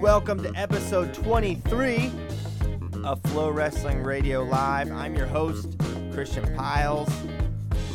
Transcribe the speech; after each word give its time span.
Welcome 0.00 0.42
to 0.44 0.52
episode 0.56 1.12
23 1.12 2.10
of 3.04 3.20
Flow 3.24 3.50
Wrestling 3.50 4.02
Radio 4.02 4.42
Live. 4.42 4.90
I'm 4.90 5.14
your 5.14 5.26
host, 5.26 5.76
Christian 6.10 6.56
Pyles, 6.56 7.12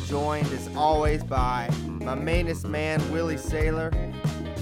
joined 0.06 0.46
as 0.52 0.70
always 0.76 1.24
by 1.24 1.68
my 1.84 2.14
mainest 2.14 2.64
man, 2.64 3.02
Willie 3.10 3.34
Saylor, 3.34 3.92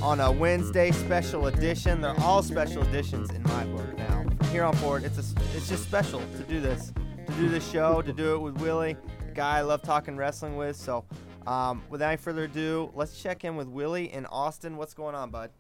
on 0.00 0.20
a 0.20 0.32
Wednesday 0.32 0.90
special 0.90 1.48
edition. 1.48 2.00
They're 2.00 2.18
all 2.20 2.42
special 2.42 2.82
editions 2.82 3.28
in 3.28 3.42
my 3.42 3.66
book 3.66 3.94
now. 3.98 4.22
From 4.22 4.48
here 4.48 4.64
on 4.64 4.74
forward, 4.76 5.04
it's, 5.04 5.18
a, 5.18 5.34
it's 5.54 5.68
just 5.68 5.82
special 5.82 6.20
to 6.38 6.42
do 6.44 6.62
this, 6.62 6.94
to 7.26 7.32
do 7.34 7.50
this 7.50 7.70
show, 7.70 8.00
to 8.00 8.12
do 8.14 8.36
it 8.36 8.38
with 8.38 8.56
Willie, 8.56 8.96
the 9.26 9.34
guy 9.34 9.58
I 9.58 9.60
love 9.60 9.82
talking 9.82 10.16
wrestling 10.16 10.56
with. 10.56 10.76
So, 10.76 11.04
um, 11.46 11.82
without 11.90 12.08
any 12.08 12.16
further 12.16 12.44
ado, 12.44 12.90
let's 12.94 13.22
check 13.22 13.44
in 13.44 13.54
with 13.54 13.68
Willie 13.68 14.10
in 14.14 14.24
Austin. 14.24 14.78
What's 14.78 14.94
going 14.94 15.14
on, 15.14 15.28
bud? 15.28 15.50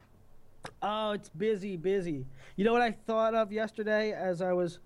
Oh, 0.86 1.12
it's 1.12 1.30
busy, 1.30 1.78
busy. 1.78 2.26
You 2.56 2.64
know 2.66 2.72
what 2.72 2.82
I 2.82 2.92
thought 2.92 3.34
of 3.34 3.50
yesterday 3.50 4.12
as 4.12 4.42
I 4.42 4.52
was 4.52 4.80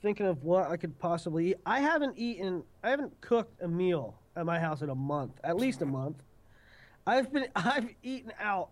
thinking 0.00 0.26
of 0.26 0.44
what 0.44 0.70
I 0.70 0.76
could 0.76 0.96
possibly 1.00 1.50
eat? 1.50 1.56
I 1.66 1.80
haven't 1.80 2.16
eaten, 2.16 2.62
I 2.84 2.90
haven't 2.90 3.20
cooked 3.20 3.60
a 3.60 3.66
meal 3.66 4.14
at 4.36 4.46
my 4.46 4.60
house 4.60 4.82
in 4.82 4.90
a 4.90 4.94
month, 4.94 5.32
at 5.42 5.56
least 5.56 5.82
a 5.82 5.86
month. 5.86 6.22
I've 7.08 7.32
been, 7.32 7.46
I've 7.56 7.88
eaten 8.04 8.32
out 8.40 8.70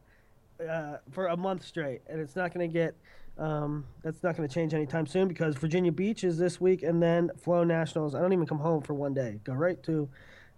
uh, 0.64 0.98
for 1.10 1.26
a 1.26 1.36
month 1.36 1.64
straight, 1.64 2.02
and 2.06 2.20
it's 2.20 2.36
not 2.36 2.54
going 2.54 2.68
to 2.68 2.72
get, 2.72 2.94
um, 3.36 3.84
that's 4.04 4.22
not 4.22 4.36
going 4.36 4.48
to 4.48 4.54
change 4.54 4.72
anytime 4.72 5.08
soon 5.08 5.26
because 5.26 5.56
Virginia 5.56 5.90
Beach 5.90 6.22
is 6.22 6.38
this 6.38 6.60
week, 6.60 6.84
and 6.84 7.02
then 7.02 7.32
Flow 7.36 7.64
Nationals. 7.64 8.14
I 8.14 8.20
don't 8.20 8.32
even 8.32 8.46
come 8.46 8.60
home 8.60 8.80
for 8.80 8.94
one 8.94 9.12
day. 9.12 9.40
Go 9.42 9.54
right 9.54 9.82
to 9.82 10.08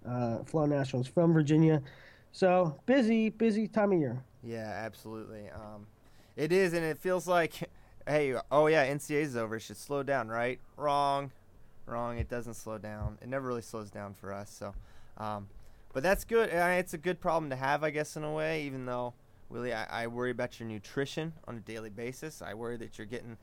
uh, 0.06 0.38
Flow 0.44 0.66
Nationals 0.66 1.06
from 1.06 1.32
Virginia. 1.32 1.82
So 2.32 2.78
busy, 2.84 3.30
busy 3.30 3.66
time 3.66 3.92
of 3.92 3.98
year. 3.98 4.22
Yeah, 4.42 4.72
absolutely. 4.84 5.48
Um, 5.50 5.86
it 6.36 6.52
is, 6.52 6.72
and 6.72 6.84
it 6.84 6.98
feels 6.98 7.26
like, 7.26 7.54
hey, 8.06 8.34
oh 8.50 8.66
yeah, 8.66 8.86
NCAA 8.86 9.22
is 9.22 9.36
over. 9.36 9.56
It 9.56 9.60
should 9.60 9.76
slow 9.76 10.02
down, 10.02 10.28
right? 10.28 10.58
Wrong, 10.76 11.30
wrong. 11.86 12.18
It 12.18 12.28
doesn't 12.28 12.54
slow 12.54 12.78
down. 12.78 13.18
It 13.22 13.28
never 13.28 13.46
really 13.46 13.62
slows 13.62 13.90
down 13.90 14.14
for 14.14 14.32
us. 14.32 14.50
So, 14.50 14.74
um, 15.18 15.48
but 15.92 16.02
that's 16.02 16.24
good. 16.24 16.48
It's 16.50 16.94
a 16.94 16.98
good 16.98 17.20
problem 17.20 17.50
to 17.50 17.56
have, 17.56 17.84
I 17.84 17.90
guess, 17.90 18.16
in 18.16 18.24
a 18.24 18.32
way. 18.32 18.62
Even 18.64 18.86
though, 18.86 19.14
Willie, 19.48 19.74
I, 19.74 20.04
I 20.04 20.06
worry 20.06 20.30
about 20.30 20.58
your 20.58 20.68
nutrition 20.68 21.34
on 21.46 21.56
a 21.56 21.60
daily 21.60 21.90
basis. 21.90 22.42
I 22.42 22.54
worry 22.54 22.76
that 22.78 22.98
you're 22.98 23.06
getting 23.06 23.36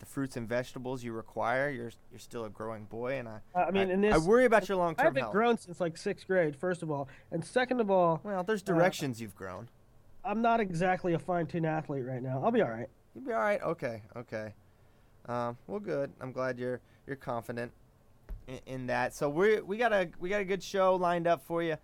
the 0.00 0.06
fruits 0.06 0.36
and 0.36 0.48
vegetables 0.48 1.04
you 1.04 1.12
require. 1.12 1.70
You're 1.70 1.92
you're 2.10 2.18
still 2.18 2.44
a 2.44 2.50
growing 2.50 2.84
boy, 2.84 3.18
and 3.18 3.28
I 3.28 3.40
I 3.54 3.70
mean, 3.70 3.90
I, 3.90 3.96
this, 3.96 4.14
I 4.14 4.18
worry 4.18 4.44
about 4.44 4.68
your 4.68 4.76
long 4.76 4.94
term 4.94 5.04
I 5.04 5.08
haven't 5.08 5.22
health. 5.22 5.32
grown 5.32 5.58
since 5.58 5.80
like 5.80 5.96
sixth 5.96 6.26
grade, 6.26 6.56
first 6.56 6.82
of 6.82 6.90
all, 6.90 7.08
and 7.30 7.44
second 7.44 7.80
of 7.80 7.90
all, 7.90 8.20
well, 8.24 8.42
there's 8.42 8.62
directions 8.62 9.20
you've 9.20 9.36
grown. 9.36 9.68
I'm 10.24 10.40
not 10.42 10.60
exactly 10.60 11.14
a 11.14 11.18
fine-tuned 11.18 11.66
athlete 11.66 12.04
right 12.04 12.22
now. 12.22 12.40
I'll 12.42 12.50
be 12.50 12.62
all 12.62 12.70
right. 12.70 12.88
You'll 13.14 13.24
be 13.24 13.32
all 13.32 13.40
right. 13.40 13.60
Okay, 13.62 14.02
okay. 14.16 14.54
Um, 15.26 15.56
well, 15.66 15.80
good. 15.80 16.12
I'm 16.20 16.32
glad 16.32 16.58
you're 16.58 16.80
you're 17.06 17.16
confident 17.16 17.72
in, 18.48 18.60
in 18.66 18.86
that. 18.88 19.14
So 19.14 19.28
we 19.28 19.60
we 19.60 19.76
got 19.76 19.92
a 19.92 20.08
we 20.18 20.28
got 20.28 20.40
a 20.40 20.44
good 20.44 20.62
show 20.62 20.96
lined 20.96 21.26
up 21.26 21.42
for 21.44 21.62
you. 21.62 21.76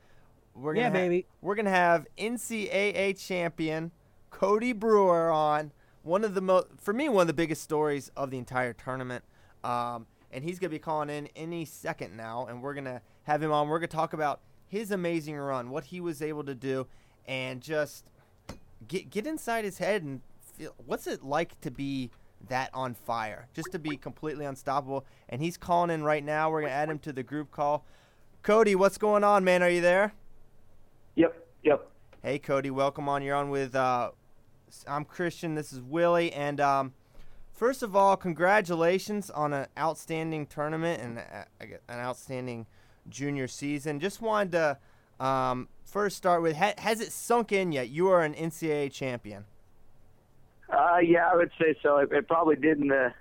We're 0.54 0.74
gonna 0.74 0.86
Yeah, 0.86 0.90
ha- 0.90 0.94
baby. 0.94 1.26
We're 1.40 1.54
gonna 1.54 1.70
have 1.70 2.06
NCAA 2.18 3.18
champion 3.24 3.92
Cody 4.30 4.72
Brewer 4.72 5.30
on. 5.30 5.72
One 6.02 6.24
of 6.24 6.34
the 6.34 6.40
most, 6.40 6.68
for 6.78 6.94
me, 6.94 7.10
one 7.10 7.22
of 7.22 7.26
the 7.26 7.34
biggest 7.34 7.62
stories 7.62 8.10
of 8.16 8.30
the 8.30 8.38
entire 8.38 8.72
tournament. 8.72 9.22
Um, 9.62 10.06
and 10.32 10.42
he's 10.42 10.58
gonna 10.58 10.70
be 10.70 10.78
calling 10.78 11.10
in 11.10 11.28
any 11.36 11.64
second 11.64 12.16
now, 12.16 12.46
and 12.46 12.62
we're 12.62 12.74
gonna 12.74 13.02
have 13.24 13.42
him 13.42 13.52
on. 13.52 13.68
We're 13.68 13.78
gonna 13.78 13.88
talk 13.88 14.12
about 14.12 14.40
his 14.66 14.90
amazing 14.90 15.36
run, 15.36 15.70
what 15.70 15.84
he 15.84 16.00
was 16.00 16.22
able 16.22 16.44
to 16.44 16.54
do, 16.54 16.86
and 17.26 17.60
just 17.60 18.06
get 18.88 19.10
get 19.10 19.26
inside 19.26 19.64
his 19.64 19.78
head 19.78 20.02
and 20.02 20.20
feel 20.56 20.74
what's 20.86 21.06
it 21.06 21.22
like 21.22 21.60
to 21.60 21.70
be 21.70 22.10
that 22.48 22.70
on 22.72 22.94
fire, 22.94 23.48
just 23.54 23.70
to 23.72 23.78
be 23.78 23.96
completely 23.96 24.44
unstoppable. 24.44 25.04
And 25.28 25.42
he's 25.42 25.56
calling 25.56 25.90
in 25.90 26.02
right 26.02 26.24
now. 26.24 26.50
We're 26.50 26.62
gonna 26.62 26.72
add 26.72 26.88
him 26.88 26.98
to 27.00 27.12
the 27.12 27.22
group 27.22 27.50
call. 27.50 27.84
Cody, 28.42 28.74
what's 28.74 28.98
going 28.98 29.24
on, 29.24 29.44
man? 29.44 29.62
Are 29.62 29.68
you 29.68 29.82
there? 29.82 30.14
Yep, 31.16 31.46
yep. 31.62 31.90
Hey, 32.22 32.38
Cody, 32.38 32.70
welcome 32.70 33.08
on. 33.08 33.22
You're 33.22 33.36
on 33.36 33.50
with. 33.50 33.74
Uh, 33.74 34.12
I'm 34.86 35.04
Christian. 35.04 35.54
This 35.54 35.72
is 35.72 35.80
Willie, 35.80 36.32
and 36.32 36.60
um, 36.60 36.94
first 37.52 37.82
of 37.82 37.94
all, 37.94 38.16
congratulations 38.16 39.28
on 39.30 39.52
an 39.52 39.66
outstanding 39.78 40.46
tournament 40.46 41.02
and 41.02 41.18
a- 41.18 41.80
an 41.88 41.98
outstanding 41.98 42.66
junior 43.08 43.48
season. 43.48 44.00
Just 44.00 44.22
wanted 44.22 44.52
to 44.52 44.78
um, 45.20 45.68
first 45.84 46.16
start 46.16 46.42
with: 46.42 46.56
ha- 46.56 46.74
Has 46.78 47.00
it 47.00 47.12
sunk 47.12 47.52
in 47.52 47.72
yet? 47.72 47.90
You 47.90 48.08
are 48.08 48.22
an 48.22 48.34
NCAA 48.34 48.92
champion. 48.92 49.44
Uh, 50.70 50.98
yeah, 51.02 51.28
I 51.30 51.36
would 51.36 51.50
say 51.60 51.74
so. 51.82 51.98
It, 51.98 52.12
it 52.12 52.28
probably 52.28 52.56
didn't 52.56 52.88
the 52.88 53.12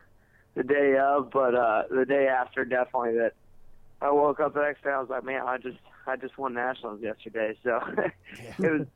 the 0.55 0.63
day 0.63 0.97
of, 0.97 1.29
but 1.31 1.55
uh, 1.55 1.83
the 1.89 2.05
day 2.05 2.27
after, 2.27 2.65
definitely. 2.65 3.13
That 3.13 3.33
I 4.01 4.11
woke 4.11 4.39
up 4.39 4.53
the 4.53 4.61
next 4.61 4.83
day, 4.83 4.91
I 4.91 4.99
was 4.99 5.09
like, 5.09 5.23
man, 5.23 5.41
I 5.45 5.57
just 5.57 5.77
I 6.07 6.15
just 6.15 6.37
won 6.37 6.53
nationals 6.53 7.01
yesterday, 7.01 7.57
so 7.63 7.79
it 8.59 8.71
was 8.71 8.87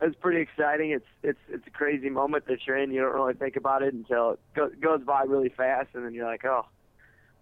it 0.00 0.06
was 0.06 0.14
pretty 0.20 0.40
exciting. 0.40 0.90
It's 0.90 1.06
it's 1.22 1.38
it's 1.48 1.66
a 1.66 1.70
crazy 1.70 2.10
moment 2.10 2.46
that 2.46 2.66
you're 2.66 2.76
in. 2.76 2.92
You 2.92 3.00
don't 3.00 3.14
really 3.14 3.34
think 3.34 3.56
about 3.56 3.82
it 3.82 3.94
until 3.94 4.32
it 4.32 4.40
go, 4.54 4.70
goes 4.80 5.02
by 5.02 5.22
really 5.22 5.50
fast, 5.50 5.88
and 5.94 6.04
then 6.04 6.14
you're 6.14 6.26
like, 6.26 6.44
oh. 6.44 6.66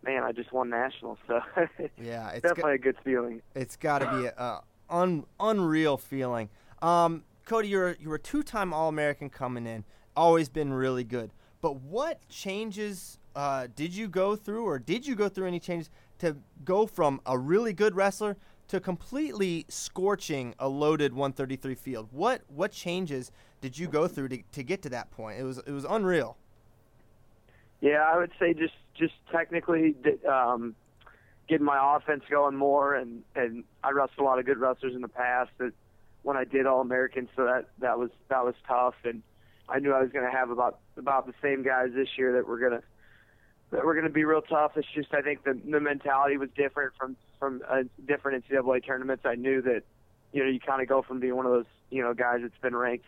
Man, 0.04 0.24
I 0.24 0.32
just 0.32 0.52
won 0.52 0.68
nationals, 0.68 1.18
so 1.28 1.38
Yeah, 1.96 2.30
it's 2.30 2.42
definitely 2.42 2.74
a 2.74 2.78
good 2.78 2.96
feeling. 3.04 3.40
It's 3.54 3.76
got 3.76 4.00
to 4.00 4.10
be 4.18 4.26
a 4.26 4.60
un, 4.92 5.24
unreal 5.40 5.96
feeling. 5.96 6.48
Um, 6.80 7.24
Cody, 7.44 7.68
you're 7.68 7.96
you're 7.98 8.16
a 8.16 8.20
two-time 8.20 8.72
All-American 8.72 9.30
coming 9.30 9.66
in. 9.66 9.84
Always 10.16 10.48
been 10.48 10.72
really 10.72 11.04
good. 11.04 11.32
But 11.60 11.76
what 11.76 12.28
changes 12.28 13.18
uh, 13.34 13.68
did 13.74 13.94
you 13.94 14.08
go 14.08 14.36
through, 14.36 14.64
or 14.64 14.78
did 14.78 15.06
you 15.06 15.14
go 15.14 15.28
through 15.28 15.46
any 15.46 15.60
changes 15.60 15.90
to 16.18 16.36
go 16.64 16.86
from 16.86 17.20
a 17.24 17.38
really 17.38 17.72
good 17.72 17.96
wrestler 17.96 18.36
to 18.68 18.80
completely 18.80 19.64
scorching 19.68 20.54
a 20.58 20.68
loaded 20.68 21.12
133 21.12 21.74
field? 21.74 22.08
What 22.10 22.42
what 22.48 22.72
changes 22.72 23.32
did 23.60 23.78
you 23.78 23.88
go 23.88 24.06
through 24.06 24.28
to, 24.28 24.42
to 24.52 24.62
get 24.62 24.82
to 24.82 24.90
that 24.90 25.10
point? 25.10 25.38
It 25.38 25.44
was 25.44 25.58
it 25.58 25.72
was 25.72 25.86
unreal. 25.88 26.36
Yeah, 27.80 28.02
I 28.02 28.16
would 28.16 28.32
say 28.38 28.54
just 28.54 28.74
just 28.94 29.14
technically 29.30 29.96
um, 30.30 30.74
getting 31.52 31.66
my 31.66 31.96
offense 31.96 32.24
going 32.30 32.56
more, 32.56 32.94
and 32.94 33.22
and 33.36 33.64
I 33.84 33.90
wrestled 33.90 34.20
a 34.20 34.22
lot 34.22 34.38
of 34.38 34.46
good 34.46 34.56
wrestlers 34.56 34.94
in 34.94 35.02
the 35.02 35.08
past. 35.08 35.50
That 35.58 35.72
when 36.22 36.34
I 36.34 36.44
did 36.44 36.64
All 36.64 36.80
American, 36.80 37.28
so 37.36 37.44
that 37.44 37.66
that 37.80 37.98
was 37.98 38.08
that 38.30 38.42
was 38.42 38.54
tough, 38.66 38.94
and 39.04 39.22
I 39.68 39.78
knew 39.78 39.92
I 39.92 40.00
was 40.00 40.10
going 40.10 40.24
to 40.24 40.30
have 40.30 40.48
about 40.48 40.78
about 40.96 41.26
the 41.26 41.34
same 41.42 41.62
guys 41.62 41.90
this 41.94 42.08
year 42.16 42.32
that 42.32 42.48
were 42.48 42.58
going 42.58 42.72
to 42.72 42.82
that 43.70 43.84
were 43.84 43.92
going 43.92 44.06
to 44.06 44.12
be 44.12 44.24
real 44.24 44.40
tough. 44.40 44.72
It's 44.76 44.88
just 44.94 45.12
I 45.12 45.20
think 45.20 45.44
the 45.44 45.60
the 45.70 45.78
mentality 45.78 46.38
was 46.38 46.48
different 46.56 46.94
from 46.98 47.16
from 47.38 47.60
uh, 47.68 47.82
different 48.08 48.48
NCAA 48.48 48.86
tournaments. 48.86 49.24
I 49.26 49.34
knew 49.34 49.60
that 49.60 49.82
you 50.32 50.42
know 50.42 50.48
you 50.48 50.58
kind 50.58 50.80
of 50.80 50.88
go 50.88 51.02
from 51.02 51.20
being 51.20 51.36
one 51.36 51.44
of 51.44 51.52
those 51.52 51.66
you 51.90 52.00
know 52.00 52.14
guys 52.14 52.38
that's 52.40 52.58
been 52.62 52.74
ranked 52.74 53.04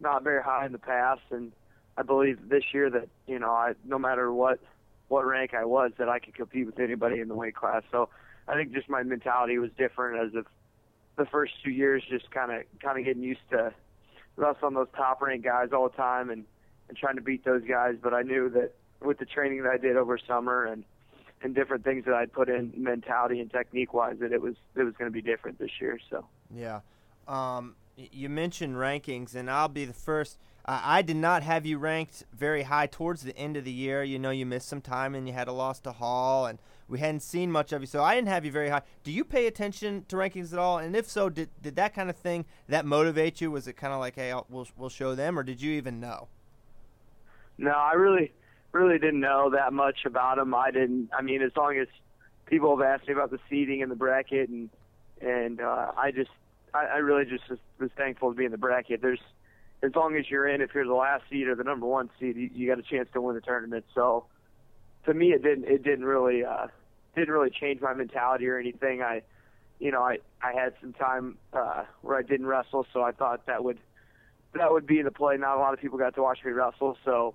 not 0.00 0.22
very 0.22 0.42
high 0.42 0.66
in 0.66 0.72
the 0.72 0.78
past, 0.78 1.22
and 1.30 1.50
I 1.96 2.02
believe 2.02 2.46
this 2.46 2.64
year 2.74 2.90
that 2.90 3.08
you 3.26 3.38
know 3.38 3.52
I 3.52 3.72
no 3.86 3.98
matter 3.98 4.30
what 4.30 4.60
what 5.08 5.26
rank 5.26 5.54
I 5.54 5.64
was 5.64 5.92
that 5.98 6.08
I 6.08 6.18
could 6.18 6.34
compete 6.34 6.66
with 6.66 6.78
anybody 6.78 7.20
in 7.20 7.28
the 7.28 7.34
weight 7.34 7.54
class. 7.54 7.82
So 7.90 8.08
I 8.48 8.54
think 8.54 8.72
just 8.72 8.88
my 8.88 9.02
mentality 9.02 9.58
was 9.58 9.70
different 9.76 10.28
as 10.28 10.34
of 10.34 10.46
the 11.16 11.26
first 11.26 11.52
two 11.62 11.70
years, 11.70 12.02
just 12.08 12.30
kind 12.30 12.52
of 12.52 12.62
kind 12.80 12.98
of 12.98 13.04
getting 13.04 13.22
used 13.22 13.48
to 13.50 13.72
wrestling 14.36 14.74
those 14.74 14.88
top 14.96 15.22
ranked 15.22 15.44
guys 15.44 15.68
all 15.72 15.88
the 15.88 15.96
time 15.96 16.30
and 16.30 16.44
and 16.88 16.98
trying 16.98 17.16
to 17.16 17.22
beat 17.22 17.44
those 17.44 17.62
guys. 17.68 17.96
But 18.02 18.14
I 18.14 18.22
knew 18.22 18.50
that 18.50 18.74
with 19.00 19.18
the 19.18 19.24
training 19.24 19.62
that 19.62 19.72
I 19.72 19.78
did 19.78 19.96
over 19.96 20.18
summer 20.18 20.64
and 20.64 20.84
and 21.42 21.54
different 21.54 21.84
things 21.84 22.06
that 22.06 22.14
I'd 22.14 22.32
put 22.32 22.48
in 22.48 22.72
mentality 22.76 23.38
and 23.40 23.50
technique 23.50 23.92
wise 23.92 24.16
that 24.20 24.32
it 24.32 24.40
was 24.40 24.54
it 24.74 24.82
was 24.82 24.94
going 24.94 25.10
to 25.10 25.14
be 25.14 25.22
different 25.22 25.58
this 25.58 25.80
year. 25.80 25.98
So 26.10 26.26
yeah, 26.54 26.80
um, 27.28 27.76
you 27.96 28.28
mentioned 28.28 28.76
rankings, 28.76 29.34
and 29.34 29.50
I'll 29.50 29.68
be 29.68 29.84
the 29.84 29.92
first. 29.92 30.38
Uh, 30.66 30.80
I 30.82 31.02
did 31.02 31.16
not 31.16 31.42
have 31.42 31.66
you 31.66 31.76
ranked 31.76 32.24
very 32.32 32.62
high 32.62 32.86
towards 32.86 33.22
the 33.22 33.36
end 33.36 33.56
of 33.56 33.64
the 33.64 33.72
year. 33.72 34.02
You 34.02 34.18
know, 34.18 34.30
you 34.30 34.46
missed 34.46 34.68
some 34.68 34.80
time 34.80 35.14
and 35.14 35.28
you 35.28 35.34
had 35.34 35.46
a 35.46 35.52
loss 35.52 35.78
to 35.80 35.92
Hall, 35.92 36.46
and 36.46 36.58
we 36.88 37.00
hadn't 37.00 37.20
seen 37.20 37.52
much 37.52 37.72
of 37.72 37.82
you, 37.82 37.86
so 37.86 38.02
I 38.02 38.14
didn't 38.14 38.28
have 38.28 38.46
you 38.46 38.50
very 38.50 38.70
high. 38.70 38.82
Do 39.02 39.12
you 39.12 39.24
pay 39.24 39.46
attention 39.46 40.06
to 40.08 40.16
rankings 40.16 40.52
at 40.52 40.58
all? 40.58 40.78
And 40.78 40.96
if 40.96 41.08
so, 41.08 41.28
did 41.28 41.50
did 41.60 41.76
that 41.76 41.94
kind 41.94 42.08
of 42.08 42.16
thing 42.16 42.46
that 42.68 42.86
motivate 42.86 43.40
you? 43.40 43.50
Was 43.50 43.68
it 43.68 43.74
kind 43.74 43.92
of 43.92 44.00
like, 44.00 44.14
hey, 44.14 44.32
I'll, 44.32 44.46
we'll 44.48 44.66
we'll 44.76 44.88
show 44.88 45.14
them, 45.14 45.38
or 45.38 45.42
did 45.42 45.60
you 45.60 45.72
even 45.72 46.00
know? 46.00 46.28
No, 47.58 47.72
I 47.72 47.92
really 47.92 48.32
really 48.72 48.98
didn't 48.98 49.20
know 49.20 49.50
that 49.50 49.72
much 49.72 50.06
about 50.06 50.36
them. 50.36 50.54
I 50.54 50.70
didn't. 50.70 51.10
I 51.16 51.20
mean, 51.20 51.42
as 51.42 51.52
long 51.56 51.76
as 51.76 51.88
people 52.46 52.76
have 52.76 52.86
asked 52.86 53.06
me 53.06 53.12
about 53.12 53.30
the 53.30 53.38
seating 53.50 53.82
and 53.82 53.90
the 53.90 53.96
bracket, 53.96 54.48
and 54.48 54.70
and 55.20 55.60
uh, 55.60 55.92
I 55.94 56.10
just 56.10 56.30
I, 56.72 56.86
I 56.86 56.96
really 56.96 57.26
just 57.26 57.48
was, 57.50 57.58
was 57.78 57.90
thankful 57.98 58.30
to 58.30 58.36
be 58.36 58.46
in 58.46 58.50
the 58.50 58.58
bracket. 58.58 59.02
There's 59.02 59.20
as 59.84 59.94
long 59.94 60.16
as 60.16 60.30
you're 60.30 60.48
in, 60.48 60.60
if 60.60 60.70
you're 60.74 60.86
the 60.86 60.94
last 60.94 61.24
seed 61.30 61.46
or 61.46 61.54
the 61.54 61.64
number 61.64 61.86
one 61.86 62.08
seed, 62.18 62.36
you, 62.36 62.50
you 62.54 62.68
got 62.68 62.78
a 62.78 62.82
chance 62.82 63.08
to 63.12 63.20
win 63.20 63.34
the 63.34 63.40
tournament. 63.40 63.84
So 63.94 64.24
to 65.04 65.14
me, 65.14 65.32
it 65.32 65.42
didn't 65.42 65.64
it 65.64 65.82
didn't 65.82 66.04
really 66.04 66.44
uh, 66.44 66.68
didn't 67.14 67.32
really 67.32 67.50
change 67.50 67.80
my 67.80 67.92
mentality 67.92 68.48
or 68.48 68.58
anything. 68.58 69.02
I 69.02 69.22
you 69.78 69.90
know 69.90 70.02
I 70.02 70.18
I 70.42 70.52
had 70.52 70.74
some 70.80 70.92
time 70.94 71.36
uh, 71.52 71.84
where 72.02 72.16
I 72.16 72.22
didn't 72.22 72.46
wrestle, 72.46 72.86
so 72.92 73.02
I 73.02 73.12
thought 73.12 73.46
that 73.46 73.62
would 73.62 73.78
that 74.54 74.72
would 74.72 74.86
be 74.86 75.02
the 75.02 75.10
play. 75.10 75.36
Not 75.36 75.56
a 75.56 75.60
lot 75.60 75.74
of 75.74 75.80
people 75.80 75.98
got 75.98 76.14
to 76.14 76.22
watch 76.22 76.38
me 76.44 76.52
wrestle, 76.52 76.96
so 77.04 77.34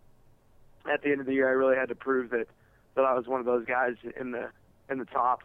at 0.92 1.04
the 1.04 1.12
end 1.12 1.20
of 1.20 1.28
the 1.28 1.34
year, 1.34 1.48
I 1.48 1.52
really 1.52 1.76
had 1.76 1.90
to 1.90 1.96
prove 1.96 2.32
that 2.32 2.48
that 2.96 3.06
I 3.06 3.14
was 3.14 3.28
one 3.28 3.40
of 3.40 3.46
those 3.46 3.66
guys 3.66 3.96
in 4.20 4.32
the 4.32 4.50
in 4.90 4.98
the 4.98 5.06
top 5.06 5.44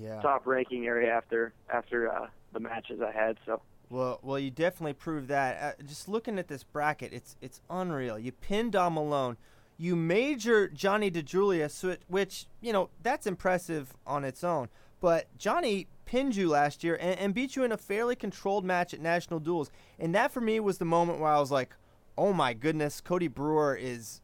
yeah. 0.00 0.20
top 0.22 0.46
ranking 0.46 0.86
area 0.86 1.12
after 1.12 1.52
after 1.72 2.12
uh, 2.12 2.26
the 2.52 2.60
matches 2.60 3.00
I 3.00 3.12
had. 3.12 3.38
So. 3.44 3.60
Well, 3.88 4.18
well, 4.22 4.38
you 4.38 4.50
definitely 4.50 4.94
proved 4.94 5.28
that. 5.28 5.62
Uh, 5.80 5.82
just 5.84 6.08
looking 6.08 6.38
at 6.38 6.48
this 6.48 6.64
bracket, 6.64 7.12
it's 7.12 7.36
it's 7.40 7.60
unreal. 7.70 8.18
You 8.18 8.32
pinned 8.32 8.72
Dom 8.72 8.94
Malone, 8.94 9.36
you 9.78 9.94
major 9.94 10.68
Johnny 10.68 11.10
DiJulius, 11.10 11.98
which 12.08 12.46
you 12.60 12.72
know 12.72 12.90
that's 13.02 13.26
impressive 13.26 13.94
on 14.06 14.24
its 14.24 14.42
own. 14.42 14.68
But 15.00 15.28
Johnny 15.38 15.86
pinned 16.04 16.34
you 16.34 16.48
last 16.48 16.82
year 16.82 16.96
and, 17.00 17.18
and 17.18 17.34
beat 17.34 17.54
you 17.54 17.62
in 17.62 17.70
a 17.72 17.76
fairly 17.76 18.16
controlled 18.16 18.64
match 18.64 18.92
at 18.92 19.00
National 19.00 19.38
Duels, 19.38 19.70
and 19.98 20.14
that 20.14 20.32
for 20.32 20.40
me 20.40 20.58
was 20.58 20.78
the 20.78 20.84
moment 20.84 21.20
where 21.20 21.30
I 21.30 21.38
was 21.38 21.52
like, 21.52 21.76
"Oh 22.18 22.32
my 22.32 22.54
goodness, 22.54 23.00
Cody 23.00 23.28
Brewer 23.28 23.76
is 23.76 24.20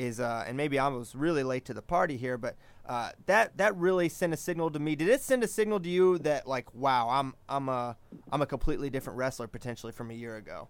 is 0.00 0.18
uh, 0.18 0.44
and 0.46 0.56
maybe 0.56 0.78
I 0.78 0.88
was 0.88 1.14
really 1.14 1.42
late 1.42 1.66
to 1.66 1.74
the 1.74 1.82
party 1.82 2.16
here, 2.16 2.38
but 2.38 2.56
uh, 2.86 3.10
that 3.26 3.56
that 3.58 3.76
really 3.76 4.08
sent 4.08 4.32
a 4.32 4.36
signal 4.36 4.70
to 4.70 4.78
me. 4.78 4.96
Did 4.96 5.08
it 5.08 5.20
send 5.20 5.44
a 5.44 5.48
signal 5.48 5.78
to 5.80 5.88
you 5.88 6.18
that 6.18 6.46
like, 6.46 6.74
wow, 6.74 7.08
I'm 7.10 7.34
I'm 7.48 7.68
a 7.68 7.96
I'm 8.32 8.40
a 8.40 8.46
completely 8.46 8.88
different 8.88 9.18
wrestler 9.18 9.46
potentially 9.46 9.92
from 9.92 10.10
a 10.10 10.14
year 10.14 10.36
ago? 10.36 10.68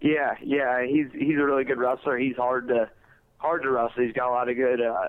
Yeah, 0.00 0.34
yeah, 0.42 0.84
he's 0.86 1.06
he's 1.12 1.38
a 1.38 1.44
really 1.44 1.64
good 1.64 1.78
wrestler. 1.78 2.18
He's 2.18 2.36
hard 2.36 2.68
to 2.68 2.90
hard 3.38 3.62
to 3.62 3.70
wrestle. 3.70 4.04
He's 4.04 4.12
got 4.12 4.28
a 4.28 4.32
lot 4.32 4.48
of 4.48 4.56
good 4.56 4.80
uh, 4.80 5.08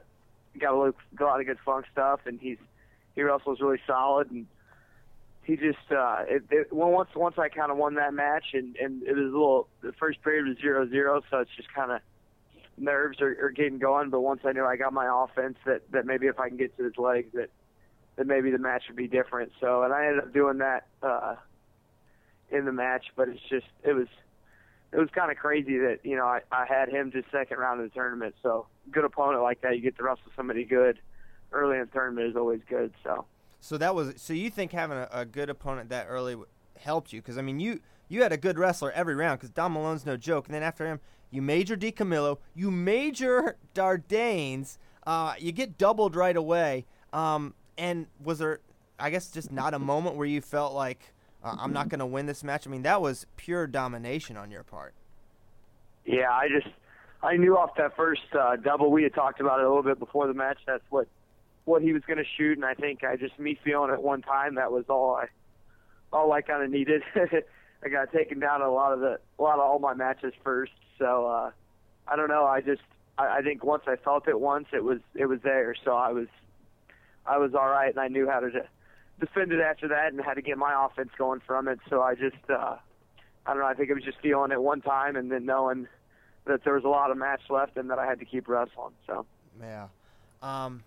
got 0.59 0.73
a 0.73 0.77
lot, 0.77 0.95
a 1.19 1.23
lot 1.23 1.39
of 1.41 1.45
good 1.45 1.59
funk 1.65 1.85
stuff, 1.91 2.21
and 2.25 2.39
he's 2.39 2.57
he 3.15 3.21
wrestles 3.21 3.59
really 3.59 3.79
solid 3.85 4.31
and. 4.31 4.47
He 5.43 5.55
just 5.55 5.79
uh, 5.89 6.17
it, 6.27 6.43
it, 6.51 6.71
well 6.71 6.91
once 6.91 7.09
once 7.15 7.39
I 7.39 7.49
kind 7.49 7.71
of 7.71 7.77
won 7.77 7.95
that 7.95 8.13
match 8.13 8.53
and 8.53 8.75
and 8.75 9.01
it 9.01 9.15
was 9.15 9.25
a 9.25 9.35
little 9.35 9.67
the 9.81 9.91
first 9.93 10.21
period 10.21 10.47
was 10.47 10.57
zero 10.61 10.87
zero 10.87 11.23
so 11.31 11.39
it's 11.39 11.49
just 11.57 11.73
kind 11.73 11.91
of 11.91 11.99
nerves 12.81 13.21
are, 13.21 13.37
are 13.41 13.51
getting 13.51 13.79
going. 13.79 14.09
But 14.09 14.21
once 14.21 14.41
I 14.45 14.51
knew 14.51 14.65
I 14.65 14.75
got 14.75 14.93
my 14.93 15.23
offense, 15.23 15.57
that 15.65 15.89
that 15.91 16.05
maybe 16.05 16.27
if 16.27 16.39
I 16.39 16.49
can 16.49 16.57
get 16.57 16.75
to 16.77 16.83
his 16.83 16.97
legs, 16.97 17.29
that 17.33 17.49
that 18.17 18.27
maybe 18.27 18.51
the 18.51 18.57
match 18.57 18.83
would 18.87 18.97
be 18.97 19.07
different. 19.07 19.51
So, 19.59 19.83
and 19.83 19.93
I 19.93 20.07
ended 20.07 20.23
up 20.23 20.33
doing 20.33 20.57
that 20.59 20.87
uh, 21.01 21.35
in 22.49 22.65
the 22.65 22.71
match. 22.71 23.05
But 23.15 23.29
it's 23.29 23.41
just 23.49 23.67
it 23.83 23.93
was 23.93 24.07
it 24.91 24.97
was 24.97 25.09
kind 25.13 25.31
of 25.31 25.37
crazy 25.37 25.77
that 25.77 25.99
you 26.03 26.15
know 26.15 26.25
I, 26.25 26.41
I 26.51 26.65
had 26.65 26.89
him 26.89 27.11
just 27.11 27.31
second 27.31 27.57
round 27.57 27.81
of 27.81 27.89
the 27.89 27.93
tournament. 27.93 28.35
So 28.43 28.67
good 28.91 29.05
opponent 29.05 29.43
like 29.43 29.61
that, 29.61 29.75
you 29.75 29.81
get 29.81 29.97
to 29.97 30.03
wrestle 30.03 30.31
somebody 30.35 30.65
good 30.65 30.99
early 31.51 31.77
in 31.77 31.85
the 31.85 31.91
tournament 31.91 32.29
is 32.29 32.35
always 32.35 32.61
good. 32.67 32.93
So. 33.03 33.25
So 33.59 33.77
that 33.77 33.93
was 33.93 34.13
so 34.17 34.33
you 34.33 34.49
think 34.49 34.71
having 34.71 34.97
a, 34.97 35.07
a 35.11 35.25
good 35.25 35.49
opponent 35.49 35.89
that 35.89 36.07
early 36.09 36.35
helped 36.79 37.13
you 37.13 37.21
because 37.21 37.37
I 37.37 37.41
mean 37.41 37.59
you 37.59 37.79
you 38.11 38.23
had 38.23 38.31
a 38.31 38.37
good 38.37 38.59
wrestler 38.59 38.91
every 38.91 39.15
round 39.15 39.39
because 39.39 39.49
Don 39.49 39.73
Malone's 39.73 40.05
no 40.05 40.17
joke, 40.17 40.47
and 40.47 40.55
then 40.55 40.63
after 40.63 40.85
him 40.85 40.99
you 41.31 41.41
major 41.41 41.77
DiCamillo. 41.77 42.37
You 42.53 42.69
major 42.69 43.55
Dardanes. 43.73 44.77
Uh, 45.07 45.33
you 45.39 45.51
get 45.51 45.77
doubled 45.77 46.15
right 46.15 46.35
away. 46.35 46.85
Um, 47.13 47.55
and 47.77 48.05
was 48.23 48.39
there, 48.39 48.59
I 48.99 49.09
guess, 49.09 49.31
just 49.31 49.51
not 49.51 49.73
a 49.73 49.79
moment 49.79 50.17
where 50.17 50.27
you 50.27 50.41
felt 50.41 50.73
like 50.73 51.13
uh, 51.43 51.55
I'm 51.57 51.73
not 51.73 51.89
going 51.89 51.99
to 51.99 52.05
win 52.05 52.27
this 52.27 52.43
match? 52.43 52.67
I 52.67 52.69
mean, 52.69 52.83
that 52.83 53.01
was 53.01 53.25
pure 53.37 53.65
domination 53.65 54.37
on 54.37 54.51
your 54.51 54.63
part. 54.63 54.93
Yeah, 56.05 56.31
I 56.31 56.47
just 56.49 56.73
I 57.23 57.37
knew 57.37 57.57
off 57.57 57.75
that 57.77 57.95
first 57.95 58.21
uh, 58.37 58.57
double. 58.57 58.91
We 58.91 59.03
had 59.03 59.13
talked 59.13 59.39
about 59.39 59.59
it 59.59 59.65
a 59.65 59.67
little 59.67 59.83
bit 59.83 59.99
before 59.99 60.27
the 60.27 60.33
match. 60.33 60.59
That's 60.67 60.83
what 60.89 61.07
what 61.65 61.81
he 61.81 61.93
was 61.93 62.01
going 62.07 62.17
to 62.17 62.25
shoot, 62.37 62.57
and 62.57 62.65
I 62.65 62.73
think 62.73 63.03
I 63.03 63.15
just 63.15 63.39
me 63.39 63.57
feeling 63.63 63.91
it 63.91 64.01
one 64.01 64.21
time. 64.21 64.55
That 64.55 64.71
was 64.71 64.85
all 64.89 65.15
I 65.15 65.27
all 66.11 66.31
I 66.31 66.41
kind 66.41 66.63
of 66.63 66.69
needed. 66.69 67.03
I 67.83 67.89
got 67.89 68.11
taken 68.11 68.39
down 68.39 68.61
a 68.61 68.69
lot 68.69 68.93
of 68.93 68.99
the 68.99 69.19
a 69.39 69.41
lot 69.41 69.55
of 69.55 69.61
all 69.61 69.79
my 69.79 69.93
matches 69.93 70.33
first, 70.43 70.73
so 70.99 71.25
uh, 71.25 71.51
I 72.07 72.15
don't 72.15 72.29
know. 72.29 72.45
I 72.45 72.61
just 72.61 72.81
I, 73.17 73.39
I 73.39 73.41
think 73.41 73.63
once 73.63 73.83
I 73.87 73.95
felt 73.95 74.27
it 74.27 74.39
once, 74.39 74.67
it 74.73 74.83
was 74.83 74.99
it 75.15 75.25
was 75.25 75.39
there. 75.43 75.75
So 75.83 75.95
I 75.95 76.11
was 76.11 76.27
I 77.25 77.37
was 77.37 77.53
all 77.55 77.69
right, 77.69 77.89
and 77.89 77.99
I 77.99 78.07
knew 78.07 78.29
how 78.29 78.39
to 78.39 78.49
defend 79.19 79.51
it 79.51 79.59
after 79.61 79.87
that, 79.89 80.13
and 80.13 80.21
how 80.21 80.33
to 80.33 80.41
get 80.41 80.57
my 80.57 80.85
offense 80.85 81.09
going 81.17 81.41
from 81.45 81.67
it. 81.67 81.79
So 81.89 82.01
I 82.01 82.15
just 82.15 82.49
uh, 82.49 82.75
I 83.45 83.53
don't 83.53 83.59
know. 83.59 83.67
I 83.67 83.73
think 83.73 83.89
it 83.89 83.93
was 83.93 84.03
just 84.03 84.19
feeling 84.21 84.51
it 84.51 84.61
one 84.61 84.81
time, 84.81 85.15
and 85.15 85.31
then 85.31 85.45
knowing 85.45 85.87
that 86.45 86.63
there 86.63 86.73
was 86.73 86.83
a 86.83 86.89
lot 86.89 87.11
of 87.11 87.17
match 87.17 87.41
left, 87.49 87.77
and 87.77 87.89
that 87.89 87.99
I 87.99 88.05
had 88.05 88.19
to 88.19 88.25
keep 88.25 88.47
wrestling. 88.47 88.93
So 89.07 89.25
yeah. 89.59 89.87
Um, 90.43 90.83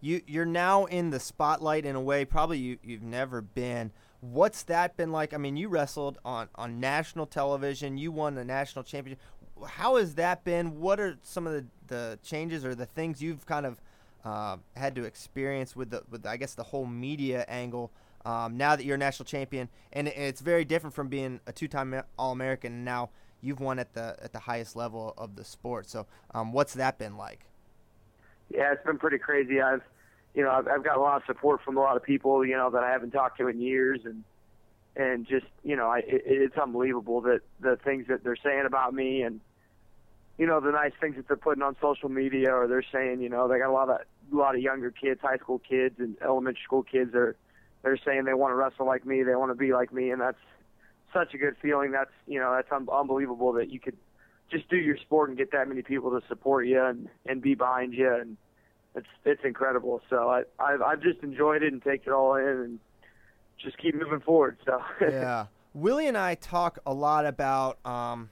you 0.00 0.20
you're 0.26 0.44
now 0.46 0.84
in 0.84 1.10
the 1.10 1.20
spotlight 1.20 1.84
in 1.84 1.96
a 1.96 2.00
way 2.00 2.24
probably 2.24 2.58
you, 2.58 2.78
you've 2.84 3.02
never 3.02 3.40
been. 3.40 3.90
What's 4.20 4.62
that 4.64 4.96
been 4.96 5.12
like? 5.12 5.34
I 5.34 5.36
mean, 5.36 5.56
you 5.56 5.68
wrestled 5.68 6.18
on, 6.24 6.48
on 6.54 6.80
national 6.80 7.26
television. 7.26 7.98
You 7.98 8.12
won 8.12 8.34
the 8.34 8.44
national 8.44 8.84
championship 8.84 9.20
how 9.64 9.96
has 9.96 10.14
that 10.16 10.44
been? 10.44 10.80
What 10.80 11.00
are 11.00 11.16
some 11.22 11.46
of 11.46 11.52
the, 11.52 11.66
the 11.86 12.18
changes 12.22 12.64
or 12.64 12.74
the 12.74 12.86
things 12.86 13.22
you've 13.22 13.46
kind 13.46 13.66
of 13.66 13.80
uh, 14.24 14.56
had 14.76 14.94
to 14.96 15.04
experience 15.04 15.76
with 15.76 15.90
the 15.90 16.02
with 16.10 16.26
I 16.26 16.36
guess 16.36 16.54
the 16.54 16.64
whole 16.64 16.86
media 16.86 17.44
angle 17.48 17.92
um, 18.24 18.56
now 18.56 18.74
that 18.76 18.84
you're 18.84 18.96
a 18.96 18.98
national 18.98 19.24
champion, 19.24 19.68
and 19.92 20.08
it's 20.08 20.40
very 20.40 20.64
different 20.64 20.94
from 20.94 21.08
being 21.08 21.40
a 21.46 21.52
two-time 21.52 22.02
All-American. 22.18 22.84
Now 22.84 23.10
you've 23.40 23.60
won 23.60 23.78
at 23.78 23.94
the 23.94 24.16
at 24.22 24.32
the 24.32 24.40
highest 24.40 24.76
level 24.76 25.14
of 25.16 25.36
the 25.36 25.44
sport. 25.44 25.88
So, 25.88 26.06
um, 26.34 26.52
what's 26.52 26.74
that 26.74 26.98
been 26.98 27.16
like? 27.16 27.46
Yeah, 28.52 28.72
it's 28.72 28.84
been 28.84 28.98
pretty 28.98 29.18
crazy. 29.18 29.60
I've 29.60 29.82
you 30.36 30.44
know 30.44 30.50
I've, 30.50 30.68
I've 30.68 30.84
got 30.84 30.96
a 30.96 31.00
lot 31.00 31.16
of 31.16 31.22
support 31.26 31.62
from 31.64 31.76
a 31.76 31.80
lot 31.80 31.96
of 31.96 32.04
people 32.04 32.46
you 32.46 32.56
know 32.56 32.70
that 32.70 32.84
I 32.84 32.90
haven't 32.90 33.10
talked 33.10 33.38
to 33.38 33.48
in 33.48 33.60
years, 33.60 34.02
and 34.04 34.22
and 34.96 35.26
just 35.26 35.46
you 35.62 35.76
know, 35.76 35.88
I, 35.88 35.98
it, 35.98 36.22
it's 36.24 36.56
unbelievable 36.56 37.20
that 37.22 37.40
the 37.60 37.76
things 37.82 38.06
that 38.08 38.24
they're 38.24 38.36
saying 38.36 38.64
about 38.66 38.94
me 38.94 39.22
and 39.22 39.40
you 40.38 40.46
know 40.46 40.60
the 40.60 40.70
nice 40.70 40.92
things 41.00 41.16
that 41.16 41.28
they're 41.28 41.36
putting 41.36 41.62
on 41.62 41.76
social 41.80 42.08
media 42.08 42.52
or 42.52 42.66
they're 42.66 42.84
saying 42.92 43.20
you 43.20 43.28
know 43.28 43.48
they 43.48 43.58
got 43.58 43.70
a 43.70 43.72
lot 43.72 43.88
of 43.90 44.00
a 44.32 44.36
lot 44.36 44.54
of 44.54 44.60
younger 44.60 44.90
kids, 44.90 45.20
high 45.22 45.36
school 45.36 45.58
kids 45.58 45.96
and 45.98 46.16
elementary 46.22 46.62
school 46.64 46.82
kids 46.82 47.14
are 47.14 47.36
they're 47.82 47.98
saying 48.04 48.24
they 48.24 48.34
want 48.34 48.52
to 48.52 48.56
wrestle 48.56 48.86
like 48.86 49.06
me, 49.06 49.22
they 49.22 49.34
want 49.34 49.50
to 49.50 49.54
be 49.54 49.72
like 49.72 49.92
me, 49.92 50.10
and 50.10 50.20
that's 50.20 50.38
such 51.12 51.34
a 51.34 51.38
good 51.38 51.56
feeling. 51.60 51.92
That's 51.92 52.10
you 52.26 52.40
know 52.40 52.54
that's 52.54 52.72
un- 52.72 52.88
unbelievable 52.92 53.52
that 53.52 53.70
you 53.70 53.80
could 53.80 53.96
just 54.50 54.68
do 54.68 54.76
your 54.76 54.96
sport 54.96 55.28
and 55.28 55.38
get 55.38 55.52
that 55.52 55.68
many 55.68 55.82
people 55.82 56.10
to 56.10 56.26
support 56.26 56.66
you 56.66 56.82
and 56.82 57.08
and 57.26 57.42
be 57.42 57.54
behind 57.54 57.92
you. 57.92 58.12
And 58.12 58.36
it's 58.96 59.06
it's 59.24 59.44
incredible. 59.44 60.00
So 60.10 60.30
I 60.30 60.42
I've 60.58 60.82
I've 60.82 61.02
just 61.02 61.20
enjoyed 61.22 61.62
it 61.62 61.72
and 61.72 61.82
take 61.82 62.06
it 62.06 62.12
all 62.12 62.34
in 62.34 62.46
and 62.46 62.78
just 63.62 63.78
keep 63.78 63.94
moving 63.94 64.20
forward. 64.20 64.58
So 64.64 64.82
yeah, 65.00 65.46
Willie 65.74 66.08
and 66.08 66.16
I 66.16 66.34
talk 66.34 66.78
a 66.86 66.94
lot 66.94 67.26
about 67.26 67.84
um, 67.86 68.30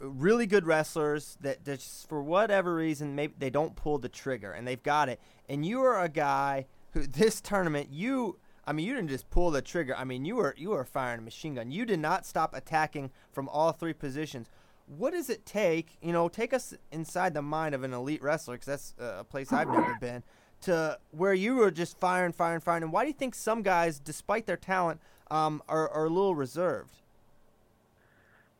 really 0.00 0.46
good 0.46 0.66
wrestlers 0.66 1.38
that 1.40 1.64
just 1.64 2.08
for 2.08 2.22
whatever 2.22 2.74
reason 2.74 3.14
maybe 3.14 3.34
they 3.38 3.50
don't 3.50 3.76
pull 3.76 3.98
the 3.98 4.08
trigger 4.08 4.52
and 4.52 4.66
they've 4.66 4.82
got 4.82 5.08
it. 5.08 5.20
And 5.48 5.64
you 5.64 5.80
are 5.82 6.02
a 6.02 6.08
guy 6.08 6.66
who 6.92 7.06
this 7.06 7.40
tournament 7.40 7.88
you. 7.90 8.38
I 8.64 8.72
mean, 8.72 8.86
you 8.86 8.94
didn't 8.94 9.08
just 9.08 9.28
pull 9.28 9.50
the 9.50 9.60
trigger. 9.60 9.96
I 9.96 10.04
mean, 10.04 10.24
you 10.24 10.36
were 10.36 10.54
you 10.56 10.70
were 10.70 10.84
firing 10.84 11.18
a 11.18 11.22
machine 11.22 11.54
gun. 11.54 11.70
You 11.72 11.84
did 11.84 11.98
not 11.98 12.24
stop 12.24 12.54
attacking 12.54 13.10
from 13.32 13.48
all 13.48 13.72
three 13.72 13.92
positions. 13.92 14.48
What 14.96 15.12
does 15.12 15.30
it 15.30 15.46
take? 15.46 15.96
You 16.02 16.12
know, 16.12 16.28
take 16.28 16.52
us 16.52 16.74
inside 16.90 17.34
the 17.34 17.42
mind 17.42 17.74
of 17.74 17.82
an 17.82 17.92
elite 17.92 18.22
wrestler, 18.22 18.54
because 18.54 18.66
that's 18.66 18.94
a 18.98 19.24
place 19.24 19.52
I've 19.52 19.68
never 19.68 19.96
been 20.00 20.22
to 20.62 20.98
where 21.10 21.34
you 21.34 21.56
were 21.56 21.70
just 21.70 21.98
firing, 21.98 22.32
firing, 22.32 22.60
firing? 22.60 22.84
And 22.84 22.92
why 22.92 23.02
do 23.02 23.08
you 23.08 23.14
think 23.14 23.34
some 23.34 23.62
guys, 23.62 23.98
despite 23.98 24.46
their 24.46 24.56
talent, 24.56 25.00
um, 25.30 25.62
are, 25.68 25.88
are 25.88 26.06
a 26.06 26.10
little 26.10 26.34
reserved? 26.34 26.94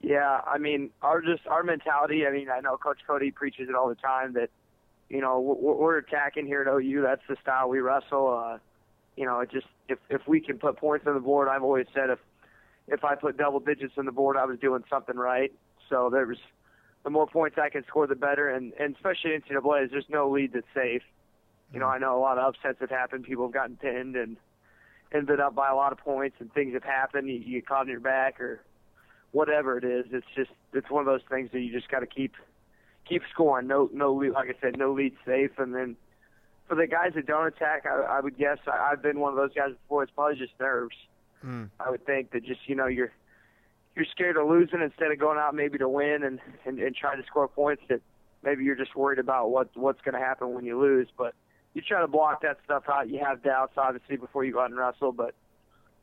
Yeah, 0.00 0.40
I 0.44 0.58
mean, 0.58 0.90
our 1.00 1.20
just 1.20 1.46
our 1.46 1.62
mentality. 1.62 2.26
I 2.26 2.32
mean, 2.32 2.48
I 2.50 2.60
know 2.60 2.76
Coach 2.76 2.98
Cody 3.06 3.30
preaches 3.30 3.68
it 3.68 3.74
all 3.76 3.88
the 3.88 3.94
time 3.94 4.32
that 4.32 4.50
you 5.12 5.20
know, 5.20 5.38
we're, 5.38 5.74
we're 5.74 5.98
attacking 5.98 6.46
here 6.46 6.62
at 6.62 6.68
OU. 6.68 7.02
That's 7.02 7.22
the 7.28 7.36
style 7.42 7.68
we 7.68 7.80
wrestle. 7.80 8.42
Uh, 8.44 8.58
you 9.16 9.26
know, 9.26 9.40
it 9.40 9.50
just 9.52 9.66
if 9.88 9.98
if 10.08 10.22
we 10.26 10.40
can 10.40 10.58
put 10.58 10.76
points 10.78 11.06
on 11.06 11.14
the 11.14 11.20
board, 11.20 11.48
I've 11.48 11.62
always 11.62 11.86
said 11.94 12.10
if 12.10 12.18
if 12.88 13.04
I 13.04 13.14
put 13.14 13.36
double 13.36 13.60
digits 13.60 13.92
on 13.98 14.06
the 14.06 14.12
board, 14.12 14.36
I 14.36 14.46
was 14.46 14.58
doing 14.58 14.82
something 14.90 15.16
right. 15.16 15.52
So 15.92 16.08
there 16.10 16.26
was 16.26 16.38
the 17.04 17.10
more 17.10 17.26
points 17.26 17.58
I 17.62 17.68
can 17.68 17.84
score, 17.86 18.06
the 18.06 18.14
better. 18.16 18.48
And 18.48 18.72
and 18.80 18.96
especially 18.96 19.34
in 19.34 19.42
NCAA, 19.42 19.90
there's 19.90 20.06
no 20.08 20.30
lead 20.30 20.54
that's 20.54 20.66
safe. 20.74 21.02
You 21.72 21.80
know, 21.80 21.86
I 21.86 21.98
know 21.98 22.16
a 22.16 22.20
lot 22.20 22.38
of 22.38 22.44
upsets 22.44 22.80
have 22.80 22.90
happened. 22.90 23.24
People 23.24 23.46
have 23.46 23.52
gotten 23.52 23.76
pinned 23.76 24.16
and 24.16 24.36
ended 25.12 25.38
up 25.38 25.54
by 25.54 25.70
a 25.70 25.74
lot 25.74 25.92
of 25.92 25.98
points, 25.98 26.36
and 26.40 26.52
things 26.52 26.72
have 26.74 26.82
happened. 26.82 27.28
You, 27.28 27.34
you 27.34 27.60
get 27.60 27.66
caught 27.66 27.82
in 27.82 27.88
your 27.88 28.00
back 28.00 28.40
or 28.40 28.62
whatever 29.32 29.76
it 29.76 29.84
is. 29.84 30.06
It's 30.12 30.26
just 30.34 30.50
it's 30.72 30.90
one 30.90 31.00
of 31.00 31.06
those 31.06 31.26
things 31.30 31.50
that 31.52 31.60
you 31.60 31.70
just 31.70 31.90
got 31.90 32.00
to 32.00 32.06
keep 32.06 32.32
keep 33.06 33.22
scoring. 33.30 33.66
No 33.66 33.90
no 33.92 34.14
lead, 34.14 34.32
like 34.32 34.48
I 34.48 34.60
said, 34.62 34.78
no 34.78 34.92
lead 34.92 35.14
safe, 35.26 35.52
and 35.58 35.74
then 35.74 35.96
for 36.68 36.74
the 36.74 36.86
guys 36.86 37.12
that 37.16 37.26
don't 37.26 37.46
attack, 37.46 37.84
I, 37.84 38.16
I 38.16 38.20
would 38.20 38.38
guess 38.38 38.58
I, 38.66 38.92
I've 38.92 39.02
been 39.02 39.20
one 39.20 39.32
of 39.32 39.36
those 39.36 39.52
guys 39.54 39.72
before. 39.82 40.04
It's 40.04 40.12
probably 40.12 40.38
just 40.38 40.52
nerves. 40.58 40.96
Mm. 41.44 41.68
I 41.80 41.90
would 41.90 42.06
think 42.06 42.30
that 42.30 42.44
just 42.44 42.60
you 42.66 42.76
know 42.76 42.86
you're 42.86 43.12
you're 43.94 44.06
scared 44.10 44.36
of 44.36 44.48
losing 44.48 44.80
instead 44.80 45.10
of 45.10 45.18
going 45.18 45.38
out 45.38 45.54
maybe 45.54 45.78
to 45.78 45.88
win 45.88 46.22
and 46.22 46.40
and, 46.64 46.78
and 46.78 46.96
try 46.96 47.16
to 47.16 47.22
score 47.26 47.48
points. 47.48 47.82
That 47.88 48.00
maybe 48.42 48.64
you're 48.64 48.76
just 48.76 48.96
worried 48.96 49.18
about 49.18 49.50
what 49.50 49.68
what's 49.74 50.00
going 50.02 50.14
to 50.14 50.20
happen 50.20 50.54
when 50.54 50.64
you 50.64 50.80
lose. 50.80 51.08
But 51.16 51.34
you 51.74 51.82
try 51.82 52.00
to 52.00 52.08
block 52.08 52.42
that 52.42 52.58
stuff 52.64 52.84
out. 52.88 53.08
You 53.08 53.20
have 53.24 53.42
doubts 53.42 53.74
obviously 53.76 54.16
before 54.16 54.44
you 54.44 54.52
go 54.52 54.60
out 54.60 54.70
and 54.70 54.78
wrestle, 54.78 55.12
but 55.12 55.34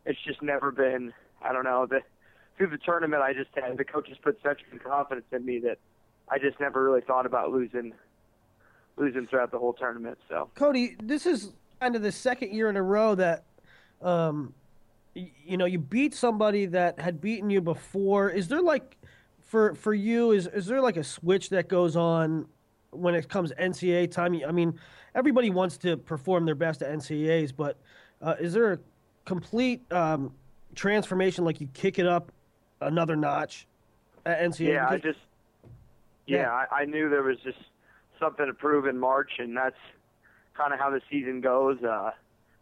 it's 0.06 0.20
just 0.26 0.42
never 0.42 0.72
been. 0.72 1.14
I 1.42 1.54
don't 1.54 1.64
know 1.64 1.86
the 1.86 2.02
through 2.58 2.68
the 2.68 2.78
tournament. 2.78 3.22
I 3.22 3.34
just 3.34 3.50
had 3.56 3.78
the 3.78 3.86
coaches 3.86 4.18
put 4.22 4.38
such 4.44 4.62
confidence 4.84 5.28
in 5.32 5.46
me 5.46 5.60
that 5.60 5.78
I 6.30 6.38
just 6.38 6.60
never 6.60 6.84
really 6.84 7.02
thought 7.02 7.26
about 7.26 7.52
losing 7.52 7.94
losing 8.98 9.28
throughout 9.28 9.52
the 9.52 9.58
whole 9.58 9.74
tournament. 9.74 10.18
So 10.28 10.50
Cody, 10.56 10.96
this 11.02 11.26
is 11.26 11.54
kind 11.80 11.96
of 11.96 12.02
the 12.02 12.12
second 12.12 12.54
year 12.54 12.70
in 12.70 12.76
a 12.76 12.84
row 12.84 13.16
that, 13.16 13.46
um, 14.02 14.54
you 15.46 15.58
know, 15.58 15.66
you 15.66 15.80
beat 15.80 16.14
somebody 16.14 16.66
that 16.68 17.00
had 17.00 17.22
beaten 17.22 17.50
you 17.50 17.62
before. 17.62 18.30
Is 18.30 18.48
there 18.48 18.62
like, 18.62 18.98
for 19.42 19.74
for 19.76 19.94
you, 19.94 20.32
is 20.32 20.48
is 20.48 20.66
there 20.68 20.82
like 20.82 20.98
a 20.98 21.04
switch 21.04 21.50
that 21.50 21.68
goes 21.68 21.96
on 21.96 22.48
when 22.92 23.16
it 23.16 23.30
comes 23.30 23.52
NCAA 23.54 24.12
time? 24.12 24.40
I 24.48 24.52
mean, 24.52 24.80
everybody 25.16 25.50
wants 25.50 25.78
to 25.80 25.98
perform 25.98 26.46
their 26.46 26.56
best 26.56 26.82
at 26.82 26.92
NCAAs, 26.92 27.54
but 27.56 27.78
uh, 28.22 28.36
is 28.40 28.54
there 28.54 28.74
a 28.74 28.80
complete 29.26 29.82
um, 29.92 30.34
transformation? 30.76 31.46
Like 31.46 31.60
you 31.62 31.68
kick 31.74 32.00
it 32.00 32.06
up 32.06 32.32
another 32.82 33.16
notch 33.16 33.68
at 34.26 34.40
NCAA? 34.40 34.74
yeah, 34.74 34.88
I 34.90 34.98
just 34.98 35.20
yeah, 36.26 36.42
Yeah. 36.42 36.52
I, 36.52 36.82
I 36.82 36.86
knew 36.86 37.10
there 37.10 37.24
was 37.24 37.38
just 37.44 37.58
something 38.20 38.46
to 38.46 38.54
prove 38.54 38.86
in 38.86 39.00
March, 39.00 39.32
and 39.40 39.56
that's 39.56 39.80
kind 40.54 40.74
of 40.74 40.80
how 40.80 40.90
the 40.90 41.02
season 41.10 41.42
goes. 41.42 41.78
Uh, 41.84 42.12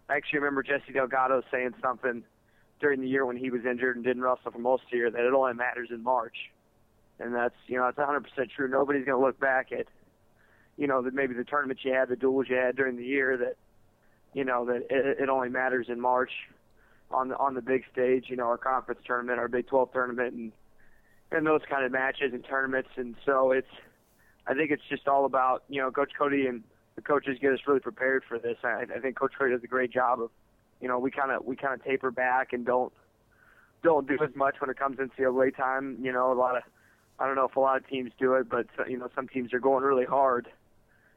I 0.09 0.15
actually 0.15 0.39
remember 0.39 0.63
Jesse 0.63 0.93
Delgado 0.93 1.41
saying 1.51 1.73
something 1.81 2.23
during 2.79 3.01
the 3.01 3.07
year 3.07 3.25
when 3.25 3.37
he 3.37 3.49
was 3.49 3.65
injured 3.65 3.95
and 3.95 4.05
didn't 4.05 4.21
wrestle 4.21 4.51
for 4.51 4.59
most 4.59 4.83
of 4.83 4.89
the 4.91 4.97
year 4.97 5.11
that 5.11 5.21
it 5.21 5.33
only 5.33 5.53
matters 5.53 5.89
in 5.91 6.03
March, 6.03 6.35
and 7.19 7.33
that's 7.33 7.55
you 7.67 7.77
know 7.77 7.85
that's 7.85 7.97
100% 7.97 8.23
true. 8.55 8.67
Nobody's 8.67 9.05
going 9.05 9.19
to 9.19 9.25
look 9.25 9.39
back 9.39 9.71
at 9.71 9.87
you 10.77 10.87
know 10.87 11.01
that 11.01 11.13
maybe 11.13 11.33
the 11.33 11.43
tournaments 11.43 11.83
you 11.83 11.93
had, 11.93 12.09
the 12.09 12.15
duels 12.15 12.47
you 12.49 12.55
had 12.55 12.75
during 12.75 12.97
the 12.97 13.05
year 13.05 13.37
that 13.37 13.55
you 14.33 14.43
know 14.43 14.65
that 14.65 14.87
it, 14.89 15.21
it 15.21 15.29
only 15.29 15.49
matters 15.49 15.87
in 15.89 15.99
March 15.99 16.31
on 17.11 17.29
the 17.29 17.37
on 17.37 17.55
the 17.55 17.61
big 17.61 17.83
stage. 17.91 18.25
You 18.27 18.35
know 18.35 18.45
our 18.45 18.57
conference 18.57 19.01
tournament, 19.05 19.39
our 19.39 19.47
Big 19.47 19.67
12 19.67 19.91
tournament, 19.91 20.33
and 20.33 20.51
and 21.31 21.45
those 21.45 21.61
kind 21.69 21.85
of 21.85 21.91
matches 21.91 22.33
and 22.33 22.43
tournaments. 22.45 22.89
And 22.95 23.15
so 23.25 23.51
it's, 23.51 23.67
I 24.47 24.53
think 24.53 24.71
it's 24.71 24.83
just 24.89 25.07
all 25.07 25.25
about, 25.25 25.63
you 25.69 25.81
know, 25.81 25.91
Coach 25.91 26.11
Cody 26.17 26.47
and 26.47 26.63
the 26.95 27.01
coaches 27.01 27.37
get 27.41 27.51
us 27.53 27.59
really 27.67 27.79
prepared 27.79 28.23
for 28.27 28.39
this. 28.39 28.57
I, 28.63 28.85
I 28.95 28.99
think 28.99 29.17
Coach 29.17 29.33
Cody 29.37 29.51
does 29.51 29.63
a 29.63 29.67
great 29.67 29.91
job 29.91 30.21
of, 30.21 30.29
you 30.81 30.87
know, 30.87 30.99
we 30.99 31.11
kind 31.11 31.31
of 31.31 31.45
we 31.45 31.55
kind 31.55 31.73
of 31.73 31.83
taper 31.83 32.11
back 32.11 32.53
and 32.53 32.65
don't 32.65 32.93
don't 33.83 34.07
do 34.07 34.17
as 34.23 34.35
much 34.35 34.55
when 34.59 34.69
it 34.69 34.77
comes 34.77 34.99
into 34.99 35.15
NCAA 35.15 35.55
time. 35.55 35.97
You 36.01 36.11
know, 36.11 36.31
a 36.31 36.35
lot 36.35 36.57
of 36.57 36.63
I 37.19 37.25
don't 37.25 37.35
know 37.35 37.45
if 37.45 37.55
a 37.55 37.59
lot 37.59 37.77
of 37.77 37.87
teams 37.87 38.11
do 38.19 38.33
it, 38.33 38.49
but 38.49 38.67
you 38.87 38.97
know, 38.97 39.09
some 39.15 39.27
teams 39.27 39.53
are 39.53 39.59
going 39.59 39.83
really 39.83 40.05
hard. 40.05 40.47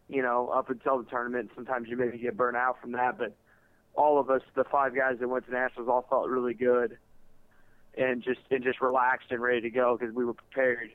You 0.09 0.23
know, 0.23 0.49
up 0.49 0.71
until 0.71 0.99
the 0.99 1.05
tournament. 1.05 1.50
Sometimes 1.55 1.88
you 1.88 1.97
maybe 1.97 2.19
get 2.19 2.37
burnt 2.37 2.57
out 2.57 2.81
from 2.81 2.93
that, 2.93 3.17
but 3.17 3.35
all 3.95 4.19
of 4.19 4.31
us, 4.31 4.43
the 4.55 4.64
five 4.64 4.95
guys 4.95 5.17
that 5.21 5.29
went 5.29 5.47
to 5.47 5.52
nationals, 5.52 5.88
all 5.88 6.07
felt 6.09 6.29
really 6.29 6.55
good 6.55 6.99
and 7.97 8.23
just 8.23 8.40
and 8.50 8.62
just 8.62 8.81
relaxed 8.81 9.31
and 9.31 9.40
ready 9.40 9.61
to 9.62 9.71
go 9.71 9.97
because 9.99 10.14
we 10.14 10.25
were 10.25 10.35
prepared. 10.35 10.90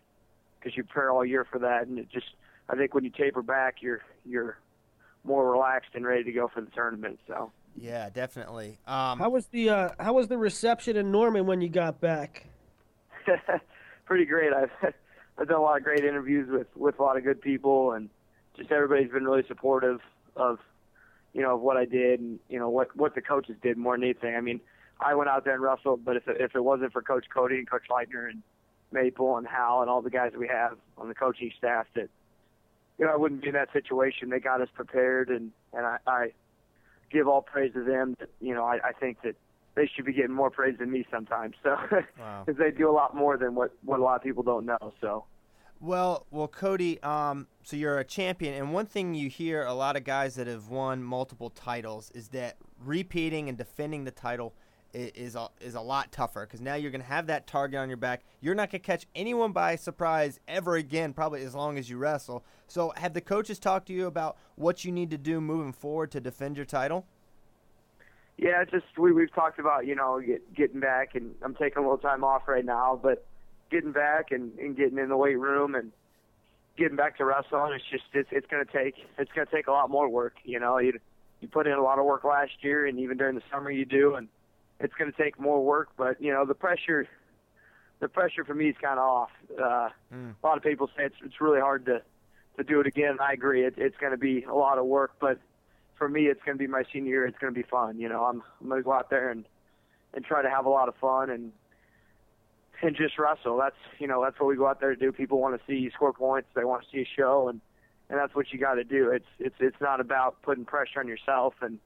Because 0.60 0.76
you 0.76 0.84
prepare 0.84 1.12
all 1.12 1.24
year 1.24 1.46
for 1.50 1.60
that, 1.60 1.88
and 1.88 2.00
it 2.00 2.10
just 2.12 2.28
I 2.70 2.76
think 2.76 2.94
when 2.94 3.04
you 3.04 3.12
taper 3.12 3.42
back, 3.42 3.76
you're 3.82 4.02
you're 4.26 4.58
more 5.24 5.52
relaxed 5.52 5.92
and 5.94 6.06
ready 6.06 6.24
to 6.24 6.32
go 6.32 6.48
for 6.48 6.62
the 6.62 6.72
tournament. 6.72 7.20
So 7.28 7.52
Yeah, 7.75 8.10
definitely. 8.10 8.79
Um, 8.88 9.20
how 9.20 9.29
was 9.29 9.48
the 9.48 9.70
uh, 9.70 9.89
how 10.00 10.13
was 10.13 10.27
the 10.27 10.38
reception 10.38 10.96
in 10.96 11.12
Norman 11.12 11.46
when 11.46 11.62
you 11.62 11.70
got 11.70 12.00
back? 12.00 12.48
pretty 14.05 14.25
great. 14.25 14.53
I've 14.53 14.72
I've 15.38 15.48
done 15.48 15.58
a 15.58 15.62
lot 15.62 15.77
of 15.77 15.84
great 15.84 16.05
interviews 16.05 16.50
with 16.50 16.67
with 16.75 17.00
a 17.00 17.03
lot 17.03 17.17
of 17.17 17.24
good 17.24 17.41
people, 17.41 17.91
and 17.91 18.10
just 18.58 18.72
everybody's 18.72 19.12
been 19.12 19.25
really 19.25 19.44
supportive 19.48 20.00
of 20.36 20.60
you 21.34 21.41
know 21.41 21.55
of 21.55 21.62
what 21.62 21.75
I 21.77 21.86
did 21.86 22.20
and 22.22 22.39
you 22.50 22.60
know 22.60 22.70
what 22.70 22.96
what 22.96 23.15
the 23.15 23.22
coaches 23.22 23.55
did 23.62 23.77
more 23.77 23.96
than 23.96 24.03
anything. 24.03 24.36
I 24.36 24.41
mean, 24.41 24.62
I 25.00 25.15
went 25.15 25.29
out 25.29 25.44
there 25.44 25.53
and 25.53 25.62
wrestled, 25.62 26.05
but 26.05 26.15
if 26.15 26.27
it, 26.27 26.38
if 26.39 26.55
it 26.55 26.63
wasn't 26.63 26.94
for 26.94 27.01
Coach 27.01 27.25
Cody 27.34 27.58
and 27.58 27.70
Coach 27.70 27.84
Leitner 27.89 28.29
and 28.29 28.41
Maple 28.94 29.36
and 29.38 29.46
Hal 29.46 29.82
and 29.82 29.89
all 29.89 30.01
the 30.01 30.10
guys 30.10 30.32
we 30.38 30.48
have 30.48 30.77
on 30.98 31.10
the 31.10 31.15
coaching 31.15 31.51
staff, 31.58 31.88
that 31.96 32.10
you 32.98 33.05
know 33.05 33.12
I 33.12 33.17
wouldn't 33.17 33.41
be 33.41 33.50
in 33.50 33.53
that 33.55 33.74
situation. 33.74 34.29
They 34.29 34.39
got 34.39 34.62
us 34.62 34.70
prepared, 34.74 35.29
and 35.29 35.51
and 35.74 35.86
I, 35.86 35.98
I 36.08 36.32
give 37.16 37.28
all 37.28 37.42
praise 37.42 37.72
to 37.74 37.84
them. 37.84 38.16
That, 38.20 38.30
you 38.42 38.54
know, 38.54 38.66
I, 38.66 38.76
I 38.90 38.92
think 39.00 39.22
that 39.24 39.36
they 39.76 39.90
should 39.94 40.06
be 40.06 40.14
getting 40.14 40.34
more 40.34 40.50
praise 40.50 40.76
than 40.80 40.92
me 40.92 41.06
sometimes. 41.12 41.56
So 41.64 41.76
Wow. 42.20 42.44
because 42.46 42.60
they 42.60 42.72
do 42.72 42.90
a 42.90 42.96
lot 43.02 43.16
more 43.16 43.38
than 43.38 43.56
what 43.56 43.72
what 43.84 44.00
a 44.00 44.04
lot 44.04 44.16
of 44.18 44.24
people 44.24 44.44
don't 44.44 44.66
know. 44.66 44.94
So 45.02 45.26
Well, 45.80 46.26
well, 46.32 46.48
Cody. 46.48 47.02
Um, 47.04 47.48
so 47.64 47.76
you're 47.76 47.98
a 48.00 48.04
champion, 48.06 48.54
and 48.54 48.74
one 48.74 48.86
thing 48.86 49.14
you 49.16 49.30
hear 49.30 49.64
a 49.64 49.74
lot 49.74 49.96
of 49.98 50.04
guys 50.04 50.36
that 50.36 50.48
have 50.48 50.68
won 50.70 51.04
multiple 51.04 51.50
titles 51.50 52.12
is 52.14 52.30
that 52.30 52.58
repeating 52.84 53.50
and 53.50 53.58
defending 53.58 54.04
the 54.04 54.12
title 54.12 54.54
is 54.96 55.36
a, 55.36 55.50
is 55.60 55.75
a 55.75 55.82
lot 55.82 56.12
tougher 56.12 56.46
because 56.46 56.62
now 56.62 56.75
you're 56.75 56.92
gonna 56.92 57.04
have 57.04 57.28
that 57.28 57.48
target 57.48 57.80
on 57.80 57.90
your 57.90 57.98
back. 57.98 58.24
You're 58.42 58.56
not 58.56 58.72
gonna 58.72 58.80
catch 58.80 59.06
anyone 59.16 59.52
by 59.52 59.75
surprise 59.75 60.40
ever 60.48 60.75
again, 60.75 61.14
probably 61.14 61.44
as 61.44 61.54
long 61.54 61.78
as 61.78 61.90
you 61.90 61.98
wrestle. 61.98 62.44
So, 62.68 62.94
have 62.96 63.14
the 63.14 63.22
coaches 63.22 63.60
talked 63.60 63.88
to 63.88 63.94
you 63.94 64.08
about 64.08 64.38
what 64.56 64.86
you 64.86 64.92
need 64.92 65.12
to 65.12 65.18
do 65.18 65.42
moving 65.42 65.74
forward 65.74 66.12
to 66.12 66.20
defend 66.20 66.56
your 66.56 66.66
title? 66.66 67.06
yeah, 68.38 68.64
just 68.66 68.86
we 68.98 69.12
we've 69.14 69.34
talked 69.34 69.60
about 69.60 69.86
you 69.86 69.96
know 69.96 70.22
get, 70.25 70.54
getting 70.54 70.80
back, 70.80 71.16
and 71.16 71.36
I'm 71.42 71.56
taking 71.56 71.78
a 71.78 71.82
little 71.82 71.98
time 71.98 72.24
off 72.24 72.48
right 72.48 72.66
now, 72.66 73.00
but 73.02 73.25
getting 73.72 73.92
back 73.92 74.32
and, 74.32 74.58
and 74.60 74.75
getting 74.75 74.98
in 74.98 75.10
the 75.10 75.18
weight 75.18 75.40
room 75.40 75.75
and 75.75 75.92
getting 76.78 76.98
back 76.98 77.18
to 77.18 77.25
wrestling. 77.25 77.74
It's 77.74 77.86
just 77.90 78.04
it's 78.14 78.30
it's 78.32 78.48
gonna 78.48 78.66
take 78.66 78.96
it's 79.18 79.32
gonna 79.32 79.48
take 79.52 79.68
a 79.68 79.72
lot 79.72 79.90
more 79.90 80.10
work. 80.10 80.34
You 80.44 80.60
know, 80.60 80.80
you 80.80 81.00
you 81.40 81.48
put 81.48 81.66
in 81.66 81.74
a 81.74 81.82
lot 81.82 81.98
of 81.98 82.06
work 82.06 82.24
last 82.24 82.52
year, 82.62 82.86
and 82.86 83.00
even 83.00 83.18
during 83.18 83.36
the 83.36 83.44
summer 83.52 83.72
you 83.72 83.86
do, 83.86 84.16
and 84.16 84.28
it's 84.79 84.94
gonna 84.96 85.12
take 85.12 85.39
more 85.39 85.63
work. 85.63 85.89
But 85.98 86.22
you 86.22 86.32
know 86.32 86.46
the 86.46 86.55
pressure. 86.55 87.08
The 88.01 88.10
pressure 88.10 88.44
for 88.44 88.53
me 88.53 88.67
is 88.70 88.75
kind 88.82 89.00
of 89.00 89.05
off. 89.05 89.29
Uh, 89.51 89.89
Mm. 90.13 90.36
A 90.44 90.46
lot 90.46 90.58
of 90.58 90.63
people 90.63 90.88
say 90.98 91.05
it's 91.05 91.15
it's 91.24 91.39
really 91.39 91.62
hard 91.62 91.86
to 91.86 92.01
to 92.58 92.63
do 92.63 92.79
it 92.82 92.88
again. 92.88 93.17
I 93.22 93.32
agree. 93.34 93.65
It, 93.65 93.75
it's 93.77 93.98
going 93.98 94.12
to 94.12 94.17
be 94.17 94.44
a 94.44 94.53
lot 94.53 94.77
of 94.77 94.86
work, 94.86 95.13
but 95.20 95.39
for 95.96 96.08
me, 96.10 96.27
it's 96.27 96.41
going 96.46 96.58
to 96.58 96.62
be 96.62 96.67
my 96.67 96.84
senior 96.91 97.10
year. 97.10 97.25
It's 97.25 97.38
going 97.38 97.53
to 97.53 97.58
be 97.58 97.67
fun. 97.67 97.98
You 98.00 98.10
know, 98.10 98.24
I'm, 98.25 98.44
I'm 98.62 98.67
going 98.67 98.82
to 98.82 98.84
go 98.84 98.91
out 98.94 99.10
there 99.10 99.29
and 99.29 99.46
and 100.13 100.24
try 100.25 100.41
to 100.41 100.50
have 100.50 100.65
a 100.65 100.70
lot 100.70 100.88
of 100.89 100.96
fun 100.96 101.29
and 101.29 101.51
and 102.82 102.96
just 102.96 103.17
wrestle. 103.17 103.58
That's 103.58 103.75
you 104.00 104.08
know 104.08 104.22
that's 104.24 104.39
what 104.39 104.48
we 104.48 104.55
go 104.58 104.67
out 104.67 104.79
there 104.82 104.94
to 104.94 105.00
do. 105.00 105.12
People 105.12 105.39
want 105.39 105.58
to 105.60 105.65
see 105.65 105.77
you 105.79 105.89
score 105.91 106.13
points. 106.13 106.50
They 106.53 106.65
want 106.65 106.84
to 106.84 106.89
see 106.91 107.01
a 107.01 107.08
show, 107.17 107.48
and 107.48 107.62
and 108.10 108.20
that's 108.20 108.36
what 108.36 108.51
you 108.51 108.60
got 108.60 108.75
to 108.75 108.84
do. 108.84 109.10
It's 109.10 109.25
it's 109.39 109.55
it's 109.60 109.79
not 109.82 110.00
about 110.01 110.41
putting 110.41 110.65
pressure 110.65 111.00
on 111.00 111.08
yourself 111.08 111.53
and 111.62 111.79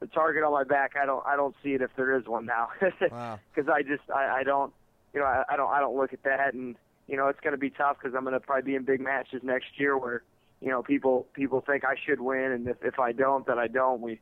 the 0.00 0.06
target 0.06 0.42
on 0.42 0.52
my 0.52 0.64
back. 0.64 0.94
I 1.00 1.06
don't 1.06 1.24
I 1.26 1.36
don't 1.36 1.54
see 1.62 1.74
it 1.74 1.82
if 1.82 1.90
there 1.96 2.16
is 2.18 2.26
one 2.26 2.46
now 2.46 2.68
Wow. 3.10 3.38
because 3.54 3.70
I 3.72 3.82
just 3.82 4.02
I, 4.14 4.40
I 4.40 4.42
don't 4.42 4.72
you 5.14 5.20
know 5.20 5.26
I, 5.26 5.44
I 5.50 5.56
don't 5.56 5.70
I 5.70 5.78
don't 5.80 5.96
look 5.96 6.12
at 6.12 6.22
that 6.24 6.54
and 6.54 6.74
you 7.06 7.16
know 7.16 7.28
it's 7.28 7.40
going 7.40 7.52
to 7.52 7.58
be 7.58 7.70
tough 7.70 7.96
because 8.00 8.14
I'm 8.16 8.24
going 8.24 8.32
to 8.34 8.40
probably 8.40 8.62
be 8.72 8.74
in 8.76 8.84
big 8.84 9.00
matches 9.00 9.42
next 9.42 9.78
year 9.78 9.96
where 9.98 10.22
you 10.60 10.68
know 10.68 10.82
people 10.82 11.26
people 11.34 11.60
think 11.60 11.84
I 11.84 11.94
should 12.06 12.20
win 12.20 12.52
and 12.52 12.66
if 12.68 12.76
if 12.82 12.98
I 12.98 13.12
don't 13.12 13.46
then 13.46 13.58
I 13.58 13.66
don't 13.68 14.00
we 14.00 14.20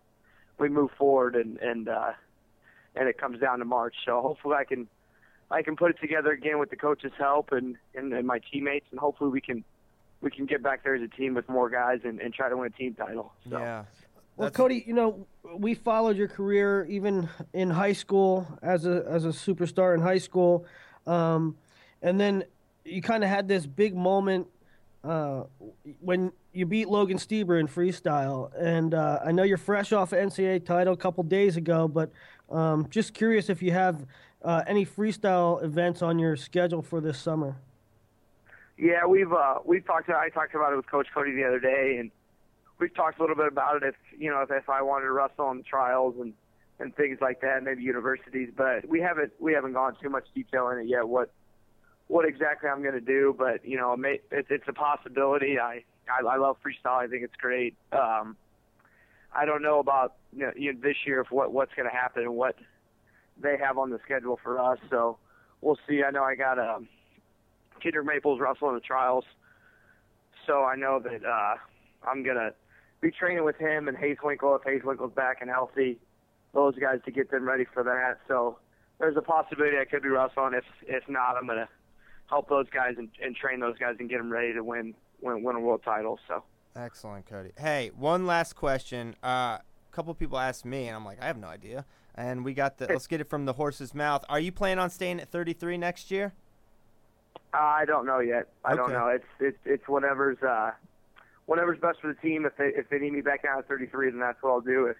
we 0.58 0.68
move 0.68 0.90
forward 0.98 1.36
and 1.36 1.56
and 1.58 1.88
uh 1.88 2.12
and 2.96 3.08
it 3.08 3.18
comes 3.18 3.38
down 3.40 3.60
to 3.60 3.64
March 3.64 3.94
so 4.04 4.20
hopefully 4.20 4.56
I 4.58 4.64
can 4.64 4.88
I 5.50 5.62
can 5.62 5.76
put 5.76 5.90
it 5.90 6.00
together 6.00 6.30
again 6.32 6.58
with 6.58 6.70
the 6.70 6.76
coach's 6.76 7.12
help 7.18 7.52
and 7.52 7.76
and, 7.94 8.12
and 8.12 8.26
my 8.26 8.40
teammates 8.50 8.86
and 8.90 8.98
hopefully 8.98 9.30
we 9.30 9.40
can 9.40 9.62
we 10.20 10.30
can 10.32 10.46
get 10.46 10.62
back 10.64 10.82
there 10.82 10.96
as 10.96 11.02
a 11.02 11.06
team 11.06 11.34
with 11.34 11.48
more 11.48 11.70
guys 11.70 12.00
and, 12.02 12.20
and 12.20 12.34
try 12.34 12.48
to 12.48 12.56
win 12.56 12.66
a 12.66 12.76
team 12.76 12.94
title 12.94 13.32
so 13.48 13.58
Yeah. 13.58 13.84
Well, 14.38 14.46
That's- 14.46 14.56
Cody, 14.56 14.84
you 14.86 14.94
know, 14.94 15.26
we 15.56 15.74
followed 15.74 16.16
your 16.16 16.28
career 16.28 16.86
even 16.88 17.28
in 17.52 17.70
high 17.70 17.92
school 17.92 18.46
as 18.62 18.86
a 18.86 19.04
as 19.08 19.24
a 19.24 19.30
superstar 19.30 19.94
in 19.94 20.00
high 20.00 20.18
school, 20.18 20.64
um, 21.08 21.56
and 22.02 22.20
then 22.20 22.44
you 22.84 23.02
kind 23.02 23.24
of 23.24 23.30
had 23.30 23.48
this 23.48 23.66
big 23.66 23.96
moment 23.96 24.46
uh, 25.02 25.42
when 26.00 26.30
you 26.52 26.66
beat 26.66 26.88
Logan 26.88 27.18
Stieber 27.18 27.58
in 27.58 27.66
freestyle, 27.66 28.52
and 28.56 28.94
uh, 28.94 29.18
I 29.24 29.32
know 29.32 29.42
you're 29.42 29.58
fresh 29.58 29.92
off 29.92 30.12
an 30.12 30.28
NCAA 30.28 30.64
title 30.64 30.94
a 30.94 30.96
couple 30.96 31.24
days 31.24 31.56
ago, 31.56 31.88
but 31.88 32.12
um, 32.48 32.86
just 32.90 33.14
curious 33.14 33.50
if 33.50 33.60
you 33.60 33.72
have 33.72 34.06
uh, 34.42 34.62
any 34.68 34.86
freestyle 34.86 35.60
events 35.64 36.00
on 36.00 36.16
your 36.16 36.36
schedule 36.36 36.82
for 36.82 37.00
this 37.00 37.18
summer. 37.18 37.56
Yeah, 38.76 39.04
we've 39.04 39.32
uh, 39.32 39.56
we've 39.64 39.84
talked. 39.84 40.08
I 40.10 40.28
talked 40.28 40.54
about 40.54 40.72
it 40.74 40.76
with 40.76 40.88
Coach 40.88 41.08
Cody 41.12 41.32
the 41.32 41.44
other 41.44 41.58
day, 41.58 41.96
and 41.98 42.12
we've 42.78 42.94
talked 42.94 43.18
a 43.18 43.22
little 43.22 43.36
bit 43.36 43.48
about 43.48 43.82
it. 43.82 43.88
If 43.88 43.94
you 44.20 44.30
know, 44.30 44.42
if, 44.42 44.50
if 44.50 44.68
I 44.68 44.82
wanted 44.82 45.06
to 45.06 45.12
wrestle 45.12 45.46
on 45.46 45.62
trials 45.62 46.14
and 46.20 46.32
and 46.80 46.94
things 46.94 47.18
like 47.20 47.40
that, 47.40 47.62
maybe 47.64 47.82
universities, 47.82 48.50
but 48.56 48.88
we 48.88 49.00
haven't 49.00 49.32
we 49.40 49.52
haven't 49.52 49.72
gone 49.72 49.96
too 50.00 50.08
much 50.08 50.26
detail 50.34 50.68
in 50.68 50.78
it 50.78 50.86
yet. 50.86 51.08
What 51.08 51.30
what 52.06 52.24
exactly 52.24 52.68
I'm 52.70 52.82
going 52.82 52.94
to 52.94 53.00
do, 53.00 53.34
but 53.36 53.64
you 53.64 53.76
know, 53.76 53.96
it, 54.04 54.24
it's 54.30 54.64
a 54.68 54.72
possibility. 54.72 55.58
I, 55.58 55.84
I 56.08 56.26
I 56.26 56.36
love 56.36 56.56
freestyle. 56.64 56.98
I 56.98 57.06
think 57.06 57.22
it's 57.24 57.36
great. 57.36 57.76
Um, 57.92 58.36
I 59.34 59.44
don't 59.44 59.62
know 59.62 59.78
about 59.78 60.14
you 60.32 60.40
know, 60.40 60.52
you 60.56 60.72
know 60.72 60.80
this 60.82 60.96
year 61.06 61.20
if 61.20 61.30
what 61.30 61.52
what's 61.52 61.74
going 61.74 61.88
to 61.88 61.94
happen 61.94 62.22
and 62.22 62.34
what 62.34 62.56
they 63.40 63.56
have 63.58 63.78
on 63.78 63.90
the 63.90 63.98
schedule 64.04 64.38
for 64.42 64.58
us. 64.58 64.78
So 64.90 65.18
we'll 65.60 65.78
see. 65.88 66.02
I 66.02 66.10
know 66.10 66.24
I 66.24 66.34
got 66.34 66.58
um, 66.58 66.88
Kendrick 67.82 68.06
Maples 68.06 68.40
wrestling 68.40 68.74
the 68.74 68.80
trials, 68.80 69.24
so 70.46 70.64
I 70.64 70.76
know 70.76 71.00
that 71.00 71.24
uh, 71.24 71.56
I'm 72.08 72.22
gonna 72.22 72.52
be 73.00 73.10
training 73.10 73.44
with 73.44 73.56
him 73.56 73.88
and 73.88 73.96
Hayes 73.96 74.16
Winkle 74.22 74.54
if 74.56 74.62
Hayes 74.64 74.82
Winkle's 74.84 75.12
back 75.12 75.38
and 75.40 75.50
healthy. 75.50 75.98
Those 76.54 76.74
guys 76.78 77.00
to 77.04 77.10
get 77.10 77.30
them 77.30 77.46
ready 77.46 77.64
for 77.72 77.82
that. 77.84 78.18
So 78.26 78.58
there's 78.98 79.16
a 79.16 79.22
possibility 79.22 79.76
I 79.78 79.84
could 79.84 80.02
be 80.02 80.08
wrestling. 80.08 80.54
If 80.54 80.64
if 80.86 81.08
not, 81.08 81.36
I'm 81.36 81.46
gonna 81.46 81.68
help 82.28 82.48
those 82.48 82.66
guys 82.70 82.94
and, 82.98 83.08
and 83.22 83.36
train 83.36 83.60
those 83.60 83.78
guys 83.78 83.96
and 84.00 84.08
get 84.08 84.18
them 84.18 84.30
ready 84.32 84.52
to 84.54 84.62
win 84.64 84.94
win, 85.20 85.42
win 85.42 85.56
a 85.56 85.60
world 85.60 85.82
title. 85.84 86.18
So. 86.26 86.42
Excellent, 86.76 87.26
Cody. 87.26 87.50
Hey, 87.58 87.90
one 87.96 88.26
last 88.26 88.54
question. 88.54 89.16
Uh, 89.22 89.58
a 89.58 89.62
couple 89.90 90.14
people 90.14 90.38
asked 90.38 90.64
me, 90.64 90.86
and 90.86 90.94
I'm 90.94 91.04
like, 91.04 91.20
I 91.20 91.26
have 91.26 91.38
no 91.38 91.48
idea. 91.48 91.84
And 92.14 92.44
we 92.44 92.54
got 92.54 92.78
the. 92.78 92.86
let's 92.86 93.06
get 93.06 93.20
it 93.20 93.28
from 93.28 93.44
the 93.46 93.52
horse's 93.54 93.94
mouth. 93.94 94.24
Are 94.28 94.38
you 94.40 94.52
planning 94.52 94.78
on 94.78 94.90
staying 94.90 95.20
at 95.20 95.28
33 95.30 95.76
next 95.76 96.10
year? 96.10 96.32
Uh, 97.54 97.58
I 97.58 97.84
don't 97.84 98.06
know 98.06 98.20
yet. 98.20 98.48
I 98.64 98.72
Okay. 98.72 98.76
don't 98.78 98.92
know. 98.92 99.08
It's 99.08 99.24
it's 99.40 99.58
it's 99.64 99.88
whatever's 99.88 100.38
uh, 100.42 100.72
whatever's 101.48 101.78
best 101.80 101.98
for 102.00 102.08
the 102.12 102.20
team. 102.20 102.44
If 102.44 102.56
they 102.56 102.66
if 102.76 102.88
they 102.90 102.98
need 102.98 103.14
me 103.14 103.22
back 103.22 103.42
down 103.42 103.58
at 103.58 103.66
33, 103.66 104.10
then 104.10 104.20
that's 104.20 104.38
what 104.42 104.50
I'll 104.50 104.60
do. 104.60 104.86
If 104.86 104.96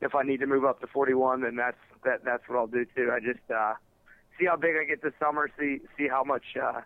if 0.00 0.14
I 0.14 0.22
need 0.22 0.38
to 0.40 0.46
move 0.46 0.64
up 0.64 0.80
to 0.80 0.86
41, 0.86 1.42
then 1.42 1.56
that's 1.56 1.76
that 2.04 2.24
that's 2.24 2.48
what 2.48 2.56
I'll 2.58 2.66
do 2.68 2.86
too. 2.96 3.10
I 3.12 3.18
just 3.20 3.44
uh, 3.50 3.74
see 4.38 4.46
how 4.46 4.56
big 4.56 4.76
I 4.80 4.84
get 4.84 5.02
this 5.02 5.12
summer. 5.20 5.50
See 5.58 5.80
see 5.98 6.08
how 6.08 6.22
much 6.24 6.44
uh, 6.62 6.80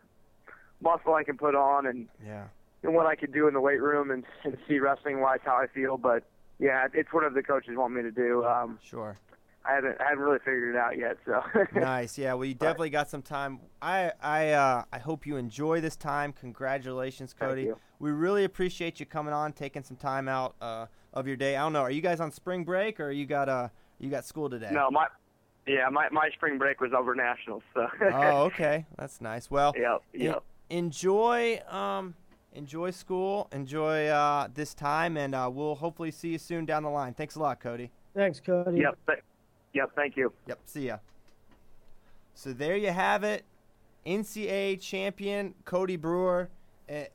muscle 0.80 1.14
I 1.14 1.22
can 1.22 1.36
put 1.36 1.54
on 1.54 1.86
and 1.86 2.08
Yeah. 2.26 2.46
and 2.82 2.94
what 2.94 3.06
I 3.06 3.14
can 3.14 3.30
do 3.30 3.46
in 3.46 3.54
the 3.54 3.60
weight 3.60 3.80
room 3.80 4.10
and, 4.10 4.24
and 4.44 4.56
see 4.66 4.78
wrestling 4.80 5.20
wise 5.20 5.40
how 5.44 5.54
I 5.56 5.66
feel. 5.72 5.96
But 5.98 6.24
yeah, 6.58 6.86
it's 6.94 7.12
whatever 7.12 7.34
the 7.34 7.42
coaches 7.42 7.72
want 7.76 7.92
me 7.94 8.02
to 8.02 8.10
do. 8.10 8.44
Um, 8.44 8.78
Sure. 8.82 9.16
I 9.66 9.74
haven't 9.74 10.00
I 10.00 10.04
haven't 10.10 10.24
really 10.24 10.38
figured 10.38 10.74
it 10.74 10.78
out 10.78 10.98
yet. 10.98 11.16
So 11.24 11.42
nice. 11.80 12.18
Yeah. 12.18 12.34
Well, 12.34 12.44
you 12.44 12.54
definitely 12.54 12.90
got 12.90 13.08
some 13.08 13.22
time. 13.22 13.60
I 13.80 14.12
I 14.20 14.50
uh, 14.50 14.84
I 14.92 14.98
hope 14.98 15.26
you 15.26 15.36
enjoy 15.36 15.80
this 15.80 15.96
time. 15.96 16.32
Congratulations, 16.32 17.34
Thank 17.38 17.50
Cody. 17.50 17.62
you. 17.62 17.78
We 17.98 18.10
really 18.10 18.44
appreciate 18.44 19.00
you 19.00 19.06
coming 19.06 19.32
on, 19.32 19.52
taking 19.52 19.82
some 19.82 19.96
time 19.96 20.28
out 20.28 20.54
uh, 20.60 20.86
of 21.12 21.26
your 21.26 21.36
day. 21.36 21.56
I 21.56 21.62
don't 21.62 21.72
know. 21.72 21.80
Are 21.80 21.90
you 21.90 22.02
guys 22.02 22.20
on 22.20 22.30
spring 22.30 22.64
break 22.64 23.00
or 23.00 23.10
you 23.10 23.26
got 23.26 23.48
uh 23.48 23.68
you 23.98 24.10
got 24.10 24.24
school 24.24 24.50
today? 24.50 24.70
no, 24.70 24.90
my 24.90 25.06
yeah 25.66 25.88
my 25.90 26.08
my 26.10 26.28
spring 26.34 26.58
break 26.58 26.80
was 26.80 26.92
over 26.92 27.14
nationals. 27.14 27.62
So 27.72 27.86
oh, 28.12 28.42
okay. 28.44 28.86
That's 28.98 29.20
nice. 29.20 29.50
Well, 29.50 29.72
yep 29.76 30.02
en- 30.14 30.20
yep. 30.20 30.42
enjoy 30.68 31.60
um 31.68 32.14
enjoy 32.54 32.90
school, 32.90 33.48
enjoy 33.52 34.06
uh, 34.06 34.48
this 34.54 34.74
time, 34.74 35.16
and 35.16 35.34
uh, 35.34 35.50
we'll 35.52 35.74
hopefully 35.74 36.10
see 36.10 36.28
you 36.28 36.38
soon 36.38 36.64
down 36.64 36.82
the 36.82 36.88
line. 36.88 37.12
Thanks 37.12 37.34
a 37.34 37.40
lot, 37.40 37.60
Cody. 37.60 37.90
Thanks, 38.14 38.40
Cody. 38.40 38.78
Yep. 38.78 38.98
Th- 39.06 39.18
yep. 39.74 39.90
Thank 39.94 40.16
you. 40.16 40.32
Yep. 40.46 40.58
See 40.64 40.86
ya. 40.86 40.98
So 42.34 42.52
there 42.52 42.76
you 42.76 42.90
have 42.90 43.24
it. 43.24 43.44
NCAA 44.06 44.80
champion 44.80 45.54
Cody 45.64 45.96
Brewer. 45.96 46.48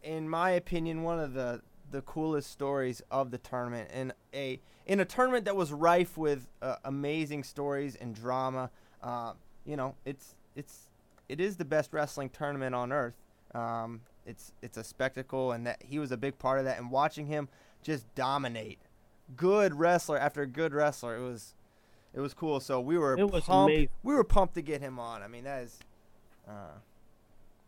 In 0.03 0.27
my 0.27 0.51
opinion, 0.51 1.03
one 1.03 1.19
of 1.19 1.33
the 1.33 1.61
the 1.91 2.01
coolest 2.01 2.51
stories 2.51 3.01
of 3.09 3.31
the 3.31 3.37
tournament, 3.37 3.89
and 3.91 4.13
a 4.33 4.59
in 4.85 4.99
a 4.99 5.05
tournament 5.05 5.45
that 5.45 5.55
was 5.55 5.71
rife 5.71 6.17
with 6.17 6.47
uh, 6.61 6.75
amazing 6.85 7.43
stories 7.43 7.95
and 7.95 8.15
drama. 8.15 8.71
Uh, 9.03 9.33
you 9.65 9.75
know, 9.75 9.95
it's 10.05 10.35
it's 10.55 10.89
it 11.27 11.39
is 11.39 11.57
the 11.57 11.65
best 11.65 11.93
wrestling 11.93 12.29
tournament 12.29 12.73
on 12.73 12.91
earth. 12.91 13.13
Um, 13.53 14.01
it's 14.25 14.51
it's 14.61 14.77
a 14.77 14.83
spectacle, 14.83 15.51
and 15.51 15.65
that 15.67 15.83
he 15.85 15.99
was 15.99 16.11
a 16.11 16.17
big 16.17 16.39
part 16.39 16.59
of 16.59 16.65
that. 16.65 16.79
And 16.79 16.89
watching 16.89 17.27
him 17.27 17.49
just 17.83 18.13
dominate, 18.15 18.79
good 19.35 19.75
wrestler 19.75 20.17
after 20.17 20.45
good 20.45 20.73
wrestler, 20.73 21.15
it 21.15 21.21
was 21.21 21.53
it 22.13 22.19
was 22.19 22.33
cool. 22.33 22.59
So 22.59 22.79
we 22.81 22.97
were 22.97 23.17
It 23.17 23.29
was 23.29 23.43
pumped. 23.43 23.71
amazing. 23.71 23.89
We 24.03 24.13
were 24.15 24.23
pumped 24.23 24.55
to 24.55 24.61
get 24.61 24.81
him 24.81 24.99
on. 24.99 25.21
I 25.21 25.27
mean, 25.27 25.43
that 25.43 25.63
is, 25.63 25.79
uh, 26.47 26.51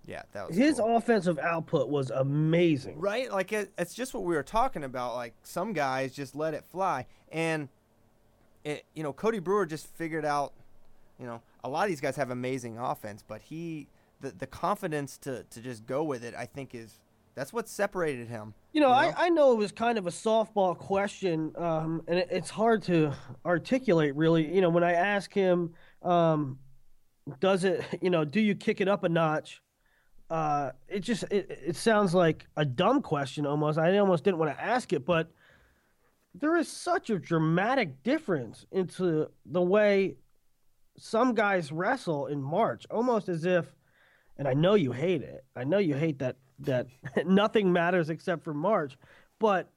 yeah, 0.05 0.23
that 0.33 0.47
was 0.47 0.57
His 0.57 0.79
cool. 0.79 0.97
offensive 0.97 1.37
output 1.39 1.89
was 1.89 2.09
amazing. 2.09 2.99
right. 2.99 3.31
Like 3.31 3.51
it, 3.53 3.71
it's 3.77 3.93
just 3.93 4.13
what 4.13 4.23
we 4.23 4.35
were 4.35 4.43
talking 4.43 4.83
about. 4.83 5.13
Like 5.15 5.33
some 5.43 5.73
guys 5.73 6.13
just 6.13 6.35
let 6.35 6.53
it 6.53 6.63
fly, 6.65 7.05
and 7.31 7.69
it, 8.63 8.85
you 8.95 9.03
know, 9.03 9.13
Cody 9.13 9.39
Brewer 9.39 9.65
just 9.65 9.87
figured 9.87 10.25
out. 10.25 10.53
You 11.19 11.27
know, 11.27 11.41
a 11.63 11.69
lot 11.69 11.83
of 11.83 11.89
these 11.89 12.01
guys 12.01 12.15
have 12.15 12.31
amazing 12.31 12.79
offense, 12.79 13.23
but 13.27 13.41
he 13.43 13.87
the 14.21 14.31
the 14.31 14.47
confidence 14.47 15.17
to 15.19 15.43
to 15.51 15.61
just 15.61 15.85
go 15.85 16.03
with 16.03 16.23
it. 16.23 16.33
I 16.35 16.47
think 16.47 16.73
is 16.73 16.99
that's 17.35 17.53
what 17.53 17.67
separated 17.67 18.27
him. 18.27 18.53
You 18.73 18.81
know, 18.81 18.89
You 18.89 19.11
know? 19.11 19.13
I, 19.17 19.25
I 19.25 19.29
know 19.29 19.51
it 19.53 19.57
was 19.57 19.71
kind 19.71 19.97
of 19.97 20.07
a 20.07 20.11
softball 20.11 20.77
question, 20.77 21.53
um, 21.57 22.03
and 22.07 22.19
it, 22.19 22.27
it's 22.31 22.49
hard 22.49 22.83
to 22.83 23.13
articulate 23.45 24.15
really. 24.15 24.53
You 24.53 24.61
know, 24.61 24.69
when 24.69 24.83
I 24.83 24.93
ask 24.93 25.33
him, 25.33 25.73
um, 26.03 26.59
does 27.39 27.63
it, 27.63 27.83
you 28.01 28.09
know, 28.09 28.25
do 28.25 28.39
you 28.39 28.55
kick 28.55 28.81
it 28.81 28.87
up 28.87 29.03
a 29.03 29.09
notch? 29.09 29.61
Uh, 30.29 30.71
it 30.87 31.01
just 31.01 31.23
it, 31.23 31.59
it 31.65 31.75
sounds 31.75 32.13
like 32.13 32.45
a 32.55 32.65
dumb 32.65 33.01
question 33.01 33.45
almost. 33.45 33.77
I 33.77 33.97
almost 33.97 34.23
didn't 34.23 34.37
want 34.37 34.55
to 34.55 34.63
ask 34.63 34.93
it, 34.93 35.05
but 35.05 35.31
there 36.33 36.55
is 36.55 36.69
such 36.69 37.09
a 37.09 37.19
dramatic 37.19 38.03
difference 38.03 38.65
into 38.71 39.27
the 39.45 39.61
way 39.61 40.15
some 40.97 41.33
guys 41.33 41.71
wrestle 41.71 42.27
in 42.27 42.41
March, 42.41 42.85
almost 42.89 43.27
as 43.27 43.43
if 43.43 43.65
and 44.41 44.47
I 44.47 44.55
know 44.55 44.73
you 44.73 44.91
hate 44.91 45.21
it. 45.21 45.45
I 45.55 45.63
know 45.65 45.77
you 45.77 45.93
hate 45.93 46.17
that 46.17 46.37
that 46.61 46.87
nothing 47.25 47.71
matters 47.71 48.09
except 48.09 48.43
for 48.43 48.53
March. 48.53 48.97
But 49.39 49.71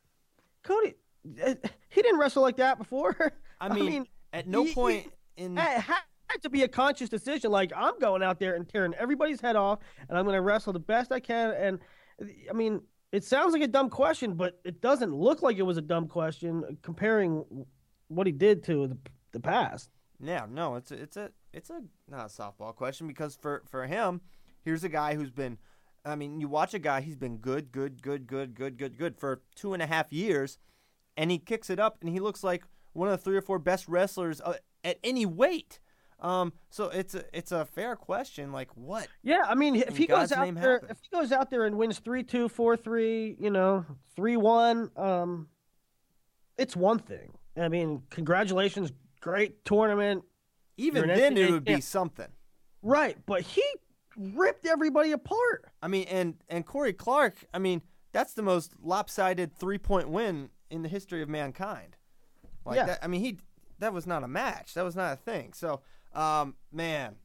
Cody, 0.62 0.94
eh, 1.40 1.54
he 1.88 2.02
didn't 2.02 2.18
wrestle 2.18 2.42
like 2.42 2.56
that 2.56 2.78
before. 2.78 3.16
I 3.60 3.74
mean, 3.74 4.06
at 4.32 4.46
no 4.46 4.62
he- 4.62 4.68
he- 4.68 4.74
point 4.74 5.12
in 5.36 5.56
it 5.58 5.80
had 5.80 6.42
to 6.42 6.50
be 6.50 6.62
a 6.62 6.68
conscious 6.68 7.08
decision. 7.08 7.50
Like 7.50 7.72
I'm 7.74 7.98
going 7.98 8.22
out 8.22 8.38
there 8.38 8.54
and 8.54 8.68
tearing 8.68 8.94
everybody's 8.94 9.40
head 9.40 9.56
off, 9.56 9.78
and 10.08 10.18
I'm 10.18 10.24
going 10.24 10.36
to 10.36 10.42
wrestle 10.42 10.72
the 10.72 10.80
best 10.80 11.12
I 11.12 11.20
can. 11.20 11.50
And 11.52 11.78
I 12.48 12.52
mean, 12.52 12.80
it 13.12 13.24
sounds 13.24 13.52
like 13.52 13.62
a 13.62 13.68
dumb 13.68 13.90
question, 13.90 14.34
but 14.34 14.60
it 14.64 14.80
doesn't 14.80 15.14
look 15.14 15.42
like 15.42 15.56
it 15.58 15.62
was 15.62 15.76
a 15.76 15.82
dumb 15.82 16.08
question 16.08 16.78
comparing 16.82 17.44
what 18.08 18.26
he 18.26 18.32
did 18.32 18.64
to 18.64 18.88
the 18.88 18.98
the 19.32 19.40
past. 19.40 19.90
Yeah, 20.20 20.46
no, 20.50 20.76
it's 20.76 20.90
a, 20.90 20.94
it's 20.94 21.16
a 21.16 21.30
it's 21.52 21.70
a 21.70 21.80
not 22.08 22.26
a 22.26 22.28
softball 22.28 22.74
question 22.74 23.06
because 23.06 23.36
for 23.36 23.62
for 23.70 23.86
him, 23.86 24.20
here's 24.64 24.84
a 24.84 24.88
guy 24.88 25.14
who's 25.14 25.30
been, 25.30 25.58
I 26.04 26.14
mean, 26.16 26.40
you 26.40 26.48
watch 26.48 26.74
a 26.74 26.78
guy 26.78 27.00
he's 27.00 27.16
been 27.16 27.38
good, 27.38 27.72
good, 27.72 28.02
good, 28.02 28.26
good, 28.26 28.54
good, 28.54 28.76
good, 28.76 28.98
good 28.98 29.16
for 29.16 29.40
two 29.54 29.72
and 29.72 29.82
a 29.82 29.86
half 29.86 30.12
years, 30.12 30.58
and 31.16 31.30
he 31.30 31.38
kicks 31.38 31.70
it 31.70 31.78
up 31.78 31.98
and 32.00 32.10
he 32.10 32.20
looks 32.20 32.44
like 32.44 32.64
one 32.92 33.08
of 33.08 33.12
the 33.12 33.22
three 33.24 33.36
or 33.36 33.40
four 33.42 33.58
best 33.58 33.88
wrestlers 33.88 34.40
uh, 34.42 34.54
at 34.84 34.98
any 35.02 35.24
weight. 35.26 35.80
Um, 36.20 36.52
so 36.70 36.84
it's 36.86 37.14
a 37.14 37.24
it's 37.36 37.52
a 37.52 37.64
fair 37.64 37.96
question. 37.96 38.52
Like 38.52 38.70
what? 38.76 39.08
Yeah, 39.22 39.42
I 39.46 39.54
mean, 39.54 39.74
if 39.76 39.96
he 39.96 40.06
goes 40.06 40.30
out 40.32 40.54
there, 40.54 40.76
if 40.88 40.98
he 41.02 41.08
goes 41.10 41.32
out 41.32 41.50
there 41.50 41.64
and 41.64 41.76
wins 41.76 41.98
three 41.98 42.22
two, 42.22 42.48
four 42.48 42.76
three, 42.76 43.36
you 43.38 43.50
know, 43.50 43.84
three 44.14 44.36
one, 44.36 44.90
um, 44.96 45.48
it's 46.56 46.76
one 46.76 46.98
thing. 46.98 47.32
I 47.56 47.68
mean, 47.68 48.02
congratulations, 48.10 48.92
great 49.20 49.64
tournament, 49.64 50.24
Even 50.76 51.08
then, 51.08 51.36
it 51.36 51.50
would 51.50 51.64
be 51.64 51.72
champ. 51.72 51.82
something. 51.82 52.28
right? 52.82 53.16
But 53.26 53.42
he 53.42 53.64
ripped 54.16 54.66
everybody 54.66 55.12
apart. 55.12 55.64
I 55.82 55.88
mean, 55.88 56.06
and 56.08 56.34
and 56.48 56.64
Cory 56.66 56.92
Clark. 56.92 57.44
I 57.52 57.58
mean, 57.58 57.82
that's 58.12 58.34
the 58.34 58.42
most 58.42 58.74
lopsided 58.82 59.54
three 59.56 59.78
point 59.78 60.08
win 60.08 60.50
in 60.70 60.82
the 60.82 60.88
history 60.88 61.22
of 61.22 61.28
mankind. 61.28 61.96
Like 62.64 62.76
Yeah. 62.76 62.86
that. 62.86 62.98
I 63.04 63.06
mean, 63.08 63.20
he 63.20 63.38
that 63.78 63.92
was 63.92 64.06
not 64.06 64.22
a 64.24 64.28
match. 64.28 64.74
That 64.74 64.82
was 64.84 64.96
not 64.96 65.12
a 65.12 65.16
thing. 65.16 65.52
So, 65.52 65.82
um, 66.14 66.54
man, 66.72 67.16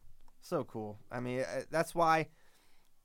so 0.41 0.63
cool. 0.63 0.99
I 1.11 1.19
mean, 1.19 1.41
uh, 1.41 1.61
that's 1.69 1.93
why 1.95 2.27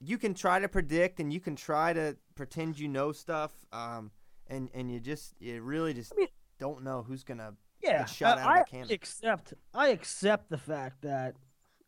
you 0.00 0.18
can 0.18 0.34
try 0.34 0.58
to 0.58 0.68
predict 0.68 1.20
and 1.20 1.32
you 1.32 1.40
can 1.40 1.56
try 1.56 1.92
to 1.92 2.16
pretend 2.34 2.78
you 2.78 2.88
know 2.88 3.12
stuff. 3.12 3.52
Um, 3.72 4.10
and 4.46 4.68
and 4.74 4.90
you 4.90 5.00
just 5.00 5.34
you 5.40 5.60
really 5.62 5.94
just 5.94 6.16
mean- 6.16 6.28
don't 6.58 6.82
know 6.84 7.02
who's 7.02 7.24
gonna 7.24 7.54
Yeah, 7.82 7.98
get 7.98 8.08
shot 8.10 8.38
I, 8.38 8.40
out 8.42 8.46
of 8.48 8.56
I 8.56 8.60
a 8.60 8.64
cannon. 8.64 8.90
accept. 8.92 9.54
I 9.72 9.88
accept 9.88 10.50
the 10.50 10.58
fact 10.58 11.02
that 11.02 11.36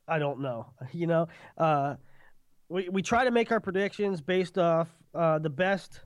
I 0.08 0.18
don't 0.18 0.40
know. 0.40 0.66
You 0.92 1.06
know, 1.06 1.28
uh, 1.58 1.96
we 2.68 2.88
we 2.88 3.02
try 3.02 3.24
to 3.24 3.30
make 3.30 3.52
our 3.52 3.60
predictions 3.60 4.20
based 4.20 4.58
off 4.58 4.88
uh, 5.14 5.38
the 5.38 5.50
best 5.50 6.00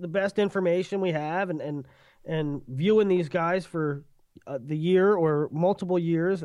the 0.00 0.08
best 0.08 0.38
information 0.38 1.00
we 1.00 1.12
have 1.12 1.50
and 1.50 1.60
and 1.60 1.86
and 2.24 2.62
viewing 2.68 3.08
these 3.08 3.28
guys 3.28 3.66
for 3.66 4.04
uh, 4.46 4.58
the 4.64 4.76
year 4.76 5.14
or 5.14 5.48
multiple 5.52 5.98
years. 5.98 6.44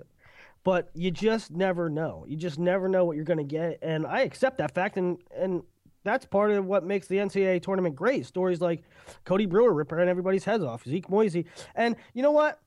But 0.64 0.90
you 0.94 1.10
just 1.10 1.52
never 1.52 1.90
know. 1.90 2.26
You 2.28 2.36
just 2.36 2.60
never 2.60 2.90
know 2.90 3.06
what 3.06 3.16
you're 3.16 3.26
going 3.26 3.38
to 3.38 3.44
get. 3.46 3.80
And 3.82 4.06
i 4.06 4.22
accept 4.22 4.58
that 4.58 4.74
fact. 4.74 4.98
And 4.98 5.18
and 5.36 5.64
that's 6.04 6.26
part 6.26 6.52
of 6.52 6.66
what 6.66 6.84
makes 6.84 7.08
the 7.08 7.18
ncaa 7.18 7.62
tournament 7.62 7.96
great. 7.96 8.26
Stories 8.26 8.62
like 8.62 8.84
cody 9.24 9.46
brewer 9.46 9.74
ripping 9.74 10.00
everybody's 10.00 10.44
heads 10.44 10.64
off 10.64 10.84
zeke 10.84 11.10
moisey. 11.10 11.46
And 11.76 11.96
you 12.14 12.24
know 12.24 12.32
what? 12.32 12.60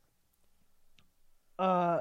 Uh 1.58 2.00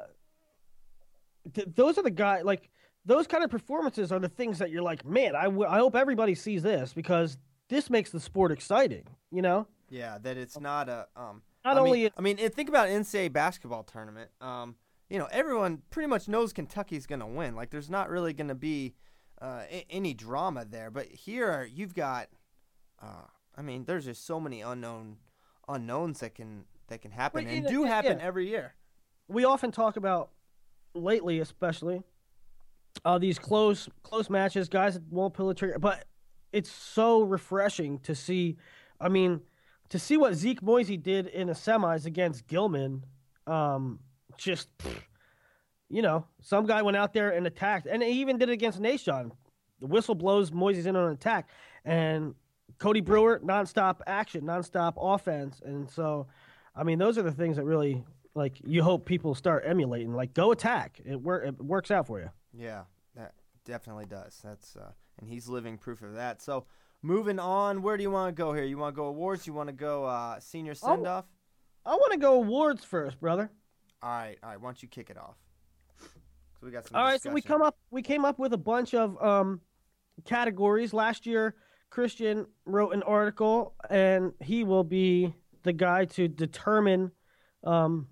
th- 1.54 1.68
those 1.76 1.98
are 1.98 2.04
the 2.04 2.12
guys 2.12 2.44
like 2.44 2.70
those 3.06 3.28
kind 3.28 3.44
of 3.44 3.50
performances 3.50 4.12
are 4.12 4.20
the 4.20 4.30
things 4.30 4.60
that 4.60 4.70
you're 4.70 4.84
like 4.84 5.06
man 5.06 5.36
I, 5.36 5.46
w- 5.46 5.66
I 5.66 5.80
hope 5.80 5.96
everybody 5.96 6.36
sees 6.36 6.62
this 6.64 6.94
because 6.94 7.38
this 7.70 7.90
makes 7.90 8.12
the 8.12 8.20
sport 8.20 8.52
exciting 8.52 9.04
you 9.32 9.42
know 9.42 9.68
Yeah, 9.90 10.18
that 10.22 10.38
it's 10.38 10.60
not 10.60 10.88
a 10.90 11.08
um. 11.16 11.42
Not 11.64 11.78
I 11.78 11.80
only 11.80 12.00
mean, 12.00 12.08
it- 12.08 12.14
I 12.18 12.22
mean, 12.22 12.38
think 12.38 12.70
about 12.70 12.88
NCAA 12.88 13.32
basketball 13.34 13.84
tournament. 13.84 14.32
Um, 14.42 14.76
you 15.10 15.20
know, 15.20 15.28
everyone 15.32 15.84
pretty 15.92 16.08
much 16.08 16.28
knows 16.28 16.54
Kentucky's 16.54 17.06
going 17.06 17.20
to 17.20 17.26
win. 17.28 17.56
Like, 17.56 17.70
there's 17.70 17.90
not 17.90 18.10
really 18.10 18.34
going 18.34 18.48
to 18.48 18.56
be 18.56 18.96
uh, 19.42 19.64
any 19.90 20.14
drama 20.16 20.66
there. 20.66 20.90
But 20.90 21.08
here, 21.08 21.70
you've 21.72 21.94
got. 21.94 22.30
Uh, 23.00 23.26
I 23.56 23.62
mean, 23.62 23.84
there's 23.86 24.06
just 24.06 24.26
so 24.26 24.40
many 24.40 24.62
unknown 24.62 25.18
unknowns 25.68 26.20
that 26.22 26.34
can 26.36 26.66
that 26.88 27.02
can 27.02 27.12
happen 27.12 27.46
and 27.48 27.68
do 27.68 27.84
happen 27.84 28.18
yeah. 28.18 28.26
every 28.26 28.48
year. 28.50 28.74
we 29.28 29.46
often 29.46 29.72
talk 29.72 29.96
about 29.98 30.32
lately, 30.94 31.40
especially 31.40 32.04
uh, 33.06 33.18
these 33.18 33.40
close 33.40 33.90
close 34.04 34.30
matches, 34.30 34.70
guys 34.70 35.00
won't 35.10 35.34
pull 35.34 35.48
the 35.48 35.54
trigger. 35.54 35.80
But 35.80 36.06
it's 36.52 36.72
so 36.72 37.22
refreshing 37.22 38.00
to 38.00 38.16
see. 38.16 38.58
I 39.00 39.10
mean, 39.10 39.42
to 39.90 40.00
see 40.00 40.18
what 40.18 40.36
Zeke 40.36 40.62
Moisey 40.62 40.98
did 40.98 41.28
in 41.28 41.48
the 41.48 41.54
semis 41.54 42.06
against 42.06 42.48
Gilman, 42.48 43.06
um, 43.48 44.00
just 44.38 44.70
you 45.90 46.02
know, 46.02 46.26
some 46.42 46.66
guy 46.66 46.82
went 46.82 46.96
out 46.96 47.14
there 47.14 47.32
and 47.32 47.46
attacked, 47.46 47.88
and 47.88 48.02
he 48.02 48.22
even 48.22 48.38
did 48.38 48.50
it 48.50 48.54
against 48.54 48.82
Nahshon. 48.82 49.32
The 49.82 49.88
whistle 49.88 50.16
blows, 50.16 50.52
Moisey's 50.52 50.86
in 50.86 50.96
on 50.96 51.08
an 51.08 51.14
attack, 51.14 51.50
and 51.84 52.36
Cody 52.78 53.02
Brewer 53.02 53.42
nonstop 53.44 54.00
action, 54.08 54.44
nonstop 54.44 54.94
offense, 54.98 55.62
and 55.66 55.90
so, 55.90 56.28
I 56.76 56.84
mean, 56.84 56.98
those 56.98 57.18
are 57.18 57.24
the 57.24 57.32
things 57.32 57.58
that 57.58 57.66
really 57.66 58.04
like 58.36 58.62
you 58.66 58.84
hope 58.84 59.06
people 59.06 59.36
start 59.36 59.64
emulating. 59.66 60.14
Like, 60.14 60.34
go 60.34 60.52
attack. 60.52 61.02
It 61.04 61.22
work. 61.22 61.46
It 61.46 61.62
works 61.62 61.92
out 61.92 62.08
for 62.08 62.20
you. 62.20 62.30
Yeah, 62.54 62.84
that 63.16 63.34
definitely 63.66 64.06
does. 64.06 64.40
That's 64.44 64.76
uh, 64.76 64.92
and 65.20 65.30
he's 65.30 65.48
living 65.48 65.78
proof 65.78 66.02
of 66.02 66.16
that. 66.16 66.42
So 66.42 66.66
moving 67.02 67.40
on, 67.40 67.82
where 67.82 67.98
do 67.98 68.04
you 68.04 68.12
want 68.12 68.36
to 68.36 68.40
go 68.40 68.54
here? 68.54 68.64
You 68.64 68.78
want 68.78 68.96
to 68.96 68.98
go 68.98 69.06
awards? 69.06 69.48
You 69.48 69.54
want 69.54 69.68
to 69.68 69.74
go 69.74 70.06
uh, 70.06 70.40
senior 70.40 70.74
send 70.74 71.08
off? 71.08 71.26
I 71.86 71.96
want 71.96 72.14
to 72.14 72.20
go 72.20 72.36
awards 72.36 72.84
first, 72.84 73.20
brother. 73.20 73.52
All 74.04 74.10
right, 74.10 74.38
all 74.44 74.50
right. 74.50 74.62
Why 74.62 74.68
don't 74.68 74.82
you 74.82 74.88
kick 74.88 75.10
it 75.10 75.18
off? 75.18 75.36
So 76.00 76.66
we 76.68 76.72
got 76.72 76.88
some. 76.88 76.98
All 76.98 77.04
right, 77.04 77.22
so 77.22 77.32
we 77.32 77.42
come 77.42 77.62
up 77.62 77.78
we 77.90 78.02
came 78.02 78.26
up 78.26 78.40
with 78.40 78.54
a 78.54 78.58
bunch 78.58 78.94
of 78.94 79.22
um, 79.22 79.62
categories 80.26 80.94
last 80.94 81.26
year. 81.26 81.56
Christian 81.90 82.46
wrote 82.66 82.94
an 82.94 83.04
article, 83.04 83.76
and 83.90 84.32
he 84.40 84.64
will 84.64 84.84
be 84.84 85.34
the 85.64 85.74
guy 85.74 86.06
to 86.06 86.28
determine 86.28 87.12
um, 87.64 88.08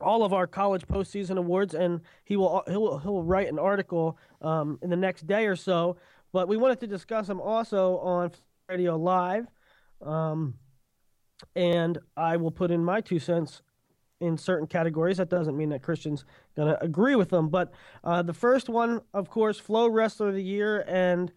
all 0.00 0.24
of 0.24 0.32
our 0.32 0.46
college 0.46 0.86
postseason 0.86 1.38
awards, 1.38 1.74
and 1.74 2.00
he 2.24 2.36
will 2.36 2.62
he'll 2.68 2.98
he'll 2.98 3.22
write 3.22 3.48
an 3.48 3.58
article 3.58 4.18
um, 4.40 4.78
in 4.82 4.90
the 4.90 4.96
next 4.96 5.26
day 5.26 5.46
or 5.46 5.56
so. 5.56 5.96
But 6.32 6.48
we 6.48 6.56
wanted 6.56 6.80
to 6.80 6.86
discuss 6.86 7.26
them 7.26 7.40
also 7.40 7.98
on 7.98 8.32
Radio 8.68 8.96
Live, 8.96 9.46
um, 10.02 10.54
and 11.56 11.98
I 12.16 12.36
will 12.36 12.50
put 12.50 12.70
in 12.70 12.84
my 12.84 13.00
two 13.00 13.18
cents 13.18 13.62
in 14.20 14.36
certain 14.36 14.66
categories. 14.66 15.16
That 15.16 15.30
doesn't 15.30 15.56
mean 15.56 15.70
that 15.70 15.82
Christian's 15.82 16.24
to 16.56 16.82
agree 16.82 17.14
with 17.16 17.30
them. 17.30 17.48
But 17.48 17.72
uh, 18.04 18.22
the 18.22 18.34
first 18.34 18.68
one, 18.68 19.00
of 19.14 19.30
course, 19.30 19.58
Flow 19.58 19.88
Wrestler 19.88 20.28
of 20.28 20.34
the 20.34 20.42
Year, 20.42 20.84
and 20.86 21.32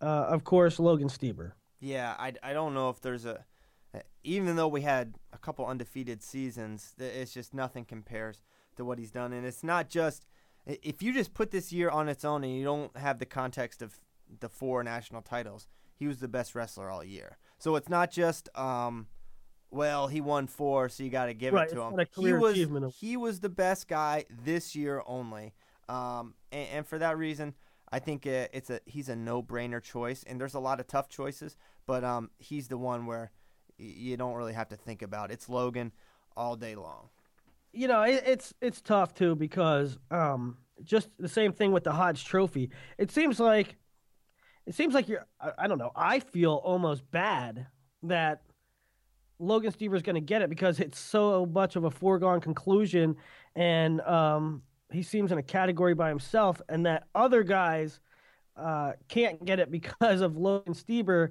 uh, 0.00 0.04
of 0.28 0.44
course, 0.44 0.78
Logan 0.78 1.08
Stieber. 1.08 1.52
Yeah, 1.80 2.14
I, 2.18 2.32
I 2.42 2.52
don't 2.52 2.74
know 2.74 2.90
if 2.90 3.00
there's 3.00 3.24
a. 3.24 3.44
Even 4.22 4.56
though 4.56 4.68
we 4.68 4.82
had 4.82 5.14
a 5.32 5.38
couple 5.38 5.64
undefeated 5.66 6.22
seasons, 6.22 6.94
it's 6.98 7.32
just 7.32 7.54
nothing 7.54 7.84
compares 7.84 8.42
to 8.76 8.84
what 8.84 8.98
he's 8.98 9.10
done. 9.10 9.32
And 9.32 9.46
it's 9.46 9.64
not 9.64 9.88
just 9.88 10.26
if 10.66 11.02
you 11.02 11.12
just 11.12 11.32
put 11.32 11.50
this 11.50 11.72
year 11.72 11.88
on 11.88 12.08
its 12.08 12.24
own 12.24 12.44
and 12.44 12.54
you 12.54 12.64
don't 12.64 12.94
have 12.96 13.18
the 13.18 13.26
context 13.26 13.80
of 13.80 13.98
the 14.40 14.48
four 14.48 14.84
national 14.84 15.22
titles, 15.22 15.66
he 15.94 16.06
was 16.06 16.18
the 16.20 16.28
best 16.28 16.54
wrestler 16.54 16.90
all 16.90 17.02
year. 17.02 17.38
So 17.58 17.74
it's 17.76 17.88
not 17.88 18.10
just 18.10 18.48
um, 18.56 19.06
well, 19.70 20.08
he 20.08 20.20
won 20.20 20.46
four, 20.46 20.88
so 20.88 21.02
you 21.02 21.10
got 21.10 21.26
to 21.26 21.34
give 21.34 21.54
Right, 21.54 21.68
it 21.68 21.74
to 21.74 21.80
him. 21.82 21.94
he 22.16 22.32
was 22.32 22.56
he 23.00 23.16
was 23.16 23.40
the 23.40 23.48
best 23.48 23.88
guy 23.88 24.24
this 24.30 24.76
year 24.76 25.02
only, 25.06 25.54
um, 25.88 26.34
and, 26.52 26.68
and 26.74 26.86
for 26.86 26.98
that 26.98 27.16
reason, 27.18 27.54
I 27.90 27.98
think 27.98 28.26
uh, 28.26 28.48
it's 28.52 28.70
a 28.70 28.80
he's 28.86 29.08
a 29.08 29.16
no-brainer 29.16 29.82
choice. 29.82 30.22
And 30.24 30.40
there's 30.40 30.54
a 30.54 30.60
lot 30.60 30.80
of 30.80 30.86
tough 30.86 31.08
choices, 31.08 31.56
but 31.86 32.04
um, 32.04 32.30
he's 32.38 32.68
the 32.68 32.78
one 32.78 33.06
where 33.06 33.30
you 33.78 34.16
don't 34.16 34.34
really 34.34 34.52
have 34.54 34.68
to 34.70 34.76
think 34.76 35.02
about. 35.02 35.30
It's 35.30 35.48
Logan 35.48 35.92
all 36.36 36.56
day 36.56 36.74
long. 36.76 37.08
you 37.72 37.88
know, 37.88 38.02
it, 38.02 38.22
it's 38.26 38.54
it's 38.60 38.80
tough 38.80 39.14
too 39.14 39.34
because 39.36 39.98
um, 40.10 40.56
just 40.84 41.10
the 41.18 41.28
same 41.28 41.52
thing 41.52 41.72
with 41.72 41.84
the 41.84 41.92
Hodge 41.92 42.24
Trophy. 42.24 42.70
It 42.98 43.10
seems 43.10 43.40
like 43.40 43.76
it 44.66 44.74
seems 44.74 44.94
like 44.94 45.08
you're. 45.08 45.26
I, 45.40 45.52
I 45.60 45.66
don't 45.68 45.78
know. 45.78 45.92
I 45.96 46.20
feel 46.20 46.54
almost 46.64 47.08
bad 47.10 47.66
that 48.04 48.42
Logan 49.38 49.72
Stieber's 49.72 50.02
going 50.02 50.14
to 50.14 50.20
get 50.20 50.42
it 50.42 50.50
because 50.50 50.80
it's 50.80 50.98
so 50.98 51.46
much 51.46 51.76
of 51.76 51.84
a 51.84 51.90
foregone 51.90 52.40
conclusion, 52.40 53.16
and 53.54 54.00
um, 54.02 54.62
he 54.92 55.02
seems 55.02 55.32
in 55.32 55.38
a 55.38 55.42
category 55.42 55.94
by 55.94 56.08
himself, 56.08 56.60
and 56.68 56.86
that 56.86 57.04
other 57.14 57.42
guys 57.42 58.00
uh, 58.56 58.92
can't 59.08 59.44
get 59.44 59.60
it 59.60 59.70
because 59.70 60.20
of 60.20 60.36
Logan 60.36 60.74
Stieber. 60.74 61.30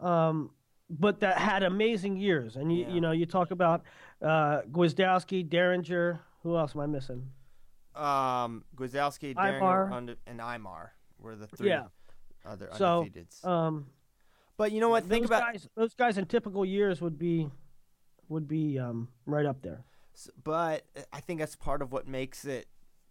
Um, 0.00 0.50
but 0.90 1.20
that 1.20 1.38
had 1.38 1.62
amazing 1.62 2.16
years, 2.16 2.56
and 2.56 2.72
you 2.72 2.84
Yeah. 2.84 2.88
you 2.94 3.00
know 3.00 3.12
you 3.12 3.26
talk 3.26 3.50
about 3.50 3.82
uh, 4.22 4.62
Gwiazdowski, 4.70 5.48
Dieringer. 5.48 6.20
Who 6.42 6.56
else 6.56 6.74
am 6.74 6.80
I 6.82 6.86
missing? 6.86 7.30
Um, 7.94 8.64
Gwiazdowski, 8.76 9.34
Imar. 9.34 9.88
Dieringer, 9.90 10.16
and 10.26 10.40
Imar 10.40 10.90
were 11.18 11.36
the 11.36 11.46
three 11.46 11.68
Yeah. 11.68 11.86
other 12.44 12.68
So, 12.74 13.04
undefeateds. 13.04 13.44
Um, 13.44 13.86
but 14.56 14.72
you 14.72 14.80
know 14.80 14.88
what? 14.88 15.04
Think 15.04 15.24
those 15.24 15.30
about 15.38 15.52
guys. 15.52 15.68
Those 15.76 15.94
guys 15.94 16.16
in 16.18 16.26
typical 16.26 16.64
years 16.64 17.00
would 17.00 17.18
be 17.18 17.48
would 18.28 18.46
be 18.48 18.78
um, 18.78 19.08
right 19.26 19.46
up 19.46 19.62
there. 19.62 19.84
But 20.42 20.84
I 21.12 21.20
think 21.20 21.38
that's 21.40 21.54
part 21.56 21.80
of 21.80 21.92
what 21.92 22.06
makes 22.08 22.44
it 22.44 22.66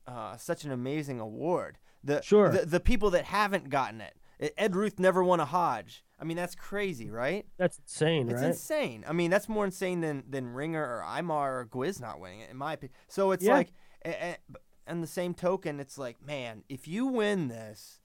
uh, 0.06 0.36
such 0.38 0.63
an 0.66 0.72
amazing 0.72 1.20
award. 1.20 1.78
The 2.04 2.22
Sure. 2.22 2.50
the, 2.50 2.66
the 2.66 2.80
people 2.80 3.10
that 3.12 3.26
haven't 3.26 3.70
gotten 3.70 4.02
it. 4.02 4.16
Ed 4.39 4.76
Ruth 4.76 5.00
never 5.00 5.23
won 5.23 5.39
a 5.39 5.45
Hodge. 5.45 6.04
I 6.19 6.23
mean, 6.23 6.38
that's 6.38 6.56
crazy, 6.56 7.10
right? 7.10 7.45
That's 7.58 7.78
insane, 7.80 8.30
It's 8.30 8.41
right? 8.41 8.47
insane. 8.50 9.06
I 9.08 9.13
mean, 9.13 9.30
that's 9.32 9.47
more 9.50 9.65
insane 9.65 10.02
than 10.02 10.23
than 10.30 10.47
Ringer 10.47 10.84
or 10.84 11.04
Imar 11.06 11.62
or 11.62 11.65
Gwiz 11.71 12.00
not 12.02 12.19
winning 12.19 12.41
it, 12.41 12.50
in 12.50 12.58
my 12.58 12.73
opinion. 12.73 12.95
So 13.08 13.32
it's 13.32 13.43
Yeah. 13.45 13.54
like, 13.54 13.71
a- 14.06 14.10
a- 14.32 14.38
b- 14.52 14.60
on 14.88 15.02
the 15.02 15.08
same 15.08 15.34
token, 15.34 15.80
it's 15.80 15.97
like, 15.97 16.21
man, 16.26 16.63
if 16.69 16.88
you 16.88 17.06
win 17.08 17.47
this, 17.50 18.00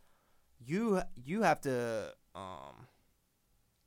you 0.59 1.03
you 1.17 1.43
have 1.43 1.61
to 1.63 2.15
um, 2.35 2.87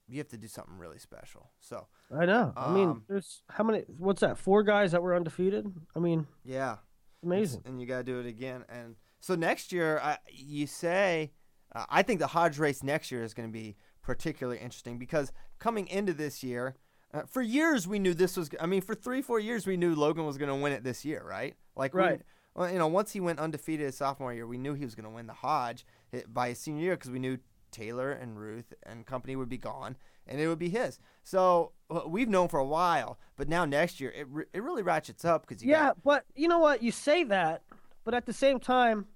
you 0.07 0.17
have 0.19 0.27
to 0.29 0.37
do 0.37 0.47
something 0.47 0.77
really 0.77 0.99
special. 0.99 1.51
So 1.59 1.87
I 2.11 2.25
know. 2.25 2.53
I 2.55 2.71
mean, 2.73 2.89
Um, 2.89 3.03
there's 3.07 3.41
how 3.49 3.63
many? 3.63 3.81
What's 3.97 4.21
that? 4.21 4.37
Four 4.37 4.63
guys 4.63 4.91
that 4.91 5.01
were 5.01 5.15
undefeated. 5.15 5.65
I 5.95 5.99
mean, 5.99 6.27
yeah, 6.43 6.77
amazing. 7.23 7.63
and 7.65 7.79
you 7.81 7.87
got 7.87 7.97
to 7.97 8.03
do 8.03 8.19
it 8.19 8.25
again. 8.27 8.65
And 8.69 8.95
so 9.19 9.33
next 9.35 9.71
year, 9.71 9.99
I, 9.99 10.19
you 10.31 10.67
say, 10.67 11.31
uh, 11.75 11.85
I 11.89 12.01
think 12.01 12.19
the 12.19 12.27
Hodge 12.27 12.57
race 12.57 12.81
next 12.83 13.11
year 13.11 13.23
is 13.23 13.33
going 13.33 13.47
to 13.49 13.53
be 13.53 13.75
particularly 14.01 14.59
interesting 14.59 14.97
because 14.97 15.31
coming 15.59 15.87
into 15.87 16.13
this 16.13 16.43
year, 16.43 16.75
uh, 17.13 17.23
for 17.27 17.41
years 17.41 17.87
we 17.87 17.99
knew 17.99 18.13
this 18.13 18.37
was. 18.37 18.49
I 18.59 18.65
mean, 18.65 18.81
for 18.81 18.95
three, 18.95 19.21
four 19.21 19.39
years 19.39 19.67
we 19.67 19.77
knew 19.77 19.93
Logan 19.95 20.25
was 20.25 20.37
going 20.37 20.49
to 20.49 20.55
win 20.55 20.71
it 20.73 20.83
this 20.83 21.03
year, 21.05 21.23
right? 21.27 21.55
Like, 21.75 21.93
we- 21.93 22.01
Right. 22.01 22.21
well, 22.55 22.71
you 22.71 22.79
know, 22.79 22.87
once 22.87 23.11
he 23.11 23.19
went 23.19 23.39
undefeated 23.39 23.85
his 23.85 23.97
sophomore 23.97 24.33
year, 24.33 24.47
we 24.47 24.57
knew 24.57 24.73
he 24.73 24.85
was 24.85 24.95
going 24.95 25.03
to 25.05 25.09
win 25.09 25.27
the 25.27 25.33
Hodge 25.33 25.85
eh, 26.13 26.21
by 26.27 26.49
his 26.49 26.59
senior 26.59 26.83
year 26.83 26.95
because 26.95 27.11
we 27.11 27.19
knew 27.19 27.37
Taylor 27.71 28.11
and 28.11 28.39
Ruth 28.39 28.73
and 28.83 29.05
company 29.05 29.35
would 29.35 29.49
be 29.49 29.57
gone 29.57 29.97
and 30.27 30.39
it 30.39 30.47
would 30.47 30.59
be 30.59 30.69
his. 30.69 30.97
So 31.23 31.73
uh, 31.89 32.01
we've 32.07 32.29
known 32.29 32.47
for 32.47 32.59
a 32.59 32.65
while, 32.65 33.19
but 33.35 33.49
now 33.49 33.65
next 33.65 33.99
year 33.99 34.11
it, 34.11 34.27
re- 34.29 34.45
it 34.53 34.63
really 34.63 34.81
ratchets 34.81 35.25
up 35.25 35.45
because 35.45 35.61
you 35.63 35.71
Yeah, 35.71 35.87
got 35.87 36.03
but 36.03 36.25
you 36.35 36.47
know 36.47 36.59
what? 36.59 36.81
You 36.81 36.91
say 36.91 37.23
that, 37.25 37.61
but 38.05 38.13
at 38.13 38.25
the 38.25 38.33
same 38.33 38.59
time, 38.59 39.07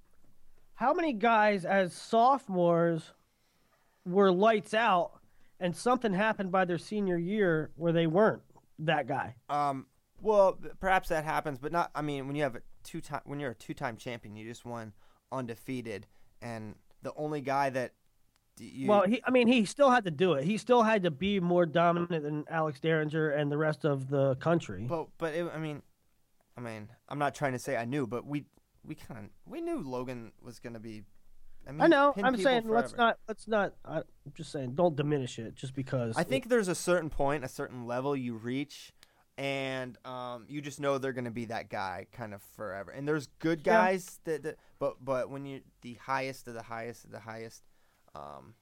how 0.79 0.93
many 0.93 1.11
guys 1.11 1.65
as 1.65 1.93
sophomores 1.93 3.11
were 4.05 4.31
lights 4.31 4.73
out, 4.73 5.11
and 5.59 5.75
something 5.75 6.13
happened 6.13 6.53
by 6.53 6.63
their 6.63 6.77
senior 6.77 7.17
year 7.17 7.69
where 7.75 7.91
they 7.91 8.07
weren't 8.07 8.41
that 8.79 9.05
guy? 9.05 9.35
Um, 9.49 9.87
well, 10.21 10.57
perhaps 10.79 11.09
that 11.09 11.25
happens, 11.25 11.59
but 11.59 11.73
not. 11.73 11.91
I 11.93 12.01
mean, 12.01 12.27
when 12.27 12.37
you 12.37 12.43
have 12.43 12.55
a 12.55 12.61
two 12.85 13.01
time, 13.01 13.19
when 13.25 13.41
you're 13.41 13.51
a 13.51 13.55
two 13.55 13.73
time 13.73 13.97
champion, 13.97 14.37
you 14.37 14.47
just 14.47 14.63
won 14.63 14.93
undefeated, 15.33 16.07
and 16.41 16.75
the 17.01 17.11
only 17.17 17.41
guy 17.41 17.69
that 17.71 17.91
you, 18.57 18.87
Well, 18.87 19.03
he, 19.03 19.21
I 19.25 19.31
mean, 19.31 19.49
he 19.49 19.65
still 19.65 19.89
had 19.89 20.05
to 20.05 20.11
do 20.11 20.33
it. 20.35 20.45
He 20.45 20.57
still 20.57 20.83
had 20.83 21.03
to 21.03 21.11
be 21.11 21.41
more 21.41 21.65
dominant 21.65 22.23
than 22.23 22.45
Alex 22.49 22.79
Dieringer 22.79 23.37
and 23.37 23.51
the 23.51 23.57
rest 23.57 23.83
of 23.83 24.09
the 24.09 24.35
country. 24.37 24.85
but 24.87 25.07
but 25.17 25.33
it, 25.33 25.45
I 25.53 25.59
mean, 25.59 25.81
I 26.55 26.61
mean, 26.61 26.87
I'm 27.09 27.19
not 27.19 27.35
trying 27.35 27.51
to 27.51 27.59
say 27.59 27.75
I 27.75 27.83
knew, 27.83 28.07
but 28.07 28.25
we 28.25 28.45
we 28.85 28.95
kind 28.95 29.25
of 29.25 29.31
we 29.45 29.61
knew 29.61 29.79
Logan 29.81 30.31
was 30.41 30.59
gonna 30.59 30.79
be. 30.79 31.03
I, 31.67 31.71
mean, 31.71 31.81
I 31.81 31.87
know. 31.87 32.13
I'm 32.23 32.37
saying 32.37 32.67
let's 32.67 32.95
not 32.95 33.17
let's 33.27 33.47
not. 33.47 33.73
I, 33.85 33.97
I'm 33.97 34.03
just 34.33 34.51
saying 34.51 34.75
don't 34.75 34.95
diminish 34.95 35.37
it 35.39 35.55
just 35.55 35.75
because. 35.75 36.17
I 36.17 36.23
think 36.23 36.49
there's 36.49 36.67
a 36.69 36.75
certain 36.75 37.09
point, 37.09 37.43
a 37.43 37.49
certain 37.49 37.85
level 37.85 38.15
you 38.15 38.35
reach, 38.35 38.91
and 39.37 39.97
um, 40.05 40.45
you 40.47 40.61
just 40.61 40.79
know 40.79 40.97
they're 40.97 41.13
going 41.13 41.25
to 41.25 41.31
be 41.31 41.45
that 41.45 41.69
guy 41.69 42.07
kind 42.11 42.33
of 42.33 42.41
forever. 42.55 42.91
And 42.91 43.07
there's 43.07 43.27
good 43.39 43.59
Yeah. 43.65 43.73
guys 43.73 44.19
that, 44.23 44.43
that, 44.43 44.55
but 44.79 45.03
but 45.03 45.29
when 45.29 45.45
you 45.45 45.61
the 45.81 45.95
highest 45.95 46.47
of 46.47 46.53
the 46.53 46.63
highest 46.63 47.03
of 47.05 47.11
the 47.11 47.19
highest, 47.19 47.63
um, 48.15 48.55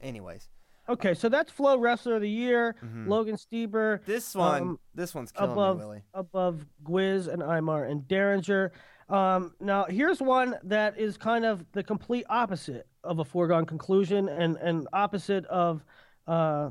anyways, 0.00 0.48
Okay, 0.88 1.14
so 1.14 1.28
that's 1.28 1.50
Flow 1.50 1.78
Wrestler 1.78 2.14
of 2.14 2.22
the 2.22 2.30
Year, 2.30 2.76
Mhm. 2.80 3.08
Logan 3.08 3.34
Stieber. 3.34 4.04
this 4.04 4.36
one, 4.36 4.62
Um, 4.62 4.80
this 4.94 5.16
one's 5.16 5.32
killing 5.32 5.50
above 5.50 5.78
me, 5.78 5.84
Willie. 5.84 6.02
above 6.14 6.64
Gwiz 6.84 7.26
and 7.26 7.42
Imar 7.42 7.90
and 7.90 8.02
Dieringer. 8.02 8.70
Um, 9.08 9.54
now 9.60 9.84
here's 9.84 10.20
one 10.20 10.56
that 10.64 10.98
is 10.98 11.16
kind 11.16 11.44
of 11.44 11.64
the 11.72 11.82
complete 11.82 12.26
opposite 12.28 12.86
of 13.04 13.20
a 13.20 13.24
foregone 13.24 13.64
conclusion 13.64 14.28
and 14.28 14.56
and 14.56 14.88
opposite 14.92 15.44
of 15.46 15.84
uh, 16.26 16.70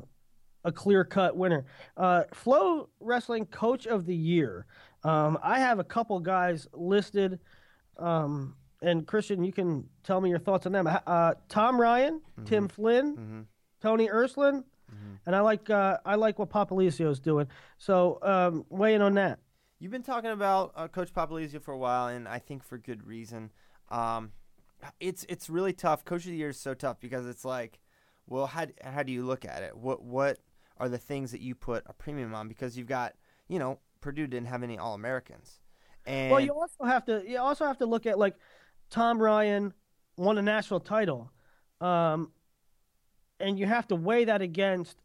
a 0.64 0.72
clear 0.72 1.04
cut 1.04 1.36
winner. 1.36 1.64
Uh, 1.96 2.24
Flow 2.34 2.88
Wrestling 3.00 3.46
Coach 3.46 3.86
of 3.86 4.04
the 4.04 4.14
Year. 4.14 4.66
Um, 5.04 5.38
I 5.42 5.60
have 5.60 5.78
a 5.78 5.84
couple 5.84 6.18
guys 6.20 6.66
listed. 6.74 7.38
Um, 7.98 8.56
and 8.82 9.06
Christian, 9.06 9.42
you 9.42 9.52
can 9.52 9.88
tell 10.04 10.20
me 10.20 10.28
your 10.28 10.38
thoughts 10.38 10.66
on 10.66 10.72
them. 10.72 10.86
Uh, 10.86 11.34
Tom 11.48 11.80
Ryan, 11.80 12.20
Tim 12.44 12.68
Flynn, 12.68 13.14
hmm 13.14 13.40
Tony 13.80 14.08
Ersland, 14.08 14.64
and 15.26 15.36
I 15.36 15.40
like 15.40 15.70
uh, 15.70 15.98
I 16.04 16.16
like 16.16 16.38
what 16.38 16.50
Popolizio's 16.50 17.20
doing. 17.20 17.46
So 17.78 18.18
um, 18.22 18.64
weigh 18.68 18.94
in 18.94 19.02
on 19.02 19.14
that. 19.14 19.38
You've 19.78 19.92
been 19.92 20.02
talking 20.02 20.30
about 20.30 20.72
uh, 20.74 20.88
Coach 20.88 21.12
Popolizio 21.12 21.60
for 21.60 21.72
a 21.72 21.78
while, 21.78 22.08
and 22.08 22.26
I 22.26 22.38
think 22.38 22.64
for 22.64 22.78
good 22.78 23.06
reason. 23.06 23.50
Um, 23.90 24.32
it's 25.00 25.24
it's 25.28 25.50
really 25.50 25.72
tough. 25.72 26.04
Coach 26.04 26.24
of 26.24 26.30
the 26.30 26.36
year 26.36 26.48
is 26.48 26.58
so 26.58 26.72
tough 26.74 26.98
because 27.00 27.26
it's 27.26 27.44
like, 27.44 27.78
well, 28.26 28.46
how 28.46 28.66
how 28.82 29.02
do 29.02 29.12
you 29.12 29.24
look 29.24 29.44
at 29.44 29.62
it? 29.62 29.76
What 29.76 30.02
what 30.02 30.38
are 30.78 30.88
the 30.88 30.98
things 30.98 31.30
that 31.32 31.40
you 31.40 31.54
put 31.54 31.82
a 31.86 31.92
premium 31.92 32.34
on? 32.34 32.48
Because 32.48 32.76
you've 32.76 32.86
got, 32.86 33.14
you 33.48 33.58
know, 33.58 33.78
Purdue 34.00 34.26
didn't 34.26 34.48
have 34.48 34.62
any 34.62 34.78
All 34.78 34.94
Americans, 34.94 35.60
and 36.06 36.30
Well, 36.30 36.40
you 36.40 36.52
also 36.52 36.84
have 36.84 37.04
to 37.06 37.22
you 37.26 37.38
also 37.38 37.66
have 37.66 37.78
to 37.78 37.86
look 37.86 38.06
at 38.06 38.18
like 38.18 38.36
Tom 38.88 39.20
Ryan 39.20 39.74
won 40.16 40.38
a 40.38 40.42
national 40.42 40.80
title, 40.80 41.30
um, 41.82 42.32
and 43.40 43.58
you 43.58 43.66
have 43.66 43.86
to 43.88 43.96
weigh 43.96 44.24
that 44.24 44.40
against. 44.40 44.96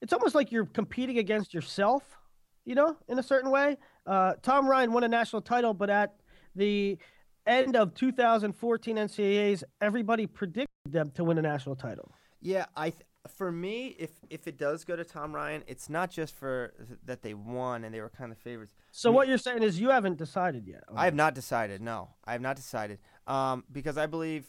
It's 0.00 0.12
almost 0.12 0.34
like 0.36 0.52
you're 0.52 0.66
competing 0.66 1.18
against 1.18 1.54
yourself, 1.54 2.18
you 2.64 2.74
know, 2.74 2.96
in 3.08 3.18
a 3.18 3.22
certain 3.22 3.50
way. 3.50 3.76
Uh, 4.06 4.34
Tom 4.42 4.66
Ryan 4.68 4.92
won 4.92 5.04
a 5.04 5.08
national 5.08 5.42
title, 5.42 5.74
but 5.74 5.90
at 5.90 6.14
the 6.54 6.98
end 7.46 7.76
of 7.76 7.94
2014 7.94 8.96
NCAA's, 8.96 9.64
everybody 9.80 10.26
predicted 10.26 10.68
them 10.86 11.10
to 11.12 11.24
win 11.24 11.38
a 11.38 11.42
national 11.42 11.76
title. 11.76 12.12
yeah, 12.40 12.66
I 12.76 12.90
th- 12.90 13.02
for 13.28 13.50
me, 13.50 13.96
if 13.98 14.10
if 14.28 14.46
it 14.46 14.58
does 14.58 14.84
go 14.84 14.96
to 14.96 15.04
Tom 15.04 15.34
Ryan, 15.34 15.62
it's 15.66 15.88
not 15.88 16.10
just 16.10 16.34
for 16.34 16.74
th- 16.76 16.98
that 17.06 17.22
they 17.22 17.32
won 17.32 17.84
and 17.84 17.94
they 17.94 18.02
were 18.02 18.10
kind 18.10 18.30
of 18.30 18.36
favorites. 18.36 18.74
So 18.90 19.10
Me- 19.10 19.14
what 19.16 19.28
you're 19.28 19.38
saying 19.38 19.62
is 19.62 19.80
you 19.80 19.88
haven't 19.88 20.18
decided 20.18 20.66
yet. 20.66 20.84
on 20.88 20.98
I 20.98 21.06
have 21.06 21.14
not 21.14 21.34
decided. 21.34 21.80
No, 21.80 22.10
I 22.26 22.32
have 22.32 22.42
not 22.42 22.56
decided. 22.56 22.98
Um, 23.26 23.64
because 23.72 23.96
I 23.96 24.04
believe 24.04 24.44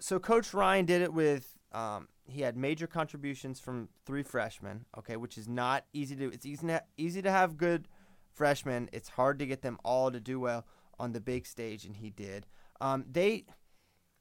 so. 0.00 0.18
Coach 0.18 0.54
Ryan 0.54 0.86
did 0.86 1.02
it 1.02 1.12
with. 1.12 1.58
Um, 1.72 2.08
he 2.26 2.40
had 2.40 2.56
major 2.56 2.86
contributions 2.86 3.60
from 3.60 3.90
three 4.06 4.22
freshmen. 4.22 4.86
Okay, 4.96 5.16
which 5.18 5.36
is 5.36 5.46
not 5.46 5.84
easy 5.92 6.16
to. 6.16 6.30
It's 6.32 6.46
easy 6.46 6.66
to 6.68 6.82
easy 6.96 7.20
to 7.20 7.30
have 7.30 7.58
good 7.58 7.88
freshmen. 8.34 8.88
It's 8.92 9.10
hard 9.10 9.38
to 9.38 9.46
get 9.46 9.62
them 9.62 9.78
all 9.84 10.10
to 10.10 10.20
do 10.20 10.40
well 10.40 10.66
on 10.98 11.12
the 11.12 11.20
big 11.20 11.46
stage, 11.46 11.84
and 11.84 11.96
he 11.96 12.10
did. 12.10 12.46
Um, 12.80 13.04
they. 13.10 13.46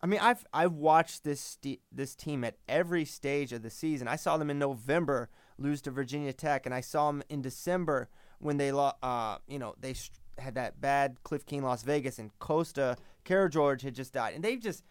I 0.01 0.05
mean, 0.05 0.19
I've 0.21 0.45
I've 0.53 0.73
watched 0.73 1.23
this 1.23 1.39
st- 1.39 1.81
this 1.91 2.13
team 2.15 2.43
at 2.43 2.57
every 2.67 3.05
stage 3.05 3.53
of 3.53 3.61
the 3.61 3.69
season. 3.69 4.07
I 4.07 4.17
saw 4.17 4.37
them 4.37 4.49
in 4.49 4.59
November 4.59 5.29
lose 5.57 5.81
to 5.83 5.91
Virginia 5.91 6.33
Tech, 6.33 6.65
and 6.65 6.75
I 6.75 6.81
saw 6.81 7.07
them 7.07 7.23
in 7.29 7.41
December 7.41 8.09
when 8.39 8.57
they 8.57 8.71
lost. 8.71 8.97
uh 9.01 9.37
you 9.47 9.59
know 9.59 9.75
they 9.79 9.95
had 10.37 10.55
that 10.55 10.81
bad 10.81 11.23
Cliff 11.23 11.45
Keen 11.45 11.63
Las 11.63 11.83
Vegas 11.83 12.19
and 12.19 12.37
Costa 12.39 12.97
Cara 13.23 13.49
George 13.49 13.81
had 13.81 13.95
just 13.95 14.13
died, 14.13 14.33
and 14.33 14.43
they've 14.43 14.59
just 14.59 14.83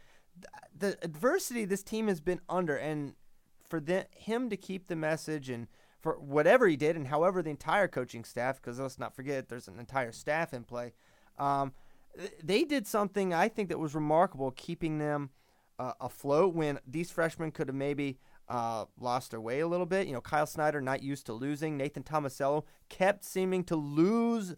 the 0.76 0.96
adversity 1.02 1.64
this 1.64 1.82
team 1.82 2.08
has 2.08 2.20
been 2.20 2.40
under, 2.48 2.76
and 2.76 3.14
for 3.68 3.82
him 4.12 4.50
to 4.50 4.56
keep 4.56 4.88
the 4.88 4.96
message 4.96 5.48
and 5.48 5.66
for 6.02 6.18
whatever 6.18 6.66
he 6.66 6.76
did 6.76 6.96
and 6.96 7.06
however 7.06 7.42
the 7.42 7.50
entire 7.50 7.88
coaching 7.88 8.24
staff, 8.24 8.60
because 8.60 8.78
let's 8.80 8.98
not 8.98 9.14
forget 9.14 9.48
there's 9.48 9.68
an 9.68 9.78
entire 9.78 10.12
staff 10.12 10.52
in 10.52 10.64
play. 10.64 10.92
Um, 11.38 11.72
they 12.42 12.64
did 12.64 12.86
something 12.86 13.32
I 13.32 13.48
think 13.48 13.68
that 13.68 13.78
was 13.78 13.94
remarkable, 13.94 14.50
keeping 14.50 14.98
them 14.98 15.30
uh, 15.78 15.92
afloat 16.00 16.54
when 16.54 16.78
these 16.86 17.10
freshmen 17.10 17.52
could 17.52 17.68
have 17.68 17.76
maybe 17.76 18.18
uh, 18.48 18.84
lost 19.00 19.30
their 19.30 19.40
way 19.40 19.60
a 19.60 19.68
little 19.68 19.86
bit. 19.86 20.06
You 20.08 20.12
know, 20.12 20.20
Kyle 20.20 20.46
Snyder 20.46 20.80
not 20.80 21.02
used 21.02 21.26
to 21.26 21.32
losing. 21.32 21.76
Nathan 21.76 22.02
Tomasello 22.02 22.64
kept 22.88 23.24
seeming 23.24 23.64
to 23.64 23.76
lose 23.76 24.56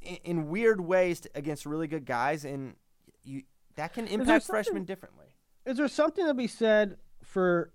in, 0.00 0.18
in 0.24 0.48
weird 0.48 0.80
ways 0.80 1.20
to, 1.20 1.30
against 1.34 1.66
really 1.66 1.88
good 1.88 2.04
guys, 2.04 2.44
and 2.44 2.74
you 3.22 3.42
that 3.76 3.94
can 3.94 4.06
impact 4.06 4.46
freshmen 4.46 4.84
differently. 4.84 5.34
Is 5.66 5.78
there 5.78 5.88
something 5.88 6.26
to 6.26 6.34
be 6.34 6.46
said 6.46 6.98
for 7.22 7.72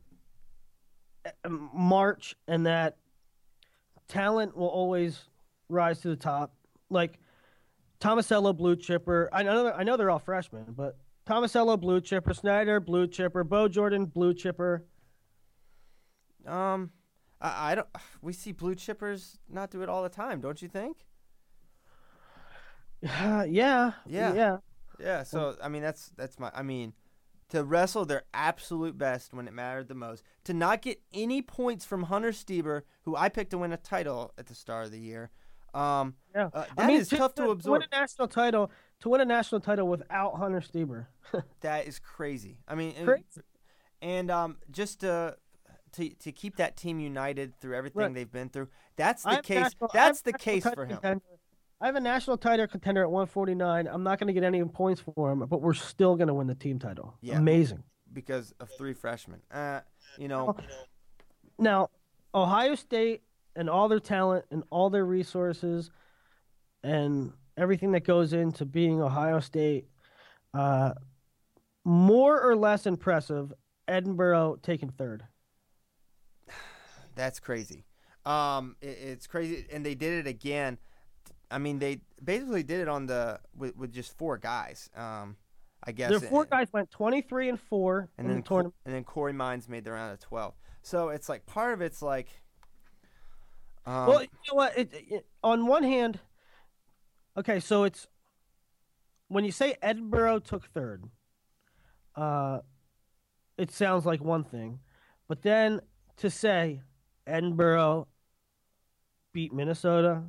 March 1.47 2.35
and 2.47 2.65
that 2.65 2.97
talent 4.07 4.55
will 4.55 4.67
always 4.67 5.21
rise 5.69 5.99
to 6.01 6.09
the 6.09 6.15
top? 6.15 6.53
Like 6.89 7.19
Tomasello, 7.99 8.55
Blue 8.55 8.75
Chipper. 8.75 9.29
I 9.33 9.43
know 9.43 9.71
I 9.71 9.83
know 9.83 9.97
they're 9.97 10.09
all 10.09 10.19
freshmen, 10.19 10.65
but 10.69 10.97
Tomasello, 11.27 11.79
Blue 11.79 12.01
Chipper, 12.01 12.33
Snyder, 12.33 12.79
Blue 12.79 13.07
Chipper, 13.07 13.43
Bo 13.43 13.67
Jordan, 13.67 14.05
Blue 14.05 14.33
Chipper. 14.33 14.85
Um, 16.47 16.91
I, 17.41 17.71
I 17.71 17.75
don't. 17.75 17.87
We 18.21 18.33
see 18.33 18.51
blue 18.51 18.75
chippers 18.75 19.37
not 19.49 19.69
do 19.71 19.81
it 19.81 19.89
all 19.89 20.03
the 20.03 20.09
time, 20.09 20.41
don't 20.41 20.61
you 20.61 20.67
think? 20.67 20.97
yeah, 23.01 23.45
Yeah. 23.47 23.91
yeah. 24.07 24.57
Yeah. 24.99 25.23
So 25.23 25.55
I 25.61 25.69
mean, 25.69 25.81
that's 25.81 26.09
that's 26.17 26.39
my. 26.39 26.51
I 26.53 26.63
mean, 26.63 26.93
to 27.49 27.63
wrestle 27.63 28.05
their 28.05 28.23
absolute 28.33 28.97
best 28.97 29.33
when 29.33 29.47
it 29.47 29.53
mattered 29.53 29.87
the 29.87 29.95
most. 29.95 30.23
To 30.45 30.53
not 30.53 30.81
get 30.81 31.01
any 31.13 31.41
points 31.41 31.85
from 31.85 32.03
Hunter 32.03 32.31
Stieber, 32.31 32.83
who 33.03 33.15
I 33.15 33.29
picked 33.29 33.51
to 33.51 33.57
win 33.57 33.71
a 33.73 33.77
title 33.77 34.33
at 34.37 34.47
the 34.47 34.55
start 34.55 34.85
of 34.85 34.91
the 34.91 34.99
year. 34.99 35.31
Um, 35.73 36.15
Yeah, 36.33 36.49
uh, 36.53 36.65
I 36.71 36.81
that 36.81 36.87
mean, 36.87 36.99
is 36.99 37.09
tough 37.09 37.35
to 37.35 37.43
win 37.43 37.51
absorb. 37.51 37.83
a 37.83 37.95
national 37.95 38.27
title, 38.27 38.71
to 39.01 39.09
win 39.09 39.21
a 39.21 39.25
national 39.25 39.61
title 39.61 39.87
without 39.87 40.35
Hunter 40.37 40.61
Stieber. 40.61 41.07
That 41.61 41.85
is 41.87 41.99
crazy. 41.99 42.57
I 42.67 42.73
mean, 42.75 42.95
and, 42.97 43.05
Crazy. 43.05 43.41
and 44.01 44.31
um, 44.31 44.57
just 44.71 45.01
to. 45.01 45.35
To, 45.93 46.07
to 46.07 46.31
keep 46.31 46.57
that 46.57 46.77
team 46.77 46.99
united 46.99 47.59
through 47.59 47.75
everything 47.75 47.99
Right. 48.03 48.13
they've 48.13 48.31
been 48.31 48.49
through, 48.49 48.67
that's 48.95 49.25
I 49.25 49.37
the 49.37 49.41
case. 49.41 49.57
national- 49.63 49.89
I 49.91 49.97
That's 49.97 50.21
the 50.21 50.33
case 50.33 50.63
for 50.63 50.83
him. 50.85 50.89
contender. 50.99 51.23
I 51.81 51.85
have 51.85 51.95
a 51.95 51.99
national 52.01 52.37
title 52.37 52.67
contender 52.67 53.01
at 53.01 53.09
149. 53.11 53.87
I'm 53.87 54.03
not 54.03 54.19
going 54.19 54.27
to 54.27 54.33
get 54.33 54.43
any 54.43 54.63
points 54.65 55.01
for 55.01 55.31
him, 55.31 55.39
but 55.47 55.61
we're 55.61 55.73
still 55.73 56.15
going 56.15 56.27
to 56.27 56.33
win 56.33 56.47
the 56.47 56.55
team 56.55 56.77
title. 56.79 57.15
Yeah. 57.21 57.37
Amazing. 57.37 57.83
because 58.11 58.53
of 58.59 58.69
three 58.77 58.93
freshmen. 58.93 59.41
Uh, 59.51 59.81
you 60.17 60.27
know, 60.27 60.55
Now, 61.57 61.89
Ohio 62.35 62.75
State 62.75 63.21
and 63.55 63.69
all 63.69 63.87
their 63.87 63.99
talent 63.99 64.45
and 64.51 64.63
all 64.71 64.89
their 64.89 65.05
resources 65.05 65.89
and 66.83 67.31
everything 67.57 67.91
that 67.93 68.03
goes 68.03 68.33
into 68.33 68.65
being 68.65 69.01
Ohio 69.01 69.39
State, 69.39 69.87
uh, 70.53 70.93
more 71.85 72.41
or 72.41 72.55
less 72.55 72.85
impressive. 72.85 73.53
Edinboro 73.87 74.61
taking 74.61 74.89
third. 74.89 75.23
That's 77.15 77.39
crazy. 77.39 77.85
Um, 78.25 78.75
it, 78.81 78.97
it's 79.01 79.27
crazy, 79.27 79.65
and 79.71 79.85
they 79.85 79.95
did 79.95 80.25
it 80.25 80.29
again. 80.29 80.77
I 81.51 81.57
mean, 81.57 81.79
they 81.79 82.01
basically 82.23 82.63
did 82.63 82.81
it 82.81 82.87
on 82.87 83.05
the 83.05 83.39
with, 83.55 83.75
with 83.75 83.91
just 83.91 84.17
four 84.17 84.37
guys. 84.37 84.89
Um, 84.95 85.35
I 85.83 85.91
guess. 85.91 86.09
Their 86.09 86.19
four 86.19 86.41
and, 86.41 86.49
guys 86.51 86.67
went 86.71 86.91
23 86.91 87.49
and 87.49 87.59
four 87.59 88.09
and 88.17 88.25
in 88.25 88.33
then 88.33 88.41
the 88.41 88.47
tournament. 88.47 88.75
And 88.85 88.93
then 88.93 89.03
Corey 89.03 89.33
Mines 89.33 89.67
made 89.67 89.83
the 89.83 89.91
round 89.91 90.13
of 90.13 90.19
twelve. 90.19 90.53
So 90.81 91.09
it's 91.09 91.29
like 91.29 91.45
part 91.45 91.73
of 91.73 91.81
it's 91.81 92.01
like. 92.01 92.27
Um, 93.85 94.07
well, 94.07 94.21
you 94.21 94.27
know 94.49 94.55
what? 94.55 94.77
It, 94.77 94.89
it, 94.93 95.25
on 95.43 95.65
one 95.65 95.83
hand, 95.83 96.19
okay, 97.37 97.59
so 97.59 97.85
it's 97.85 98.07
when 99.29 99.45
you 99.45 99.51
say 99.51 99.75
Edinboro 99.81 100.43
took 100.43 100.65
third, 100.65 101.05
uh, 102.15 102.59
it 103.57 103.71
sounds 103.71 104.05
like 104.05 104.21
one 104.21 104.43
thing, 104.43 104.79
but 105.27 105.41
then 105.41 105.81
to 106.17 106.29
say 106.29 106.81
Edinboro 107.27 108.07
beat 109.31 109.53
Minnesota, 109.53 110.23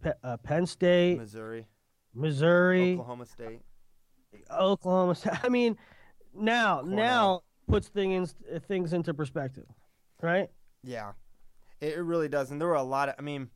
Pe- 0.00 0.12
uh, 0.22 0.36
Penn 0.38 0.66
State, 0.66 1.18
Missouri, 1.18 1.66
Missouri, 2.14 2.92
Oklahoma 2.92 3.26
State. 3.26 3.60
Oklahoma. 4.50 5.14
State. 5.14 5.32
I 5.44 5.48
mean, 5.48 5.76
now, 6.34 6.80
Cornell. 6.80 6.96
now 6.96 7.42
puts 7.68 7.88
things 7.88 8.34
things 8.66 8.92
into 8.92 9.14
perspective, 9.14 9.66
right? 10.22 10.50
Yeah, 10.82 11.12
it, 11.80 11.94
it 11.94 12.02
really 12.02 12.28
does. 12.28 12.50
And 12.50 12.60
there 12.60 12.68
were 12.68 12.74
a 12.74 12.82
lot 12.82 13.08
of. 13.08 13.14
I 13.18 13.22
mean, 13.22 13.48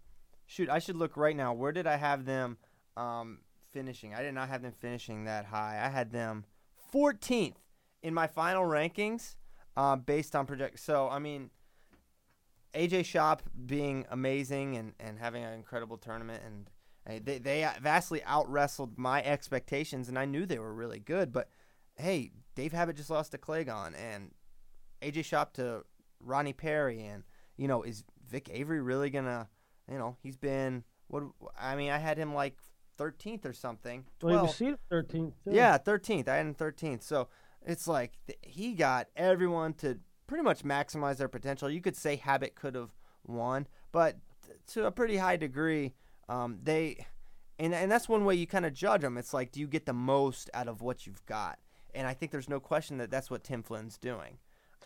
shoot, 0.46 0.68
I 0.68 0.78
should 0.78 0.96
look 0.96 1.16
right 1.16 1.37
now. 1.37 1.52
Where 1.52 1.72
did 1.72 1.87
I 1.87 1.96
have 1.96 2.24
them 2.24 2.59
um, 2.96 3.38
finishing? 3.70 4.14
I 4.14 4.22
did 4.22 4.35
not 4.35 4.48
have 4.48 4.62
them 4.62 4.72
finishing 4.72 5.24
that 5.24 5.46
high. 5.46 5.81
I 5.83 5.88
had 5.88 6.12
them 6.12 6.44
14th 6.92 7.57
in 8.02 8.12
my 8.14 8.26
final 8.26 8.64
rankings, 8.64 9.37
uh, 9.76 9.96
based 9.96 10.35
on 10.37 10.46
project. 10.46 10.78
So 10.81 11.09
I 11.09 11.18
mean, 11.18 11.50
AJ 12.74 13.00
Schopp 13.00 13.40
being 13.66 14.06
amazing 14.11 14.76
and, 14.76 14.94
and 14.98 15.18
having 15.18 15.44
an 15.44 15.54
incredible 15.54 15.96
tournament 15.96 16.42
and. 16.44 16.70
They 17.04 17.38
they 17.38 17.68
vastly 17.80 18.22
out 18.22 18.48
wrestled 18.48 18.96
my 18.96 19.24
expectations, 19.24 20.08
and 20.08 20.16
I 20.16 20.24
knew 20.24 20.46
they 20.46 20.61
were 20.61 20.72
really 20.72 21.00
good. 21.00 21.32
But 21.32 21.48
hey, 21.96 22.30
Dave 22.54 22.70
Habat 22.70 22.94
just 22.94 23.11
lost 23.11 23.32
to 23.32 23.38
Claygon, 23.38 23.94
and 23.98 24.30
AJ 25.02 25.24
Schopp 25.24 25.52
to 25.54 25.82
Ronnie 26.20 26.52
Perry, 26.52 27.04
and 27.04 27.24
you 27.56 27.66
know, 27.66 27.82
is 27.82 28.04
Vic 28.30 28.48
Avery 28.52 28.80
really 28.80 29.11
gonna? 29.11 29.48
You 29.90 29.98
know, 29.98 30.16
he's 30.22 30.37
been 30.37 30.85
what? 31.08 31.24
I 31.61 31.74
mean, 31.74 31.90
I 31.90 31.98
had 31.98 32.18
him 32.18 32.35
like 32.35 32.56
13th 32.98 33.46
or 33.46 33.52
something. 33.52 34.04
Well, 34.22 34.46
he 34.46 34.66
12th. 34.66 34.70
was 34.70 34.78
13th. 35.04 35.32
Too. 35.44 35.50
Yeah, 35.50 35.78
13th. 35.78 36.28
I 36.28 36.37
had 36.37 36.46
him 36.46 36.54
13th. 36.54 37.02
So 37.02 37.28
it's 37.66 37.88
like 37.88 38.12
he 38.42 38.74
got 38.74 39.08
everyone 39.16 39.74
to 39.74 39.98
pretty 40.33 40.45
much 40.45 40.64
maximize 40.64 41.18
their 41.18 41.29
potential. 41.29 41.68
You 41.68 41.83
could 41.83 41.95
say 41.95 42.16
Habat 42.16 42.55
could 42.55 42.75
have 42.75 42.95
won, 43.27 43.66
but 43.92 44.16
to 44.68 44.87
a 44.87 44.90
pretty 44.90 45.18
high 45.18 45.37
degree, 45.37 45.92
um, 46.31 46.59
they. 46.62 47.05
And, 47.59 47.75
and 47.75 47.92
that's 47.92 48.09
one 48.09 48.25
way 48.25 48.35
you 48.35 48.47
kind 48.47 48.64
of 48.64 48.73
judge 48.73 49.03
them. 49.03 49.18
It's 49.18 49.35
like, 49.35 49.53
do 49.53 49.61
you 49.61 49.66
get 49.66 49.85
the 49.85 49.92
most 49.92 50.49
out 50.55 50.68
of 50.68 50.81
what 50.81 51.07
you've 51.07 51.25
got? 51.27 51.59
And 51.95 52.07
I 52.07 52.14
think 52.14 52.33
there's 52.33 52.49
no 52.49 52.61
question 52.61 52.97
that 52.97 53.11
that's 53.11 53.31
what 53.31 53.45
Tim 53.45 53.62
Flynn's 53.62 53.99
doing. 53.99 54.38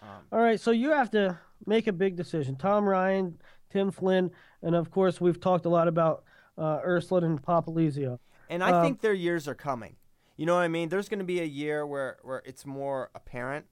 All 0.03 0.41
right, 0.41 0.61
so 0.61 0.73
you 0.73 0.91
have 0.91 1.11
to 1.13 1.39
make 1.65 1.87
a 1.87 1.93
big 1.93 2.17
decision. 2.17 2.57
Tom 2.57 2.85
Ryan, 2.85 3.39
Tim 3.71 3.93
Flynn, 3.93 4.33
and 4.63 4.75
of 4.75 4.91
course 4.91 5.21
we've 5.21 5.41
talked 5.41 5.65
a 5.65 5.69
lot 5.69 5.87
about 5.87 6.25
uh, 6.59 6.81
Ersland 6.81 7.25
and 7.25 7.41
Popolizio. 7.41 8.19
And 8.51 8.65
I 8.65 8.73
Um, 8.73 8.85
think 8.85 9.01
their 9.01 9.15
years 9.15 9.47
are 9.47 9.55
coming. 9.55 9.95
You 10.37 10.45
know 10.45 10.57
what 10.57 10.63
I 10.63 10.69
mean? 10.69 10.89
There's 10.89 11.09
going 11.09 11.21
to 11.21 11.25
be 11.25 11.41
a 11.41 11.45
year 11.45 11.87
where, 11.87 12.19
where 12.23 12.43
it's 12.45 12.67
more 12.67 13.11
apparent. 13.15 13.67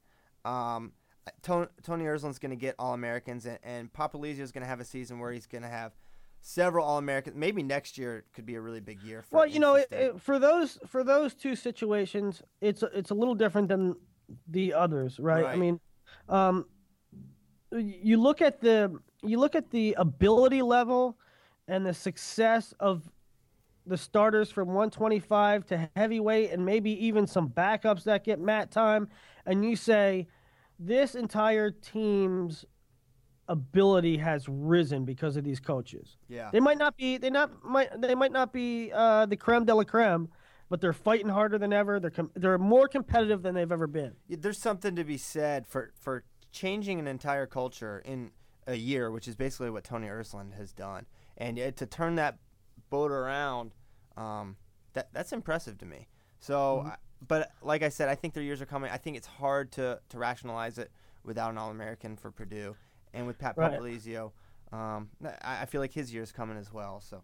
Um, 0.45 0.93
Tony, 1.41 1.67
Tony 1.83 2.05
going 2.05 2.49
to 2.49 2.55
get 2.55 2.75
All 2.77 2.93
Americans, 2.93 3.45
and, 3.45 3.59
and 3.63 3.91
Popolizio 3.91 4.41
is 4.41 4.51
going 4.51 4.61
to 4.61 4.67
have 4.67 4.79
a 4.79 4.85
season 4.85 5.19
where 5.19 5.31
he's 5.31 5.47
going 5.47 5.63
to 5.63 5.69
have 5.69 5.93
several 6.41 6.85
All 6.85 6.97
Americans. 6.97 7.35
Maybe 7.35 7.63
next 7.63 7.97
year 7.97 8.25
could 8.33 8.45
be 8.45 8.55
a 8.55 8.61
really 8.61 8.79
big 8.79 9.01
year 9.01 9.23
for. 9.23 9.37
Well, 9.37 9.47
you 9.47 9.59
know, 9.59 9.75
it, 9.75 9.87
it, 9.91 10.21
for 10.21 10.39
those 10.39 10.77
for 10.87 11.03
those 11.03 11.33
two 11.33 11.55
situations, 11.55 12.41
it's 12.61 12.83
it's 12.93 13.11
a 13.11 13.15
little 13.15 13.35
different 13.35 13.69
than 13.69 13.95
the 14.47 14.73
others, 14.73 15.19
right? 15.19 15.45
I 15.45 15.55
mean, 15.55 15.79
um, 16.29 16.65
you 17.71 18.21
look 18.21 18.41
at 18.41 18.61
the 18.61 18.99
you 19.23 19.39
look 19.39 19.55
at 19.55 19.71
the 19.71 19.95
ability 19.97 20.61
level 20.61 21.17
and 21.67 21.85
the 21.85 21.93
success 21.93 22.73
of 22.79 23.09
the 23.87 23.97
starters 23.97 24.51
from 24.51 24.69
125 24.69 25.65
to 25.67 25.89
heavyweight, 25.95 26.51
and 26.51 26.65
maybe 26.65 26.91
even 27.05 27.27
some 27.27 27.49
backups 27.49 28.03
that 28.03 28.23
get 28.23 28.39
mat 28.39 28.71
time, 28.71 29.07
and 29.45 29.63
you 29.63 29.75
say 29.75 30.27
this 30.79 31.15
entire 31.15 31.71
team's 31.71 32.65
ability 33.47 34.17
has 34.17 34.49
risen 34.49 35.05
because 35.05 35.37
of 35.37 35.43
these 35.43 35.59
coaches. 35.59 36.17
yeah. 36.27 36.49
They 36.51 36.59
might 36.59 36.77
not 36.77 36.97
be 36.97 37.17
they 37.17 37.29
not 37.29 37.63
might 37.63 38.01
they 38.01 38.15
might 38.15 38.31
not 38.31 38.51
be 38.51 38.91
uh, 38.93 39.25
the 39.27 39.37
creme 39.37 39.65
de 39.65 39.75
la 39.75 39.83
creme, 39.83 40.29
but 40.69 40.81
they're 40.81 40.93
fighting 40.93 41.29
harder 41.29 41.57
than 41.57 41.71
ever. 41.71 41.99
They're 41.99 42.09
com- 42.09 42.31
they're 42.35 42.57
more 42.57 42.87
competitive 42.87 43.43
than 43.43 43.53
they've 43.55 43.71
ever 43.71 43.87
been. 43.87 44.13
There's 44.27 44.57
something 44.57 44.95
to 44.95 45.03
be 45.03 45.17
said 45.17 45.67
for 45.67 45.91
for 45.99 46.23
changing 46.51 46.99
an 46.99 47.07
entire 47.07 47.45
culture 47.45 48.01
in 48.03 48.31
a 48.67 48.75
year, 48.75 49.11
which 49.11 49.27
is 49.27 49.35
basically 49.35 49.69
what 49.69 49.83
Tony 49.83 50.07
Ersland 50.07 50.55
has 50.55 50.73
done, 50.73 51.05
and 51.37 51.57
to 51.57 51.85
turn 51.85 52.15
that 52.15 52.39
boat 52.89 53.11
around, 53.11 53.73
um, 54.17 54.55
that 54.93 55.09
that's 55.13 55.31
impressive 55.31 55.77
to 55.79 55.85
me. 55.85 56.07
So, 56.39 56.83
I, 56.85 56.95
but 57.27 57.51
like 57.61 57.83
I 57.83 57.89
said, 57.89 58.09
I 58.09 58.15
think 58.15 58.33
their 58.33 58.43
years 58.43 58.61
are 58.61 58.65
coming. 58.65 58.91
I 58.91 58.97
think 58.97 59.17
it's 59.17 59.27
hard 59.27 59.71
to 59.73 59.99
to 60.09 60.17
rationalize 60.17 60.77
it 60.77 60.91
without 61.23 61.51
an 61.51 61.57
All 61.57 61.69
American 61.71 62.15
for 62.17 62.31
Purdue, 62.31 62.75
and 63.13 63.25
with 63.27 63.37
Pat 63.39 63.57
Right. 63.57 63.71
Popolizio, 63.79 64.31
um, 64.71 65.09
I, 65.41 65.61
I 65.61 65.65
feel 65.65 65.81
like 65.81 65.93
his 65.93 66.13
year 66.13 66.23
is 66.23 66.31
coming 66.31 66.57
as 66.57 66.71
well. 66.71 67.01
So, 67.01 67.21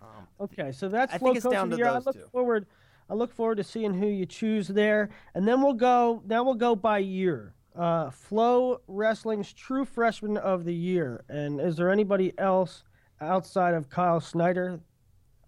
um, 0.00 0.26
Okay, 0.40 0.72
so 0.72 0.88
that's 0.88 1.12
I 1.14 1.18
think 1.18 1.36
it's 1.36 1.46
down 1.46 1.70
to 1.70 1.76
Year. 1.76 1.86
those 1.86 2.06
I 2.06 2.10
look 2.10 2.16
two. 2.16 2.28
forward. 2.32 2.66
I 3.10 3.14
look 3.14 3.32
forward 3.34 3.56
to 3.56 3.64
seeing 3.64 3.92
who 3.94 4.06
you 4.06 4.24
choose 4.24 4.68
there, 4.68 5.10
and 5.34 5.46
then 5.46 5.60
we'll 5.62 5.74
go. 5.74 6.22
Now 6.26 6.44
we'll 6.44 6.54
go 6.54 6.74
by 6.74 6.98
year. 6.98 7.54
Uh, 7.76 8.10
Flow 8.10 8.80
Wrestling's 8.86 9.52
True 9.52 9.84
Freshman 9.84 10.36
of 10.36 10.64
the 10.64 10.74
Year, 10.74 11.24
and 11.28 11.60
is 11.60 11.76
there 11.76 11.90
anybody 11.90 12.32
else 12.38 12.84
outside 13.20 13.74
of 13.74 13.88
Kyle 13.88 14.20
Snyder? 14.20 14.80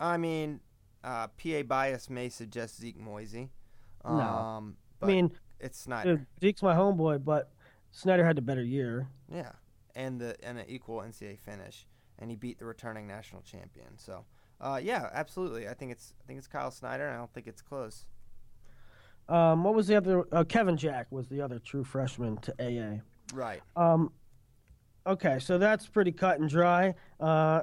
I 0.01 0.17
mean, 0.17 0.61
uh, 1.03 1.29
PA 1.29 1.63
bias 1.63 2.09
may 2.11 2.29
suggest 2.29 2.81
Zeke 2.81 2.99
Moisey. 2.99 3.51
Um, 4.05 4.77
I 5.03 5.07
mean, 5.07 5.33
it's 5.61 5.87
not. 5.89 6.05
dude, 6.05 6.27
Zeke's 6.41 6.63
my 6.63 6.75
homeboy, 6.75 7.25
but 7.25 7.51
Snyder 7.91 8.25
had 8.25 8.37
the 8.37 8.43
better 8.43 8.63
year. 8.63 9.09
Yeah, 9.33 9.53
and 9.95 10.21
the 10.21 10.37
and 10.43 10.59
an 10.59 10.67
equal 10.69 10.99
NCAA 10.99 11.39
finish, 11.39 11.87
and 12.19 12.31
he 12.31 12.37
beat 12.37 12.59
the 12.59 12.65
returning 12.65 13.07
national 13.07 13.43
champion. 13.43 13.97
So, 13.97 14.25
uh, 14.61 14.81
yeah, 14.83 15.09
absolutely. 15.13 15.69
I 15.69 15.75
think 15.75 15.93
it's 15.93 16.13
I 16.23 16.27
think 16.27 16.39
it's 16.39 16.49
Kyle 16.49 16.71
Snyder, 16.71 17.07
and 17.07 17.15
I 17.15 17.19
don't 17.19 17.33
think 17.33 17.47
it's 17.47 17.63
close. 17.63 18.07
Um, 19.29 19.65
what 19.65 19.75
was 19.75 19.87
the 19.87 19.97
other? 19.97 20.25
Uh, 20.33 20.45
Kevin 20.45 20.77
Jack 20.77 21.07
was 21.11 21.29
the 21.29 21.41
other 21.41 21.59
true 21.59 21.85
freshman 21.85 22.37
to 22.39 22.53
AA. 22.61 23.01
Right. 23.33 23.63
Um, 23.75 24.13
okay, 25.07 25.39
so 25.39 25.57
that's 25.57 25.87
pretty 25.87 26.13
cut 26.13 26.41
and 26.41 26.49
dry. 26.49 26.95
Uh, 27.19 27.63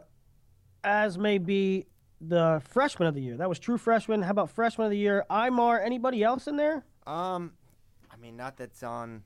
as 0.84 1.17
may 1.17 1.38
be 1.38 1.86
the 2.21 2.62
freshman 2.69 3.07
of 3.07 3.15
the 3.15 3.21
year. 3.21 3.38
That 3.38 3.49
was 3.49 3.60
true 3.60 3.77
freshman. 3.77 4.21
How 4.21 4.31
about 4.31 4.51
freshman 4.51 4.86
of 4.86 4.91
the 4.91 4.97
year? 4.97 5.25
Imar. 5.29 5.84
Anybody 5.84 6.23
else 6.23 6.47
in 6.47 6.55
there? 6.55 6.86
Um, 7.07 7.53
I 8.12 8.17
mean, 8.17 8.38
not 8.38 8.57
that's 8.57 8.84
on 8.84 9.23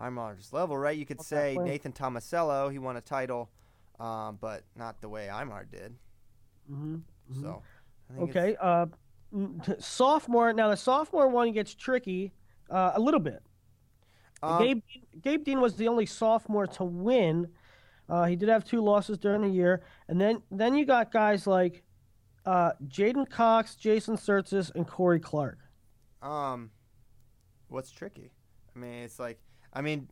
Imar's 0.00 0.52
level, 0.52 0.76
right? 0.76 0.96
You 0.96 1.06
could 1.06 1.22
say 1.22 1.56
Nathan 1.60 1.92
Tomasello. 1.92 2.70
He 2.72 2.78
won 2.78 2.96
a 2.96 3.00
title, 3.00 3.50
um, 4.00 4.38
but 4.40 4.64
not 4.76 5.00
the 5.00 5.08
way 5.08 5.28
Imar 5.30 5.70
did. 5.70 5.94
Mm-hmm. 6.70 7.40
So. 7.40 7.62
Okay. 8.18 8.56
Uh, 8.60 8.86
sophomore. 9.78 10.52
Now 10.52 10.70
the 10.70 10.76
sophomore 10.76 11.28
one 11.28 11.52
gets 11.52 11.74
tricky 11.74 12.32
uh, 12.68 12.92
a 12.94 13.00
little 13.00 13.20
bit. 13.20 13.42
Um, 14.42 14.62
Gabe, 14.62 14.82
Gabe 15.22 15.44
Dean 15.44 15.60
was 15.60 15.76
the 15.76 15.88
only 15.88 16.06
sophomore 16.06 16.66
to 16.66 16.84
win. 16.84 17.48
Uh, 18.08 18.24
he 18.24 18.36
did 18.36 18.48
have 18.48 18.64
two 18.64 18.82
losses 18.82 19.16
during 19.16 19.40
the 19.40 19.48
year, 19.48 19.82
and 20.08 20.20
then 20.20 20.42
then 20.50 20.74
you 20.74 20.84
got 20.84 21.10
guys 21.10 21.46
like 21.46 21.83
uh, 22.46 22.72
Jaden 22.86 23.28
Cox, 23.28 23.74
Jason 23.76 24.16
Tsirtsis, 24.16 24.70
and 24.74 24.86
Cory 24.86 25.20
Clark. 25.20 25.58
Um, 26.22 26.70
what's 27.68 27.90
tricky? 27.90 28.32
I 28.74 28.78
mean, 28.78 29.04
it's 29.04 29.18
like, 29.18 29.38
I 29.72 29.80
mean, 29.80 30.08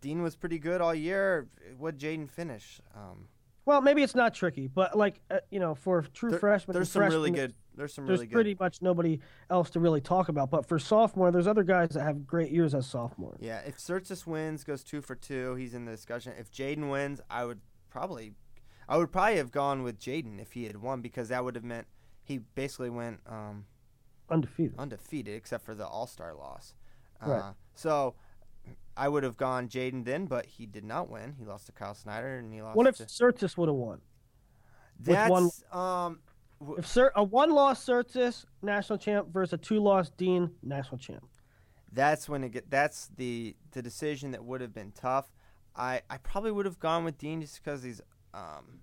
Dean 0.00 0.22
was 0.22 0.36
pretty 0.36 0.58
good 0.58 0.80
all 0.80 0.94
year. 0.94 1.48
What 1.76 1.98
Jaden 1.98 2.28
finish? 2.30 2.80
Um, 2.94 3.28
Well, 3.64 3.80
maybe 3.80 4.02
it's 4.02 4.14
not 4.14 4.34
tricky, 4.34 4.66
but 4.68 4.96
like 4.96 5.20
uh, 5.30 5.40
you 5.50 5.60
know, 5.60 5.74
for 5.74 6.02
true 6.02 6.30
there- 6.30 6.38
freshmen, 6.38 6.74
there's 6.74 6.90
some 6.90 7.02
really 7.04 7.30
good. 7.30 7.54
There's 7.74 7.94
some 7.94 8.06
There's 8.06 8.18
really 8.18 8.26
good. 8.26 8.34
pretty 8.34 8.56
much 8.58 8.82
nobody 8.82 9.20
else 9.50 9.70
to 9.70 9.78
really 9.78 10.00
talk 10.00 10.28
about. 10.28 10.50
But 10.50 10.66
for 10.66 10.80
sophomore, 10.80 11.30
there's 11.30 11.46
other 11.46 11.62
guys 11.62 11.90
that 11.90 12.02
have 12.02 12.26
great 12.26 12.50
years 12.50 12.74
as 12.74 12.88
sophomore. 12.88 13.36
Yeah, 13.38 13.60
if 13.60 13.76
Tsirtsis 13.78 14.26
wins, 14.26 14.64
goes 14.64 14.82
two 14.82 15.00
for 15.00 15.14
two, 15.14 15.54
he's 15.54 15.74
in 15.74 15.84
the 15.84 15.92
discussion. 15.92 16.32
If 16.36 16.50
Jaden 16.50 16.90
wins, 16.90 17.20
I 17.30 17.44
would 17.44 17.60
probably, 17.88 18.32
I 18.88 18.96
would 18.96 19.12
probably 19.12 19.36
have 19.36 19.50
gone 19.52 19.82
with 19.82 19.98
Jaden 19.98 20.40
if 20.40 20.52
he 20.52 20.64
had 20.64 20.76
won 20.80 21.00
because 21.02 21.28
that 21.28 21.44
would 21.44 21.54
have 21.56 21.64
meant 21.64 21.86
he 22.22 22.38
basically 22.38 22.90
went 22.90 23.20
um, 23.26 23.66
Undefeated. 24.30 24.74
undefeated 24.78 25.34
except 25.34 25.64
for 25.64 25.74
the 25.74 25.86
All 25.86 26.06
Star 26.06 26.34
loss. 26.34 26.74
Right. 27.24 27.38
Uh, 27.38 27.52
so 27.74 28.14
I 28.96 29.08
would 29.08 29.22
have 29.24 29.36
gone 29.36 29.68
Jaden 29.68 30.04
then, 30.04 30.26
but 30.26 30.46
he 30.46 30.66
did 30.66 30.84
not 30.84 31.08
win. 31.10 31.34
He 31.38 31.44
lost 31.44 31.66
to 31.66 31.72
Kyle 31.72 31.94
Snyder 31.94 32.36
and 32.38 32.52
he 32.52 32.62
lost. 32.62 32.76
What 32.76 32.86
if 32.86 32.96
to, 32.96 33.04
Tsirtsis 33.04 33.56
would 33.56 33.68
have 33.68 33.76
won? 33.76 34.00
that's 35.00 35.30
one- 35.30 35.50
um 35.72 36.20
w- 36.60 36.78
If 36.78 36.86
Sir, 36.86 37.12
a 37.14 37.22
one-loss 37.22 37.84
Tsirtsis 37.84 38.44
national 38.62 38.98
champ 38.98 39.28
versus 39.32 39.52
a 39.52 39.58
two-loss 39.58 40.10
Dean 40.10 40.50
national 40.62 40.98
champ. 40.98 41.24
that's 41.92 42.28
when 42.28 42.42
it 42.44 42.50
get 42.52 42.70
that's 42.70 43.08
the 43.16 43.54
the 43.72 43.80
decision 43.82 44.30
that 44.32 44.44
would 44.44 44.60
have 44.60 44.74
been 44.74 44.92
tough. 44.92 45.30
I 45.76 46.02
I 46.10 46.16
probably 46.18 46.50
would 46.52 46.66
have 46.66 46.78
gone 46.80 47.04
with 47.04 47.16
Dean 47.18 47.40
just 47.40 47.62
because 47.62 47.82
he's 47.82 48.00
um 48.38 48.80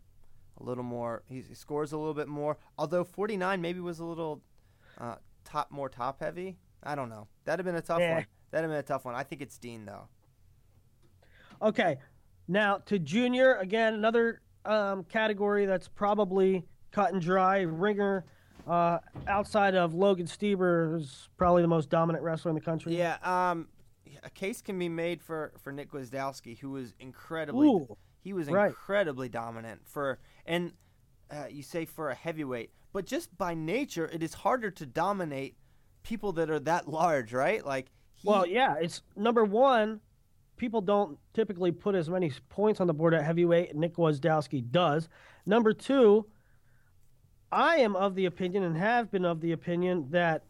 a 0.60 0.64
little 0.64 0.84
more 0.84 1.24
he, 1.28 1.42
he 1.42 1.54
scores 1.54 1.92
a 1.92 1.98
little 1.98 2.14
bit 2.14 2.28
more. 2.28 2.58
Although 2.78 3.04
49 3.04 3.62
maybe 3.62 3.80
was 3.80 4.00
a 4.00 4.06
little 4.06 4.42
uh, 4.98 5.16
top 5.44 5.72
more 5.72 5.90
top 5.90 6.20
heavy. 6.22 6.58
I 6.84 6.96
don't 6.96 7.10
know. 7.10 7.28
That'd 7.44 7.66
have 7.66 7.74
been 7.74 7.82
a 7.82 7.86
tough 7.86 8.00
Yeah. 8.00 8.16
one. 8.16 8.26
That'd 8.52 8.64
have 8.70 8.72
been 8.72 8.80
a 8.80 8.84
tough 8.84 9.06
one. 9.06 9.16
I 9.16 9.24
think 9.24 9.42
it's 9.42 9.58
Dean 9.58 9.86
though. 9.86 10.08
Okay, 11.62 11.98
now 12.48 12.78
to 12.86 13.00
junior 13.00 13.56
again, 13.56 13.94
another 13.94 14.42
um, 14.66 15.04
category 15.06 15.66
that's 15.66 15.88
probably 15.88 16.66
cut 16.92 17.14
and 17.14 17.22
dry. 17.22 17.62
Ringer, 17.62 18.26
uh, 18.68 19.00
outside 19.28 19.76
of 19.76 19.94
Logan 19.94 20.26
Stieber, 20.26 20.92
who's 20.92 21.30
probably 21.38 21.62
the 21.62 21.68
most 21.68 21.90
dominant 21.90 22.24
wrestler 22.24 22.50
in 22.50 22.56
the 22.56 22.62
country. 22.62 22.98
Yeah. 22.98 23.18
Um. 23.24 23.68
a 24.24 24.30
case 24.30 24.62
can 24.62 24.78
be 24.80 24.90
made 24.90 25.22
for 25.22 25.54
for 25.62 25.72
Nick 25.72 25.92
Gwiazdowski, 25.92 26.58
who 26.60 26.72
was 26.72 26.94
incredibly 27.00 27.68
Ooh, 27.68 27.98
he 28.26 28.34
was 28.34 28.48
right. 28.48 28.70
incredibly 28.70 29.30
dominant 29.30 29.82
for 29.86 30.18
and 30.48 30.74
uh, 31.32 31.46
you 31.50 31.62
say 31.62 31.86
for 31.86 32.10
a 32.10 32.16
heavyweight, 32.16 32.72
but 32.92 33.06
just 33.06 33.36
by 33.38 33.54
nature, 33.54 34.10
it 34.12 34.24
is 34.24 34.34
harder 34.34 34.72
to 34.72 34.86
dominate 34.86 35.56
people 36.02 36.32
that 36.34 36.50
are 36.50 36.60
that 36.60 36.88
large, 36.88 37.34
right? 37.34 37.64
Like 37.64 37.92
he, 38.16 38.28
Well, 38.28 38.48
yeah, 38.48 38.76
it's 38.82 39.04
number 39.16 39.46
one. 39.46 40.02
People 40.58 40.82
don't 40.82 41.20
typically 41.34 41.72
put 41.72 41.94
as 41.94 42.10
many 42.10 42.32
points 42.50 42.82
on 42.82 42.88
the 42.88 42.94
board 42.94 43.14
at 43.14 43.24
heavyweight. 43.24 43.76
Nick 43.76 43.96
Gwiazdowski 43.96 44.72
does. 44.72 45.08
Number 45.46 45.74
two, 45.74 46.26
I 47.52 47.78
am 47.78 47.96
of 47.96 48.16
the 48.16 48.26
opinion 48.26 48.64
and 48.64 48.76
have 48.76 49.12
been 49.12 49.26
of 49.26 49.40
the 49.40 49.52
opinion 49.52 50.08
that 50.12 50.46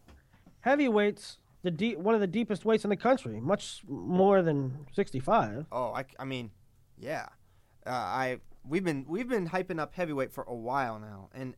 heavyweights 0.60 1.38
the 1.62 1.70
deep, 1.70 1.98
one 1.98 2.14
of 2.14 2.20
the 2.22 2.26
deepest 2.26 2.64
weights 2.64 2.84
in 2.84 2.90
the 2.90 2.96
country, 2.96 3.38
much 3.40 3.82
more 3.86 4.40
than 4.40 4.86
65. 4.92 5.66
Oh, 5.72 5.92
I, 5.92 6.04
I 6.18 6.24
mean, 6.24 6.50
yeah. 6.98 7.26
Uh, 7.86 7.90
I 7.90 8.38
we've 8.68 8.84
been 8.84 9.04
we've 9.08 9.28
been 9.28 9.48
hyping 9.48 9.78
up 9.78 9.94
heavyweight 9.94 10.32
for 10.32 10.44
a 10.44 10.54
while 10.54 10.98
now, 10.98 11.28
and 11.34 11.54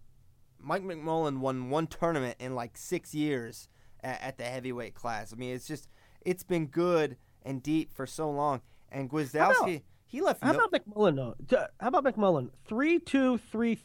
Mike 0.60 0.82
McMullan 0.82 1.38
won 1.38 1.70
one 1.70 1.86
tournament 1.86 2.36
in 2.38 2.54
like 2.54 2.76
six 2.76 3.14
years 3.14 3.68
at, 4.02 4.20
at 4.22 4.38
the 4.38 4.44
heavyweight 4.44 4.94
class. 4.94 5.32
I 5.32 5.36
mean, 5.36 5.54
it's 5.54 5.66
just 5.66 5.88
it's 6.22 6.42
been 6.42 6.66
good 6.66 7.16
and 7.42 7.62
deep 7.62 7.92
for 7.92 8.06
so 8.06 8.30
long. 8.30 8.60
And 8.90 9.10
Gwiazdowski, 9.10 9.82
he 10.06 10.20
left. 10.20 10.42
How 10.42 10.52
no, 10.52 10.64
about 10.64 10.84
McMullan 10.84 11.16
though? 11.16 11.66
How 11.80 11.88
about 11.88 12.04
McMullan? 12.04 12.50
Three, 12.64 12.98
two, 12.98 13.38
three 13.38 13.78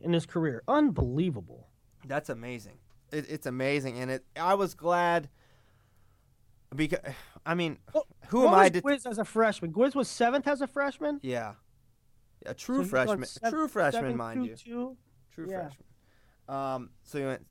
in 0.00 0.12
his 0.12 0.26
career, 0.26 0.62
unbelievable. 0.68 1.68
That's 2.06 2.28
amazing. 2.28 2.78
It, 3.12 3.26
it's 3.28 3.46
amazing, 3.46 3.98
and 3.98 4.10
it. 4.10 4.24
I 4.36 4.54
was 4.54 4.74
glad 4.74 5.28
because 6.74 7.00
I 7.46 7.54
mean, 7.54 7.78
who 8.28 8.46
am 8.46 8.54
I 8.54 8.68
to? 8.68 8.82
Gwiz 8.82 9.06
as 9.06 9.18
a 9.18 9.24
freshman? 9.24 9.72
Gwiz 9.72 9.94
was 9.94 10.08
seventh 10.08 10.46
as 10.46 10.60
a 10.60 10.66
freshman. 10.66 11.20
yeah, 11.22 11.54
a 12.46 12.54
true 12.54 12.80
he's 12.80 12.90
freshman, 12.90 13.24
seven- 13.24 13.50
true 13.50 13.68
freshman, 13.68 14.02
seven, 14.02 14.16
mind 14.16 14.44
two, 14.44 14.48
you, 14.50 14.56
two. 14.56 14.96
true 15.34 15.46
yeah. 15.50 15.60
freshman. 15.62 15.84
Um, 16.48 16.90
so 17.02 17.18
he 17.18 17.24
went. 17.24 17.46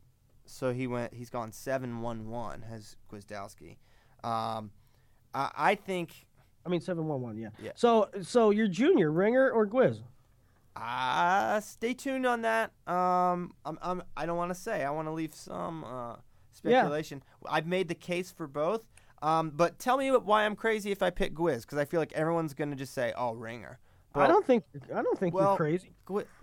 So 0.46 0.74
he 0.74 0.88
went. 0.88 1.14
He's 1.14 1.30
gone 1.30 1.52
seven 1.52 2.02
one 2.02 2.30
one. 2.30 2.64
Has 2.64 2.98
Gwiazdowski. 3.12 3.78
Um, 4.24 4.72
I, 5.34 5.52
I 5.56 5.76
think. 5.76 6.26
I 6.66 6.70
mean 6.70 6.82
seven 6.82 7.08
one 7.08 7.22
one. 7.22 7.38
Yeah. 7.38 7.50
Yeah. 7.62 7.72
So 7.76 8.10
so 8.22 8.50
you're 8.50 8.68
junior 8.68 9.12
ringer 9.12 9.50
or 9.50 9.68
Gwiz? 9.68 10.02
Uh, 10.76 11.60
stay 11.60 11.94
tuned 11.94 12.26
on 12.26 12.42
that. 12.42 12.72
Um, 12.88 13.54
I'm, 13.66 13.78
I'm, 13.82 14.04
I 14.16 14.26
don't 14.26 14.38
want 14.38 14.52
to 14.52 14.60
say. 14.60 14.84
I 14.84 14.92
want 14.92 15.08
to 15.08 15.12
leave 15.12 15.34
some 15.34 15.84
uh, 15.84 16.16
speculation. 16.54 17.22
I've 17.50 17.68
made 17.68 17.88
the 17.90 17.96
case 17.96 18.32
for 18.32 18.48
both. 18.48 18.86
Um, 19.22 19.52
but 19.54 19.80
tell 19.80 19.98
me 19.98 20.10
why 20.12 20.46
I'm 20.46 20.56
crazy 20.56 20.92
if 20.92 21.04
I 21.04 21.10
pick 21.10 21.34
Gwiz, 21.36 21.62
because 21.62 21.78
I 21.78 21.86
feel 21.86 22.00
like 22.00 22.14
everyone's 22.14 22.54
gonna 22.54 22.76
just 22.76 22.94
say, 22.94 23.12
"Oh, 23.18 23.34
Ringer." 23.34 23.80
I 24.16 24.28
don't 24.28 24.46
think 24.46 24.64
I 24.94 25.02
don't 25.02 25.18
think 25.18 25.34
well, 25.34 25.52
you're 25.52 25.58
crazy. 25.58 25.94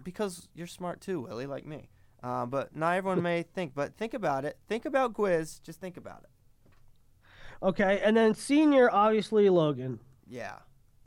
Because 0.02 0.48
you're 0.54 0.66
smart 0.66 1.00
too, 1.00 1.20
Willie, 1.20 1.46
like 1.46 1.66
me. 1.66 1.88
Uh, 2.22 2.46
but 2.46 2.74
not 2.74 2.96
everyone 2.96 3.22
may 3.22 3.42
think. 3.42 3.74
But 3.74 3.96
think 3.96 4.14
about 4.14 4.44
it. 4.44 4.58
Think 4.68 4.84
about 4.84 5.12
Gwiz. 5.12 5.62
Just 5.62 5.80
think 5.80 5.96
about 5.96 6.24
it. 6.24 6.70
Okay, 7.62 8.00
and 8.04 8.16
then 8.16 8.34
senior, 8.34 8.90
obviously 8.90 9.48
Logan. 9.48 9.98
Yeah. 10.28 10.56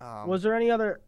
Um, 0.01 0.27
Was 0.27 0.43
there 0.43 0.55
any 0.55 0.71
other? 0.71 1.01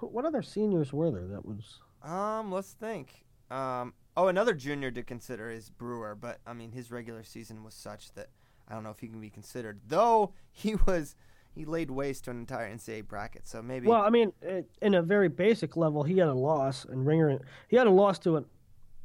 What 0.00 0.24
other 0.24 0.42
seniors 0.42 0.92
were 0.92 1.10
there 1.10 1.26
that 1.26 1.44
was? 1.44 1.80
Um, 2.02 2.52
let's 2.52 2.72
think. 2.72 3.24
Um, 3.50 3.94
oh, 4.16 4.28
another 4.28 4.54
junior 4.54 4.90
to 4.90 5.02
consider 5.02 5.50
is 5.50 5.70
Brewer, 5.70 6.14
but 6.14 6.38
I 6.46 6.52
mean 6.52 6.72
his 6.72 6.90
regular 6.90 7.24
season 7.24 7.64
was 7.64 7.74
such 7.74 8.12
that 8.14 8.28
I 8.68 8.74
don't 8.74 8.84
know 8.84 8.90
if 8.90 9.00
he 9.00 9.08
can 9.08 9.20
be 9.20 9.30
considered. 9.30 9.80
Though 9.86 10.32
he 10.52 10.74
was, 10.86 11.16
he 11.54 11.64
laid 11.64 11.90
waste 11.90 12.24
to 12.24 12.30
an 12.30 12.38
entire 12.38 12.72
NCAA 12.74 13.06
bracket, 13.06 13.46
so 13.46 13.60
maybe. 13.62 13.86
Well, 13.88 14.02
I 14.02 14.10
mean, 14.10 14.32
it, 14.42 14.68
in 14.80 14.94
a 14.94 15.02
very 15.02 15.28
basic 15.28 15.76
level, 15.76 16.02
he 16.02 16.18
had 16.18 16.28
a 16.28 16.34
loss, 16.34 16.84
and 16.84 17.06
Ringer 17.06 17.40
he 17.68 17.76
had 17.76 17.86
a 17.86 17.90
loss 17.90 18.18
to 18.20 18.36
a 18.38 18.44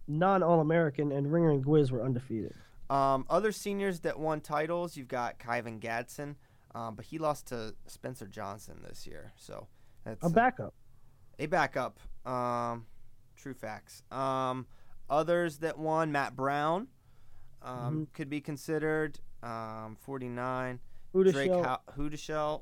non-All-American, 0.08 1.12
and 1.12 1.32
Ringer 1.32 1.52
and 1.52 1.64
Guiz 1.66 1.92
were 1.92 2.04
undefeated. 2.04 2.54
um, 2.90 3.26
other 3.30 3.52
seniors 3.52 4.02
that 4.02 4.20
won 4.20 4.42
titles, 4.42 4.96
you've 4.96 5.08
got 5.08 5.40
Kyven 5.40 5.80
Gadson, 5.80 6.36
um, 6.76 6.96
but 6.96 7.06
he 7.06 7.18
lost 7.18 7.48
to 7.48 7.74
Spencer 7.88 8.28
Johnson 8.28 8.82
this 8.88 9.08
year, 9.08 9.34
so 9.36 9.68
that's 10.04 10.24
A 10.26 10.30
backup. 10.30 10.74
a 11.40 11.48
backup. 11.48 12.00
Um, 12.26 12.86
true 13.36 13.54
facts. 13.56 14.04
Um, 14.12 14.68
others 15.10 15.58
that 15.60 15.78
won, 15.80 16.12
Matt 16.12 16.36
Brown, 16.36 16.88
um, 17.64 17.76
Mm-hmm. 17.78 18.04
could 18.14 18.30
be 18.30 18.42
considered. 18.42 19.20
Um, 19.44 19.96
49. 20.02 20.80
Udashel. 21.16 21.32
Drake 21.34 21.52
Ho- 21.52 21.78
Houdashelt. 21.98 22.62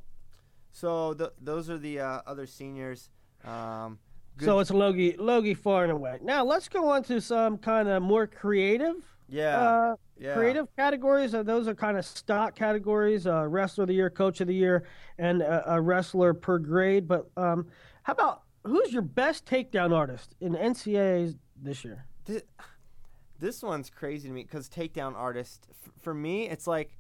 So 0.72 1.14
th- 1.14 1.32
those 1.42 1.70
are 1.70 1.78
the 1.78 2.00
uh, 2.00 2.22
other 2.26 2.46
seniors. 2.46 3.10
Um, 3.44 4.00
So 4.40 4.60
it's 4.60 4.72
Logie, 4.72 5.16
Logie 5.18 5.54
far 5.54 5.84
and 5.84 5.92
away. 5.92 6.20
Now 6.24 6.44
let's 6.44 6.68
go 6.70 6.90
on 6.90 7.04
to 7.04 7.20
some 7.22 7.58
kind 7.58 7.88
of 7.88 8.02
more 8.02 8.26
creative, 8.26 8.96
yeah, 9.30 9.60
uh, 9.60 9.96
yeah. 10.18 10.34
creative 10.34 10.68
categories. 10.76 11.36
Uh, 11.36 11.44
those 11.44 11.68
are 11.68 11.76
kind 11.76 11.98
of 11.98 12.06
stock 12.06 12.56
categories: 12.56 13.28
uh, 13.28 13.48
wrestler 13.48 13.84
of 13.84 13.90
the 13.90 13.94
year, 13.94 14.10
coach 14.10 14.42
of 14.42 14.48
the 14.48 14.56
year, 14.56 14.86
and 15.20 15.42
a, 15.42 15.74
a 15.76 15.82
wrestler 15.82 16.34
per 16.34 16.58
grade. 16.58 17.08
But 17.08 17.30
um, 17.38 17.68
how 18.04 18.14
about 18.14 18.42
who's 18.64 18.92
your 18.92 19.02
best 19.04 19.46
takedown 19.46 19.94
artist 19.96 20.36
in 20.42 20.54
NCAA's 20.54 21.36
this 21.62 21.84
year? 21.86 22.06
Thi- 22.26 22.42
this 23.40 23.62
one's 23.62 23.90
crazy 23.92 24.30
to 24.30 24.34
me 24.34 24.44
because 24.44 24.68
takedown 24.70 25.16
artist 25.16 25.68
f- 25.70 25.92
for 26.02 26.14
me 26.14 26.48
it's 26.50 26.66
like 26.66 26.98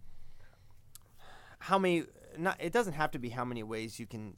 how 1.67 1.77
many 1.79 2.03
not 2.37 2.55
it 2.59 2.73
doesn't 2.73 2.93
have 2.93 3.11
to 3.11 3.19
be 3.19 3.29
how 3.29 3.45
many 3.45 3.63
ways 3.63 3.99
you 3.99 4.05
can 4.05 4.35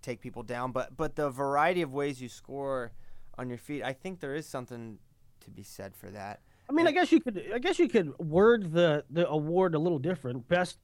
take 0.00 0.20
people 0.20 0.42
down 0.42 0.72
but 0.72 0.96
but 0.96 1.16
the 1.16 1.28
variety 1.30 1.82
of 1.82 1.92
ways 1.92 2.20
you 2.20 2.28
score 2.28 2.92
on 3.38 3.48
your 3.48 3.58
feet 3.58 3.82
i 3.82 3.92
think 3.92 4.20
there 4.20 4.34
is 4.34 4.46
something 4.46 4.98
to 5.40 5.50
be 5.50 5.62
said 5.62 5.94
for 5.96 6.10
that 6.10 6.40
I 6.70 6.72
mean, 6.74 6.86
I 6.86 6.92
guess 6.92 7.10
you 7.12 7.20
could. 7.20 7.42
I 7.52 7.58
guess 7.58 7.78
you 7.78 7.88
could 7.88 8.16
word 8.18 8.72
the 8.72 9.04
the 9.10 9.28
award 9.28 9.74
a 9.74 9.78
little 9.78 9.98
different. 9.98 10.48
Best 10.48 10.78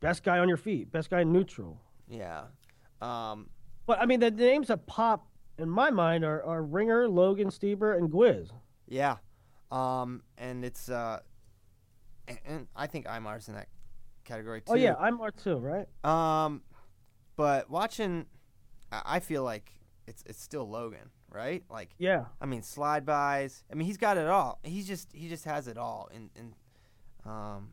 best 0.00 0.22
guy 0.24 0.38
on 0.40 0.48
your 0.48 0.58
feet. 0.58 0.90
Best 0.92 1.08
guy 1.08 1.22
neutral. 1.24 1.80
yeah 2.08 2.42
um 3.00 3.48
But 3.86 4.00
I 4.02 4.06
mean, 4.06 4.20
the 4.20 4.30
names 4.32 4.66
that 4.68 4.84
pop 4.86 5.26
in 5.58 5.70
my 5.70 5.90
mind 5.90 6.24
are, 6.24 6.42
are 6.44 6.62
Ringer, 6.62 7.08
Logan, 7.08 7.48
Stieber, 7.48 7.96
and 7.96 8.10
Gwiz. 8.10 8.50
yeah 8.88 9.16
um 9.70 10.22
and 10.36 10.64
it's 10.64 10.90
uh 10.90 11.20
and, 12.28 12.38
and 12.44 12.66
i 12.76 12.86
think 12.86 13.06
imar's 13.08 13.48
in 13.48 13.54
that 13.54 13.68
category 14.24 14.60
too 14.60 14.72
Oh 14.72 14.74
yeah, 14.74 14.94
I'm 14.98 15.20
R 15.20 15.30
too, 15.30 15.56
right? 15.56 15.86
Um, 16.04 16.62
but 17.36 17.68
watching, 17.70 18.26
I 18.92 19.20
feel 19.20 19.42
like 19.42 19.72
it's 20.06 20.22
it's 20.26 20.40
still 20.40 20.68
Logan, 20.68 21.10
right? 21.30 21.62
Like, 21.70 21.90
Yeah. 21.98 22.26
I 22.40 22.46
mean, 22.46 22.62
slide 22.62 23.04
bys. 23.04 23.64
I 23.70 23.74
mean, 23.74 23.86
he's 23.86 23.96
got 23.96 24.18
it 24.18 24.26
all. 24.26 24.58
He's 24.62 24.86
just 24.86 25.12
he 25.12 25.28
just 25.28 25.44
has 25.44 25.68
it 25.68 25.76
all. 25.78 26.08
And 26.14 26.30
and 26.36 26.54
um, 27.24 27.70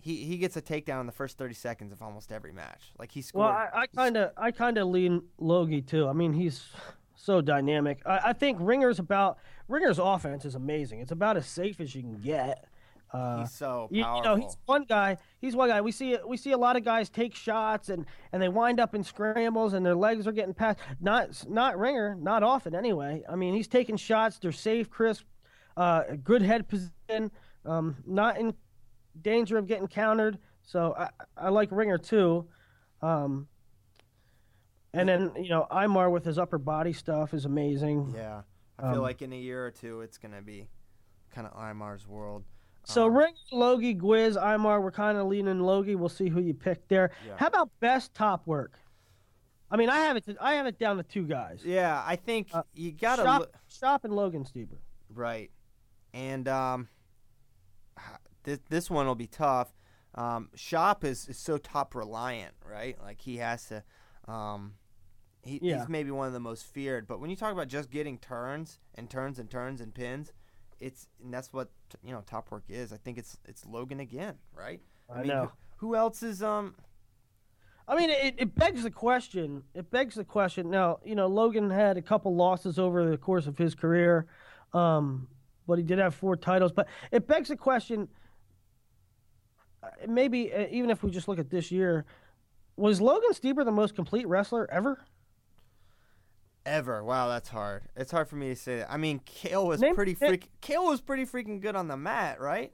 he 0.00 0.24
he 0.24 0.36
gets 0.36 0.56
a 0.56 0.62
takedown 0.62 1.00
in 1.00 1.06
the 1.06 1.12
first 1.12 1.38
thirty 1.38 1.54
seconds 1.54 1.92
of 1.92 2.02
almost 2.02 2.32
every 2.32 2.52
match. 2.52 2.92
Like 2.98 3.12
he 3.12 3.22
scored. 3.22 3.46
Well, 3.46 3.52
I, 3.52 3.82
I 3.82 3.86
kind 3.86 4.16
of 4.16 4.32
I 4.36 4.50
kind 4.50 4.78
of 4.78 4.88
lean 4.88 5.22
Logie 5.38 5.82
too. 5.82 6.08
I 6.08 6.12
mean, 6.12 6.32
he's 6.32 6.68
so 7.14 7.40
dynamic. 7.40 8.02
I, 8.04 8.20
I 8.26 8.32
think 8.32 8.58
Ringer's 8.60 8.98
about 8.98 9.38
Ringer's 9.68 9.98
offense 9.98 10.44
is 10.44 10.54
amazing. 10.54 11.00
It's 11.00 11.12
about 11.12 11.36
as 11.36 11.46
safe 11.46 11.80
as 11.80 11.94
you 11.94 12.02
can 12.02 12.18
get. 12.20 12.68
Uh, 13.16 13.40
he's 13.40 13.52
so 13.52 13.88
you, 13.90 13.98
you 13.98 14.04
powerful. 14.04 14.36
know, 14.36 14.42
he's 14.42 14.56
one 14.66 14.84
guy. 14.84 15.16
He's 15.40 15.56
one 15.56 15.68
guy. 15.68 15.80
We 15.80 15.92
see 15.92 16.16
we 16.26 16.36
see 16.36 16.52
a 16.52 16.58
lot 16.58 16.76
of 16.76 16.84
guys 16.84 17.08
take 17.08 17.34
shots 17.34 17.88
and 17.88 18.04
and 18.32 18.42
they 18.42 18.48
wind 18.48 18.78
up 18.80 18.94
in 18.94 19.02
scrambles 19.02 19.72
and 19.72 19.84
their 19.86 19.94
legs 19.94 20.26
are 20.26 20.32
getting 20.32 20.54
past. 20.54 20.78
Not 21.00 21.44
not 21.48 21.78
Ringer, 21.78 22.14
not 22.16 22.42
often 22.42 22.74
anyway. 22.74 23.22
I 23.28 23.36
mean, 23.36 23.54
he's 23.54 23.68
taking 23.68 23.96
shots. 23.96 24.38
They're 24.38 24.52
safe, 24.52 24.90
crisp, 24.90 25.24
uh, 25.76 26.02
good 26.22 26.42
head 26.42 26.68
position, 26.68 27.30
um, 27.64 27.96
not 28.06 28.38
in 28.38 28.54
danger 29.22 29.56
of 29.56 29.66
getting 29.66 29.88
countered. 29.88 30.38
So 30.62 30.94
I 30.98 31.08
I 31.36 31.48
like 31.48 31.70
Ringer 31.72 31.98
too. 31.98 32.46
Um, 33.02 33.48
and 34.92 35.08
then 35.08 35.32
you 35.36 35.48
know 35.48 35.66
Imar 35.70 36.10
with 36.10 36.24
his 36.24 36.38
upper 36.38 36.58
body 36.58 36.92
stuff 36.92 37.34
is 37.34 37.44
amazing. 37.44 38.12
yeah, 38.16 38.42
I 38.78 38.82
feel 38.90 38.96
Um, 38.96 39.02
like 39.02 39.22
in 39.22 39.32
a 39.32 39.36
year 39.38 39.64
or 39.66 39.70
two 39.70 40.00
it's 40.00 40.18
gonna 40.18 40.42
be 40.42 40.68
kind 41.30 41.46
of 41.46 41.54
Imar's 41.54 42.06
world. 42.06 42.44
So 42.88 43.06
Um, 43.06 43.16
Ring, 43.16 43.34
Logie, 43.50 43.94
Guiz, 43.94 44.36
Imar, 44.36 44.80
we're 44.80 44.92
kind 44.92 45.18
of 45.18 45.26
leaning 45.26 45.58
Logie. 45.60 45.96
We'll 45.96 46.08
see 46.08 46.28
who 46.28 46.40
you 46.40 46.54
pick 46.54 46.86
there. 46.86 47.10
Yeah. 47.26 47.34
How 47.36 47.48
about 47.48 47.70
best 47.80 48.14
top 48.14 48.46
work? 48.46 48.78
I 49.68 49.76
mean, 49.76 49.88
I 49.90 49.96
have 49.96 50.16
it. 50.16 50.24
To, 50.26 50.36
I 50.40 50.54
have 50.54 50.66
it 50.66 50.78
down 50.78 50.96
to 50.96 51.02
two 51.02 51.24
guys. 51.26 51.62
Yeah, 51.64 52.00
I 52.06 52.14
think 52.14 52.46
Uh, 52.52 52.62
you 52.74 52.92
gotta 52.92 53.22
Shop, 53.24 53.40
look. 53.40 53.54
Shop 53.68 54.04
and 54.04 54.14
Logan 54.14 54.44
Stieber. 54.44 54.78
Right. 55.12 55.50
And 56.14 56.46
um, 56.46 56.88
this 58.44 58.60
this 58.70 58.88
one 58.88 59.06
will 59.06 59.16
be 59.16 59.26
tough. 59.26 59.74
Um, 60.14 60.50
Shop 60.54 61.02
is, 61.04 61.28
is 61.28 61.38
so 61.38 61.58
top 61.58 61.96
reliant, 61.96 62.54
right? 62.64 62.96
Like 63.02 63.20
he 63.20 63.38
has 63.38 63.66
to. 63.66 63.82
Um, 64.32 64.74
he, 65.42 65.58
Yeah. 65.60 65.80
He's 65.80 65.88
maybe 65.88 66.12
one 66.12 66.28
of 66.28 66.32
the 66.32 66.40
most 66.40 66.64
feared. 66.66 67.08
But 67.08 67.20
when 67.20 67.30
you 67.30 67.36
talk 67.36 67.52
about 67.52 67.66
just 67.66 67.90
getting 67.90 68.18
turns 68.18 68.78
and 68.94 69.10
turns 69.10 69.40
and 69.40 69.50
turns 69.50 69.80
and 69.80 69.92
pins, 69.92 70.32
it's 70.80 71.08
and 71.22 71.32
that's 71.32 71.52
what 71.52 71.70
you 72.02 72.12
know 72.12 72.22
top 72.26 72.50
work 72.50 72.64
is. 72.68 72.92
I 72.92 72.96
think 72.96 73.18
it's 73.18 73.38
it's 73.46 73.64
Logan 73.64 74.00
again, 74.00 74.34
right? 74.54 74.80
I 75.12 75.18
mean, 75.18 75.28
know. 75.28 75.52
Who 75.76 75.94
else 75.94 76.22
is 76.22 76.42
um? 76.42 76.74
I 77.88 77.94
mean, 77.94 78.10
it, 78.10 78.34
it 78.38 78.54
begs 78.56 78.82
the 78.82 78.90
question. 78.90 79.62
It 79.74 79.90
begs 79.92 80.16
the 80.16 80.24
question. 80.24 80.70
Now, 80.70 80.98
you 81.04 81.14
know, 81.14 81.28
Logan 81.28 81.70
had 81.70 81.96
a 81.96 82.02
couple 82.02 82.34
losses 82.34 82.80
over 82.80 83.08
the 83.08 83.16
course 83.16 83.46
of 83.46 83.56
his 83.56 83.76
career, 83.76 84.26
um, 84.72 85.28
but 85.68 85.78
he 85.78 85.84
did 85.84 85.98
have 85.98 86.14
four 86.14 86.36
titles. 86.36 86.72
But 86.72 86.88
it 87.12 87.28
begs 87.28 87.48
the 87.48 87.56
question. 87.56 88.08
uh, 89.82 89.88
Maybe 90.08 90.52
uh, 90.52 90.66
even 90.70 90.90
if 90.90 91.04
we 91.04 91.12
just 91.12 91.28
look 91.28 91.38
at 91.38 91.48
this 91.48 91.70
year, 91.70 92.04
was 92.76 93.00
Logan 93.00 93.30
Stieber 93.30 93.64
the 93.64 93.70
most 93.70 93.94
complete 93.94 94.26
wrestler 94.26 94.68
ever? 94.70 95.04
Ever. 96.66 97.04
Wow, 97.04 97.28
that's 97.28 97.48
hard. 97.48 97.84
It's 97.96 98.10
hard 98.10 98.28
for 98.28 98.34
me 98.34 98.48
to 98.48 98.56
say 98.56 98.78
that. 98.78 98.90
I 98.92 98.96
mean, 98.96 99.20
Cael 99.20 99.66
was 99.66 99.80
Name- 99.80 99.94
pretty 99.94 100.14
freak. 100.14 100.50
Cael 100.60 100.84
was 100.84 101.00
pretty 101.00 101.24
freaking 101.24 101.60
good 101.60 101.76
on 101.76 101.86
the 101.86 101.96
mat, 101.96 102.40
right? 102.40 102.72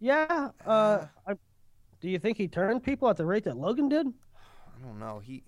Yeah. 0.00 0.50
Uh, 0.66 1.06
I, 1.24 1.34
do 2.00 2.10
you 2.10 2.18
think 2.18 2.36
he 2.36 2.48
turned 2.48 2.82
people 2.82 3.08
at 3.08 3.16
the 3.16 3.24
rate 3.24 3.44
that 3.44 3.56
Logan 3.56 3.88
did? 3.88 4.08
I 4.08 4.84
don't 4.84 4.98
know. 4.98 5.20
He, 5.20 5.44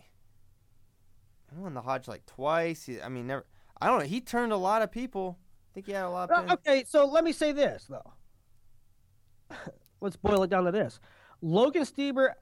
he 1.51 1.57
won 1.57 1.75
the 1.75 1.83
Hodge 1.83 2.07
like 2.07 2.25
twice. 2.27 2.85
He, 2.87 3.03
I 3.03 3.09
mean, 3.09 3.27
never. 3.27 3.45
I 3.81 3.89
don't 3.89 3.99
know. 3.99 4.07
He 4.07 4.21
turned 4.21 4.53
a 4.53 4.57
lot 4.57 4.83
of 4.83 4.93
people. 4.93 5.37
I 5.41 5.75
think 5.75 5.87
he 5.87 5.93
had 5.93 6.05
a 6.05 6.11
lot 6.11 6.31
of. 6.31 6.47
Pin- 6.47 6.53
okay, 6.53 6.85
so 6.87 7.07
let 7.07 7.25
me 7.25 7.33
say 7.33 7.51
this 7.51 7.89
though. 7.91 8.13
Let's 10.01 10.17
boil 10.17 10.45
it 10.45 10.51
down 10.51 10.65
to 10.65 10.71
this: 10.71 11.01
Logan 11.43 11.83
Stieber, 11.83 12.35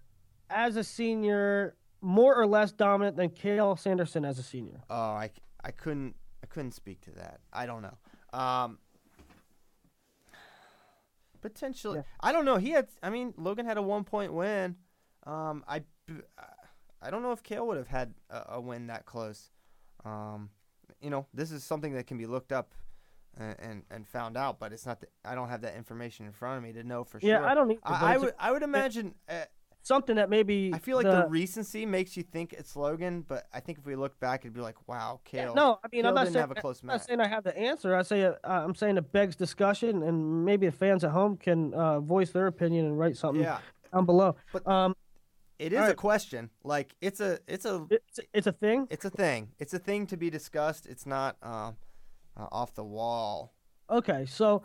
as 0.51 0.77
a 0.77 0.85
senior, 0.85 1.75
more 2.07 2.37
or 2.37 2.47
less 2.47 2.71
dominant 2.71 3.17
than 3.17 3.31
Cael 3.31 3.77
Sanderson 3.77 4.25
as 4.25 4.39
a 4.39 4.43
senior. 4.43 4.81
Oh, 4.89 4.95
I, 4.95 5.31
I 5.65 5.73
couldn't 5.73 6.15
I 6.43 6.47
couldn't 6.47 6.71
speak 6.73 7.01
to 7.03 7.11
that. 7.13 7.41
I 7.53 7.67
don't 7.67 7.83
know. 7.83 8.39
Um, 8.39 8.79
potentially, 11.41 11.99
Yeah. 11.99 12.03
I 12.21 12.31
don't 12.31 12.45
know. 12.45 12.57
He 12.59 12.71
had. 12.71 12.87
I 13.03 13.11
mean, 13.11 13.35
Logan 13.37 13.67
had 13.67 13.77
a 13.77 13.83
one 13.83 14.05
point 14.05 14.33
win. 14.33 14.77
Um, 15.27 15.65
I 15.67 15.83
I 17.03 17.11
don't 17.11 17.23
know 17.23 17.33
if 17.33 17.43
Cael 17.43 17.67
would 17.67 17.77
have 17.77 17.89
had 17.89 18.15
a, 18.31 18.43
a 18.51 18.61
win 18.61 18.87
that 18.87 19.05
close. 19.05 19.51
Um, 20.05 20.51
you 21.01 21.11
know, 21.11 21.27
this 21.35 21.51
is 21.51 21.65
something 21.65 21.95
that 21.95 22.07
can 22.07 22.19
be 22.19 22.27
looked 22.27 22.53
up 22.53 22.71
and 23.37 23.57
and, 23.59 23.83
and 23.91 24.07
found 24.07 24.37
out, 24.37 24.61
but 24.61 24.73
it's 24.73 24.87
not. 24.87 25.01
The, 25.01 25.09
I 25.25 25.35
don't 25.35 25.49
have 25.49 25.63
that 25.63 25.75
information 25.75 26.25
in 26.27 26.33
front 26.33 26.59
of 26.59 26.63
me 26.63 26.73
to 26.75 26.85
know 26.85 27.03
for 27.03 27.19
Yeah, 27.21 27.39
sure. 27.39 27.45
Yeah, 27.45 27.51
I 27.51 27.55
don't 27.55 27.71
either, 27.73 27.81
I, 27.85 28.15
I 28.15 28.17
would 28.19 28.35
I 28.39 28.53
would 28.53 28.63
imagine. 28.63 29.15
Uh, 29.29 29.45
something 29.87 30.16
that 30.16 30.28
maybe 30.28 30.72
I 30.74 30.78
feel 30.78 30.97
like 30.97 31.07
the, 31.07 31.22
the 31.22 31.28
recency 31.28 31.87
makes 31.87 32.16
you 32.16 32.24
think 32.24 32.53
it's 32.53 32.74
Logan, 32.74 33.24
but 33.26 33.45
I 33.55 33.61
think 33.61 33.78
if 33.78 33.87
we 33.87 33.95
look 33.95 34.18
back, 34.18 34.41
it'd 34.41 34.53
be 34.53 34.61
like, 34.61 34.89
wow, 34.89 35.20
Cael. 35.30 35.55
no, 35.55 35.78
I 35.84 35.89
mean 35.93 36.03
Cael 36.05 36.09
I'm 36.09 36.14
not 36.14 36.26
saying 36.26 36.37
have 36.39 36.51
a 36.51 36.57
close 36.57 36.80
I'm 36.82 36.89
not 36.89 37.05
saying 37.05 37.20
I 37.20 37.28
have 37.28 37.45
the 37.45 37.57
answer. 37.57 37.95
I 37.95 38.03
say 38.03 38.24
uh, 38.24 38.34
I'm 38.45 38.74
saying 38.74 38.97
it 38.97 39.12
begs 39.12 39.37
discussion, 39.37 40.03
and 40.03 40.45
maybe 40.45 40.66
the 40.66 40.72
fans 40.72 41.05
at 41.05 41.12
home 41.12 41.37
can 41.37 41.72
uh, 41.72 42.01
voice 42.01 42.30
their 42.30 42.49
opinion 42.49 42.87
and 42.87 42.99
write 42.99 43.16
something 43.16 43.43
Yeah, 43.43 43.59
down 43.93 44.07
below. 44.07 44.37
But- 44.53 44.66
um, 44.66 44.97
it 45.59 45.72
is 45.72 45.78
All 45.78 45.89
a 45.89 45.95
question. 45.95 46.51
Like 46.64 46.95
it's 47.01 47.20
a 47.20 47.39
it's 47.47 47.64
a 47.64 47.87
it's 47.89 48.20
it's 48.34 48.47
a 48.47 48.53
thing. 48.53 48.89
it's 48.91 49.07
a 49.07 49.11
thing. 49.11 49.49
It's 49.59 49.72
a 49.72 49.78
thing 49.78 50.07
to 50.09 50.16
be 50.18 50.28
discussed. 50.28 50.84
It's 50.84 51.07
not 51.07 51.37
um, 51.43 51.76
uh, 52.37 52.47
off 52.53 52.74
the 52.74 52.84
wall. 52.84 53.55
Okay, 53.89 54.26
so 54.26 54.64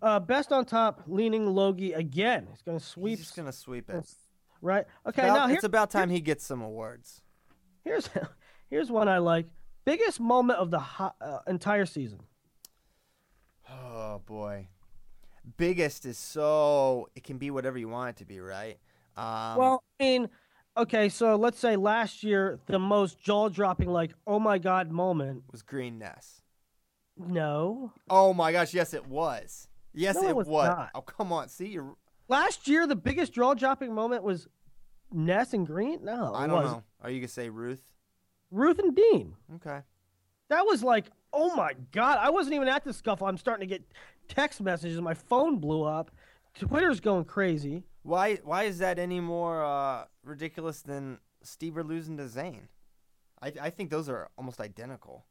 uh, 0.00 0.18
best 0.20 0.50
on 0.50 0.64
top, 0.64 1.02
leaning 1.06 1.44
Logie 1.46 1.92
again. 1.92 2.46
He's 2.50 2.62
going 2.62 2.78
to 2.78 2.82
He's 2.82 2.90
sweep, 2.90 3.18
just 3.18 3.36
gonna 3.36 3.52
sweep 3.52 3.90
it. 3.90 4.08
Right? 4.62 4.84
Okay, 5.06 5.22
About- 5.22 5.34
now 5.34 5.46
here, 5.46 5.56
it's 5.56 5.64
about 5.64 5.90
time 5.90 6.10
he 6.10 6.20
gets 6.20 6.44
some 6.46 6.62
awards. 6.62 7.22
here's 7.84 8.08
here's 8.70 8.90
one 8.90 9.08
I 9.08 9.18
like. 9.18 9.46
Biggest 9.84 10.20
moment 10.20 10.58
of 10.58 10.70
the 10.70 10.78
ho- 10.80 11.14
uh, 11.20 11.38
entire 11.46 11.86
season. 11.86 12.20
Oh 13.70 14.20
boy, 14.24 14.68
biggest 15.56 16.06
is 16.06 16.18
so 16.18 17.08
it 17.14 17.22
can 17.24 17.38
be 17.38 17.50
whatever 17.50 17.78
you 17.78 17.88
want 17.88 18.10
it 18.10 18.16
to 18.18 18.24
be, 18.24 18.40
right? 18.40 18.78
Um, 19.16 19.56
well, 19.58 19.84
I 20.00 20.02
mean, 20.04 20.28
okay, 20.76 21.08
so 21.08 21.36
let's 21.36 21.58
say 21.58 21.76
last 21.76 22.22
year 22.22 22.58
the 22.66 22.78
most 22.78 23.18
jaw 23.20 23.48
dropping, 23.48 23.90
like 23.90 24.12
oh 24.26 24.38
my 24.38 24.58
god 24.58 24.90
moment. 24.90 25.44
was 25.50 25.62
Green 25.62 25.98
Ness. 25.98 26.40
No, 27.16 27.92
Oh 28.08 28.32
my 28.32 28.52
gosh, 28.52 28.72
yes 28.72 28.94
it 28.94 29.06
was. 29.06 29.68
Yes 29.92 30.14
No, 30.16 30.22
it 30.22 30.30
it 30.30 30.36
was 30.36 30.46
was. 30.46 30.88
Oh 30.94 31.00
come 31.02 31.32
on, 31.32 31.48
see 31.48 31.66
you're. 31.68 31.94
Last 32.28 32.68
year 32.68 32.86
the 32.86 32.96
biggest 32.96 33.32
jaw 33.32 33.54
dropping 33.54 33.94
moment 33.94 34.22
was 34.22 34.46
Ness 35.12 35.54
and 35.54 35.66
Green. 35.66 36.04
No, 36.04 36.34
I 36.34 36.46
don't 36.46 36.56
wasn't. 36.56 36.76
know. 36.78 36.84
Are 37.02 37.10
you 37.10 37.20
gonna 37.20 37.28
say 37.28 37.48
Ruth? 37.48 37.82
Ruth 38.50 38.78
and 38.78 38.94
Dean. 38.94 39.34
Okay. 39.56 39.80
That 40.48 40.62
was 40.66 40.82
like, 40.82 41.06
oh 41.32 41.54
my 41.56 41.72
god! 41.92 42.18
I 42.20 42.30
wasn't 42.30 42.54
even 42.54 42.68
at 42.68 42.84
the 42.84 42.92
scuffle. 42.92 43.26
I'm 43.26 43.36
starting 43.38 43.68
to 43.68 43.74
get 43.74 43.82
text 44.28 44.60
messages. 44.60 45.00
My 45.00 45.14
phone 45.14 45.58
blew 45.58 45.84
up. 45.84 46.10
Twitter's 46.58 47.00
going 47.00 47.24
crazy. 47.24 47.84
Why 48.02 48.36
why 48.44 48.64
is 48.64 48.78
that 48.78 48.98
any 48.98 49.20
more 49.20 49.64
uh, 49.64 50.04
ridiculous 50.24 50.82
than 50.82 51.18
Stieber 51.44 51.86
losing 51.86 52.16
to 52.16 52.28
Zain? 52.28 52.68
I 53.42 53.52
I 53.60 53.70
think 53.70 53.90
those 53.90 54.08
are 54.08 54.28
almost 54.36 54.60
identical. 54.60 55.24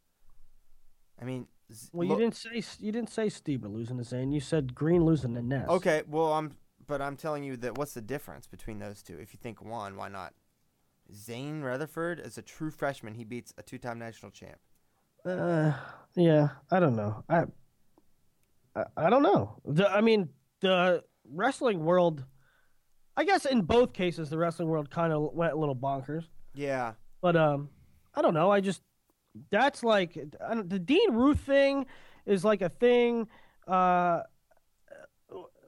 I 1.20 1.26
mean, 1.26 1.48
Well, 1.92 2.08
you 2.08 2.16
didn't 2.16 2.36
say 2.36 2.64
you 2.80 2.92
didn't 2.92 3.10
say 3.10 3.28
Stieber 3.28 3.72
losing 3.72 3.98
to 3.98 4.04
Zain. 4.04 4.32
You 4.32 4.40
said 4.40 4.76
Green 4.76 5.04
losing 5.04 5.34
to 5.34 5.42
Ness. 5.42 5.68
Okay, 5.68 6.04
well 6.08 6.34
I'm 6.34 6.56
but 6.88 7.02
I'm 7.02 7.18
telling 7.18 7.44
you 7.44 7.58
that 7.58 7.78
what's 7.78 7.94
the 7.94 8.02
difference 8.02 8.48
between 8.48 8.80
those 8.80 9.04
two? 9.04 9.18
If 9.20 9.34
you 9.34 9.40
think 9.42 9.64
one, 9.64 9.98
why 9.98 10.08
not? 10.08 10.34
Zain 11.14 11.62
Retherford 11.62 12.26
is 12.26 12.38
a 12.38 12.42
true 12.42 12.72
freshman. 12.72 13.14
He 13.14 13.24
beats 13.24 13.54
a 13.58 13.64
two-time 13.64 14.00
national 14.00 14.32
champ. 14.32 14.58
Uh, 15.26 15.74
yeah, 16.16 16.50
I 16.72 16.80
don't 16.80 16.96
know. 16.96 17.24
I, 17.30 17.44
I, 18.76 18.84
I 18.98 19.10
don't 19.10 19.24
know. 19.24 19.62
The, 19.66 19.90
I 19.90 20.02
mean, 20.02 20.30
the 20.62 21.04
wrestling 21.30 21.86
world. 21.86 22.26
I 23.16 23.24
guess 23.24 23.46
in 23.46 23.62
both 23.62 23.94
cases, 23.94 24.30
the 24.30 24.38
wrestling 24.38 24.68
world 24.68 24.90
kind 24.90 25.12
of 25.12 25.34
went 25.34 25.54
a 25.54 25.56
little 25.56 25.76
bonkers. 25.76 26.26
Yeah. 26.54 26.94
But 27.22 27.36
um, 27.36 27.70
I 28.14 28.22
don't 28.22 28.34
know. 28.34 28.52
I 28.52 28.62
just 28.62 28.82
that's 29.50 29.84
like 29.84 30.18
I 30.46 30.56
don't, 30.56 30.70
the 30.70 30.80
Dean 30.80 31.14
Ruth 31.14 31.40
thing 31.40 31.86
is 32.26 32.44
like 32.46 32.62
a 32.62 32.70
thing. 32.70 33.28
Uh, 33.68 34.22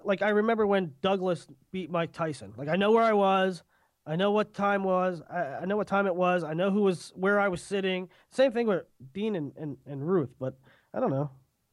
like 0.03 0.21
I 0.21 0.29
remember 0.29 0.65
when 0.65 0.93
Douglas 1.01 1.47
beat 1.71 1.89
Mike 1.89 2.11
Tyson. 2.11 2.53
Like 2.57 2.67
I 2.67 2.75
know 2.75 2.91
where 2.91 3.03
I 3.03 3.13
was. 3.13 3.63
I 4.05 4.15
know 4.15 4.31
what 4.31 4.53
time 4.53 4.83
was. 4.83 5.21
I, 5.29 5.39
I 5.39 5.65
know 5.65 5.77
what 5.77 5.87
time 5.87 6.07
it 6.07 6.15
was. 6.15 6.43
I 6.43 6.53
know 6.53 6.71
who 6.71 6.81
was 6.81 7.13
where 7.15 7.39
I 7.39 7.47
was 7.47 7.61
sitting. 7.61 8.09
Same 8.31 8.51
thing 8.51 8.65
with 8.65 8.83
Dean 9.13 9.35
and, 9.35 9.51
and, 9.55 9.77
and 9.85 10.07
Ruth. 10.07 10.33
But 10.39 10.57
I 10.93 10.99
don't 10.99 11.11
know 11.11 11.29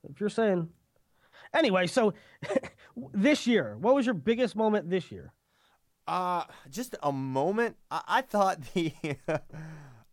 if 0.09 0.21
you're 0.21 0.29
saying. 0.29 0.69
Anyway, 1.55 1.87
so 1.87 2.13
this 3.13 3.47
year, 3.47 3.77
what 3.81 3.95
was 3.95 4.05
your 4.05 4.15
biggest 4.15 4.57
moment 4.57 4.91
this 4.91 5.11
year? 5.11 5.33
Uh, 6.07 6.45
just 6.71 6.95
a 7.03 7.13
moment. 7.13 7.77
I, 7.91 8.03
I 8.07 8.21
thought 8.21 8.59
the, 8.75 8.93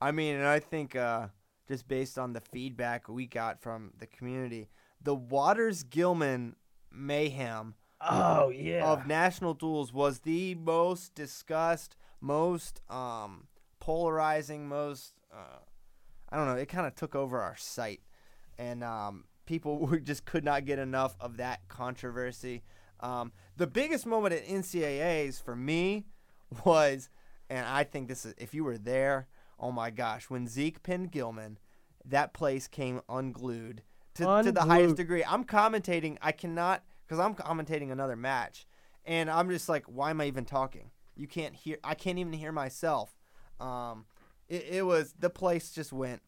I 0.02 0.12
mean, 0.12 0.36
and 0.36 0.46
I 0.46 0.60
think 0.60 0.96
uh, 0.96 1.28
just 1.68 1.88
based 1.88 2.18
on 2.18 2.34
the 2.34 2.42
feedback 2.42 3.10
we 3.10 3.26
got 3.26 3.62
from 3.62 3.92
the 4.00 4.08
community, 4.08 4.70
the 5.02 5.16
Waters 5.16 5.84
Gilman 5.84 6.56
mayhem 6.92 7.76
Oh 8.10 8.50
yeah. 8.50 8.86
of 8.86 9.08
national 9.08 9.54
duels 9.54 9.94
was 9.94 10.20
the 10.20 10.56
most 10.56 11.16
discussed, 11.16 11.96
most 12.22 12.82
um, 12.90 13.48
polarizing, 13.80 14.68
most 14.68 15.14
uh, 15.34 15.60
I 16.30 16.38
don't 16.38 16.48
know. 16.48 16.56
It 16.56 16.68
kind 16.68 16.88
of 16.88 16.96
took 16.96 17.16
over 17.16 17.42
our 17.42 17.56
site, 17.58 18.02
and 18.58 18.84
um, 18.84 19.26
people 19.46 19.78
were, 19.88 20.00
just 20.00 20.26
could 20.26 20.44
not 20.44 20.66
get 20.66 20.80
enough 20.80 21.16
of 21.20 21.38
that 21.38 21.68
controversy. 21.68 22.64
Um, 23.00 23.32
the 23.58 23.68
biggest 23.68 24.06
moment 24.06 24.34
at 24.34 24.46
NCAA's 24.46 25.40
for 25.40 25.56
me 25.56 26.06
was, 26.66 27.10
and 27.50 27.66
I 27.66 27.84
think 27.84 28.08
this 28.08 28.26
is 28.26 28.34
if 28.38 28.54
you 28.54 28.64
were 28.64 28.78
there, 28.78 29.28
oh 29.60 29.72
my 29.72 29.90
gosh, 29.92 30.30
when 30.30 30.48
Zeke 30.48 30.82
pinned 30.84 31.12
Gilman, 31.12 31.58
that 32.06 32.34
place 32.34 32.68
came 32.68 33.02
unglued 33.08 33.84
to, 34.16 34.42
to 34.44 34.52
the 34.52 34.62
highest 34.62 34.98
degree. 34.98 35.24
I'm 35.24 35.44
commentating. 35.44 36.18
I 36.22 36.32
cannot 36.32 36.84
because 37.06 37.20
I'm 37.20 37.36
commentating 37.36 37.92
another 37.92 38.16
match, 38.16 38.66
and 39.06 39.30
I'm 39.30 39.50
just 39.50 39.70
like, 39.70 39.86
why 39.86 40.10
am 40.10 40.22
I 40.22 40.26
even 40.26 40.46
talking? 40.46 40.92
You 41.16 41.28
can't 41.28 41.56
hear. 41.56 41.78
I 41.84 41.96
can't 41.96 42.18
even 42.18 42.34
hear 42.34 42.52
myself. 42.52 43.16
Um, 43.60 44.06
it, 44.50 44.66
it 44.70 44.86
was 44.86 45.14
the 45.20 45.30
place 45.30 45.72
just 45.72 45.94
went 45.94 46.22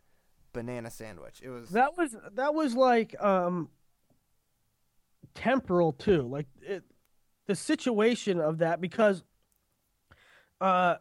banana 0.54 0.90
sandwich. 0.90 1.42
It 1.44 1.50
was 1.50 1.70
That 1.70 1.98
was 1.98 2.16
that 2.34 2.54
was 2.54 2.76
like 2.76 3.22
um 3.22 3.70
temporal 5.34 5.92
too. 5.94 6.22
Like 6.24 6.48
it, 6.62 6.84
the 7.46 7.56
situation 7.56 8.40
of 8.40 8.60
that 8.60 8.82
because 8.82 9.24
uh 10.62 10.96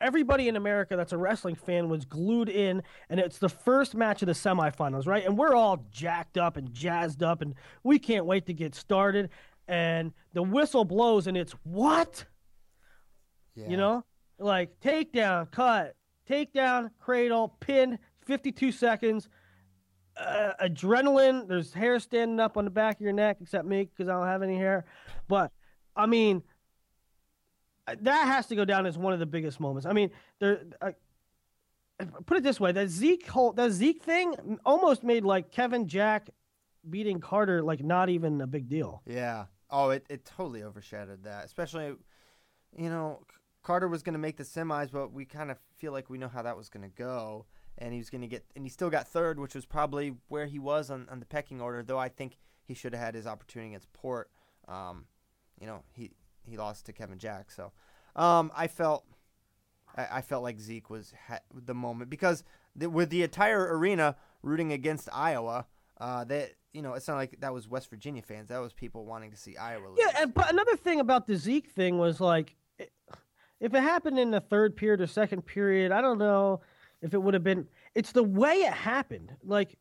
everybody 0.00 0.48
in 0.48 0.56
America 0.56 0.96
that's 0.96 1.12
a 1.12 1.18
wrestling 1.18 1.54
fan 1.54 1.88
was 1.88 2.04
glued 2.04 2.48
in 2.48 2.82
and 3.08 3.18
it's 3.18 3.38
the 3.38 3.48
first 3.48 3.94
match 3.94 4.22
of 4.22 4.26
the 4.26 4.32
semifinals, 4.32 5.06
right? 5.06 5.24
And 5.24 5.38
we're 5.38 5.54
all 5.54 5.84
jacked 5.90 6.36
up 6.36 6.56
and 6.56 6.72
jazzed 6.72 7.22
up 7.22 7.40
and 7.40 7.54
we 7.82 7.98
can't 7.98 8.26
wait 8.26 8.46
to 8.46 8.52
get 8.52 8.74
started 8.74 9.30
and 9.68 10.12
the 10.32 10.42
whistle 10.42 10.84
blows 10.84 11.26
and 11.26 11.36
it's 11.36 11.52
what? 11.64 12.24
yeah. 13.54 13.68
You 13.68 13.76
know? 13.76 14.04
Like 14.38 14.78
takedown, 14.80 15.50
cut, 15.50 15.94
takedown, 16.28 16.90
cradle, 17.00 17.56
pin, 17.60 17.98
52 18.26 18.70
seconds. 18.70 19.28
Uh, 20.16 20.52
adrenaline, 20.62 21.48
there's 21.48 21.72
hair 21.72 21.98
standing 22.00 22.38
up 22.40 22.56
on 22.56 22.64
the 22.64 22.70
back 22.70 22.96
of 22.96 23.00
your 23.00 23.12
neck, 23.12 23.38
except 23.40 23.66
me 23.66 23.84
because 23.84 24.08
I 24.08 24.12
don't 24.12 24.26
have 24.26 24.42
any 24.42 24.56
hair. 24.56 24.84
But 25.28 25.52
I 25.94 26.06
mean, 26.06 26.42
that 27.86 28.26
has 28.26 28.46
to 28.46 28.56
go 28.56 28.64
down 28.64 28.86
as 28.86 28.98
one 28.98 29.12
of 29.12 29.18
the 29.18 29.26
biggest 29.26 29.60
moments. 29.60 29.86
I 29.86 29.92
mean, 29.92 30.10
there. 30.38 30.62
Uh, 30.80 30.92
put 32.26 32.38
it 32.38 32.42
this 32.42 32.60
way: 32.60 32.72
that 32.72 32.88
Zeke 32.88 33.26
whole 33.26 33.52
that 33.52 33.70
Zeke 33.70 34.02
thing 34.02 34.58
almost 34.64 35.02
made 35.02 35.24
like 35.24 35.50
Kevin 35.50 35.88
Jack 35.88 36.30
beating 36.88 37.20
Carter 37.20 37.62
like 37.62 37.82
not 37.82 38.08
even 38.08 38.40
a 38.40 38.46
big 38.46 38.68
deal. 38.68 39.02
Yeah. 39.06 39.46
Oh, 39.70 39.90
it, 39.90 40.06
it 40.08 40.24
totally 40.24 40.62
overshadowed 40.62 41.24
that. 41.24 41.44
Especially, 41.44 41.94
you 42.76 42.88
know, 42.88 43.22
Carter 43.62 43.88
was 43.88 44.02
going 44.02 44.12
to 44.12 44.18
make 44.18 44.36
the 44.36 44.44
semis, 44.44 44.92
but 44.92 45.12
we 45.12 45.24
kind 45.24 45.50
of 45.50 45.58
feel 45.76 45.92
like 45.92 46.08
we 46.08 46.18
know 46.18 46.28
how 46.28 46.42
that 46.42 46.56
was 46.56 46.68
going 46.68 46.88
to 46.88 46.94
go. 46.96 47.46
And 47.78 47.92
he 47.92 47.98
was 47.98 48.08
going 48.08 48.22
to 48.22 48.28
get, 48.28 48.44
and 48.54 48.64
he 48.64 48.70
still 48.70 48.88
got 48.88 49.06
third, 49.06 49.38
which 49.38 49.54
was 49.54 49.66
probably 49.66 50.14
where 50.28 50.46
he 50.46 50.58
was 50.58 50.88
on, 50.88 51.06
on 51.10 51.20
the 51.20 51.26
pecking 51.26 51.60
order. 51.60 51.82
Though 51.82 51.98
I 51.98 52.08
think 52.08 52.38
he 52.64 52.74
should 52.74 52.94
have 52.94 53.02
had 53.02 53.14
his 53.14 53.26
opportunity 53.26 53.72
against 53.72 53.92
Port. 53.92 54.30
Um, 54.66 55.04
you 55.60 55.66
know, 55.66 55.82
he 55.92 56.12
he 56.46 56.56
lost 56.56 56.86
to 56.86 56.92
Kevin 56.92 57.18
Jack. 57.18 57.50
So, 57.50 57.72
um, 58.14 58.50
I 58.56 58.66
felt, 58.66 59.04
I, 59.96 60.06
I 60.12 60.20
felt 60.20 60.42
like 60.42 60.60
Zeke 60.60 60.90
was 60.90 61.12
ha- 61.28 61.40
the 61.54 61.74
moment 61.74 62.10
because 62.10 62.44
with 62.74 63.10
the 63.10 63.22
entire 63.22 63.76
arena 63.76 64.16
rooting 64.42 64.72
against 64.72 65.08
Iowa, 65.12 65.66
uh, 65.98 66.24
that 66.24 66.52
you 66.72 66.82
know, 66.82 66.92
it's 66.92 67.08
not 67.08 67.16
like 67.16 67.40
that 67.40 67.54
was 67.54 67.66
West 67.66 67.88
Virginia 67.88 68.20
fans. 68.20 68.50
That 68.50 68.58
was 68.58 68.74
people 68.74 69.06
wanting 69.06 69.30
to 69.30 69.36
see 69.36 69.56
Iowa 69.56 69.88
lose. 69.88 69.98
Yeah, 69.98 70.22
and, 70.22 70.34
but 70.34 70.50
another 70.50 70.76
thing 70.76 71.00
about 71.00 71.26
the 71.26 71.34
Zeke 71.34 71.70
thing 71.70 71.96
was 71.96 72.20
like, 72.20 72.54
if 72.78 73.72
it 73.72 73.80
happened 73.80 74.18
in 74.18 74.30
the 74.30 74.40
third 74.40 74.76
period 74.76 75.00
or 75.00 75.06
second 75.06 75.46
period, 75.46 75.90
I 75.90 76.02
don't 76.02 76.18
know 76.18 76.60
if 77.00 77.14
it 77.14 77.18
would 77.18 77.32
have 77.32 77.42
been. 77.42 77.66
It's 77.94 78.12
the 78.12 78.22
way 78.22 78.56
it 78.56 78.74
happened. 78.74 79.32
Like 79.42 79.78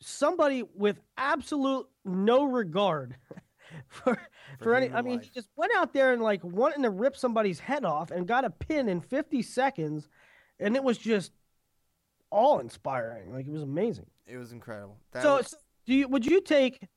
somebody 0.00 0.64
with 0.74 0.98
absolute 1.16 1.86
no 2.04 2.44
regard 2.44 3.16
for 3.88 4.14
for, 4.58 4.64
For 4.64 4.74
any. 4.74 4.90
I 4.92 5.02
mean, 5.02 5.16
life. 5.16 5.24
he 5.24 5.30
just 5.34 5.48
went 5.56 5.72
out 5.76 5.92
there 5.92 6.12
and 6.12 6.22
like 6.22 6.42
wanting 6.44 6.82
to 6.82 6.90
rip 6.90 7.16
somebody's 7.16 7.60
head 7.60 7.84
off 7.84 8.10
and 8.10 8.26
got 8.26 8.44
a 8.44 8.50
pin 8.50 8.88
in 8.88 9.00
50 9.00 9.42
seconds, 9.42 10.08
and 10.58 10.76
it 10.76 10.82
was 10.84 10.98
just 10.98 11.32
awe 12.30 12.58
inspiring. 12.58 13.32
Like 13.32 13.46
it 13.46 13.52
was 13.52 13.62
amazing. 13.62 14.06
It 14.26 14.36
was 14.36 14.52
incredible. 14.52 14.96
That 15.12 15.22
So, 15.22 15.36
was- 15.38 15.48
so 15.50 15.56
do 15.86 15.94
you 15.94 16.08
would 16.08 16.24
you 16.26 16.40
take 16.40 16.88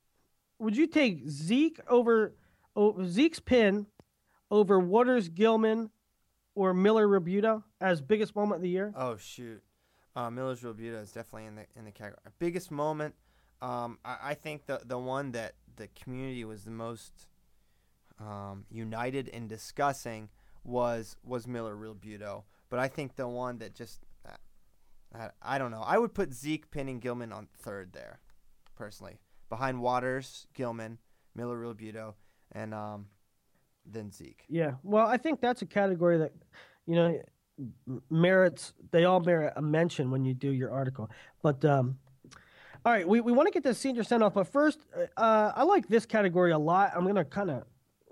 would 0.59 0.77
you 0.77 0.87
take 0.87 1.27
Zeke 1.27 1.79
over, 1.87 2.35
over 2.75 3.05
Zeke's 3.05 3.39
pin 3.39 3.87
over 4.51 4.79
Waters 4.79 5.29
Gilman 5.29 5.89
or 6.55 6.73
Miller 6.73 7.07
Rebuta 7.07 7.63
as 7.81 8.01
biggest 8.01 8.35
moment 8.35 8.57
of 8.57 8.61
the 8.61 8.69
year? 8.69 8.93
oh 8.95 9.17
shoot, 9.17 9.61
uh, 10.15 10.29
Miller's 10.29 10.61
Rebuta 10.61 11.01
is 11.01 11.11
definitely 11.11 11.45
in 11.47 11.55
the 11.55 11.65
in 11.75 11.85
the 11.85 11.91
category. 11.91 12.19
Biggest 12.39 12.69
moment, 12.71 13.15
um, 13.61 13.97
I, 14.05 14.17
I 14.21 14.33
think 14.35 14.65
the 14.67 14.81
the 14.85 14.97
one 14.99 15.31
that 15.31 15.53
the 15.77 15.87
community 15.89 16.43
was 16.45 16.63
the 16.63 16.71
most 16.71 17.27
um, 18.19 18.65
united 18.69 19.27
in 19.27 19.47
discussing 19.47 20.29
was 20.63 21.15
was 21.23 21.47
Miller 21.47 21.75
Rebuto. 21.75 22.43
But 22.69 22.79
I 22.79 22.87
think 22.87 23.15
the 23.15 23.27
one 23.27 23.59
that 23.59 23.75
just 23.75 24.01
uh, 24.27 24.37
I, 25.15 25.55
I 25.55 25.57
don't 25.57 25.71
know. 25.71 25.83
I 25.85 25.97
would 25.97 26.13
put 26.13 26.33
Zeke 26.33 26.71
pinning 26.71 26.99
Gilman 26.99 27.31
on 27.31 27.47
third 27.57 27.93
there, 27.93 28.19
personally, 28.75 29.19
behind 29.49 29.81
Waters, 29.81 30.47
Gilman, 30.53 30.97
Miller 31.35 31.57
Rebuto, 31.57 32.13
and 32.51 32.73
um, 32.73 33.07
then 33.85 34.11
Zeke. 34.11 34.43
Yeah. 34.47 34.73
Well, 34.83 35.07
I 35.07 35.17
think 35.17 35.41
that's 35.41 35.61
a 35.61 35.65
category 35.65 36.17
that 36.17 36.33
you 36.85 36.95
know 36.95 37.19
merits 38.09 38.73
they 38.91 39.05
all 39.05 39.19
merit 39.19 39.53
a 39.55 39.61
mention 39.61 40.09
when 40.09 40.25
you 40.25 40.33
do 40.33 40.49
your 40.49 40.71
article. 40.71 41.09
But 41.41 41.63
um 41.65 41.97
all 42.85 42.91
right, 42.91 43.07
we, 43.07 43.21
we 43.21 43.31
want 43.31 43.47
to 43.47 43.51
get 43.53 43.63
the 43.63 43.73
senior 43.73 44.03
send 44.03 44.23
off, 44.23 44.33
but 44.33 44.47
first, 44.47 44.79
uh, 45.17 45.51
I 45.55 45.63
like 45.63 45.87
this 45.87 46.05
category 46.05 46.51
a 46.51 46.57
lot. 46.57 46.91
I'm 46.95 47.03
going 47.03 47.15
to 47.15 47.23
kind 47.25 47.49
of 47.49 47.63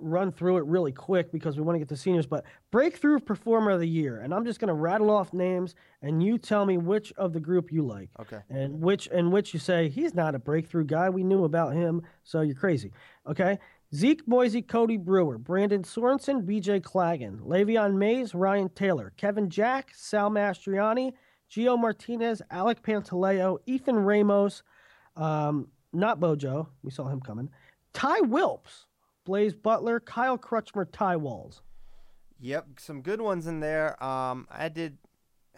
run 0.04 0.32
through 0.32 0.58
it 0.58 0.66
really 0.66 0.92
quick 0.92 1.32
because 1.32 1.58
we 1.58 1.62
want 1.64 1.76
to 1.76 1.80
get 1.80 1.90
to 1.90 1.96
seniors. 1.98 2.26
But 2.26 2.46
breakthrough 2.72 3.20
performer 3.20 3.72
of 3.72 3.80
the 3.80 3.88
year, 3.88 4.22
and 4.22 4.34
I'm 4.34 4.46
just 4.46 4.60
going 4.60 4.70
to 4.70 4.74
rattle 4.74 5.10
off 5.12 5.34
names, 5.34 5.76
and 6.02 6.24
you 6.24 6.38
tell 6.38 6.66
me 6.66 6.78
which 6.78 7.12
of 7.18 7.34
the 7.34 7.40
group 7.40 7.72
you 7.72 7.86
like, 7.86 8.10
Okay. 8.20 8.40
and 8.50 8.82
which 8.82 9.08
and 9.12 9.32
which 9.32 9.54
you 9.54 9.60
say 9.60 9.90
he's 9.90 10.16
not 10.16 10.34
a 10.36 10.40
breakthrough 10.40 10.86
guy. 10.86 11.10
We 11.10 11.24
knew 11.24 11.44
about 11.44 11.74
him, 11.74 12.02
so 12.24 12.42
you're 12.42 12.56
crazy. 12.56 12.92
Okay. 13.28 13.60
Zeke 13.94 14.26
Moisey, 14.26 14.62
Cody 14.62 14.96
Brewer, 14.96 15.38
Brandon 15.38 15.84
Sorensen, 15.84 16.46
BJ 16.46 16.80
Clagon, 16.82 17.42
Le'Veon 17.42 17.96
Mays, 17.96 18.34
Ryan 18.34 18.70
Taylor, 18.70 19.12
Kevin 19.18 19.50
Jack, 19.50 19.92
Sal 19.94 20.32
Mastriani, 20.32 21.12
Gio 21.52 21.78
Martinez, 21.78 22.42
Alec 22.50 22.82
Pantaleo, 22.82 23.58
Ethan 23.66 23.98
Ramos, 23.98 24.64
um, 25.18 25.68
not 25.92 26.20
Bojo, 26.20 26.70
we 26.82 26.92
saw 26.92 27.10
him 27.10 27.20
coming, 27.20 27.50
Ty 27.94 28.22
Wilps, 28.22 28.86
Blaze 29.26 29.54
Butler, 29.54 30.00
Kyle 30.00 30.38
Crutchmer, 30.38 30.86
Ty 30.90 31.18
Walls. 31.18 31.62
Yep, 32.40 32.80
some 32.80 33.02
good 33.02 33.22
ones 33.22 33.48
in 33.48 33.60
there. 33.60 34.02
Um, 34.04 34.48
I 34.50 34.70
did 34.70 34.98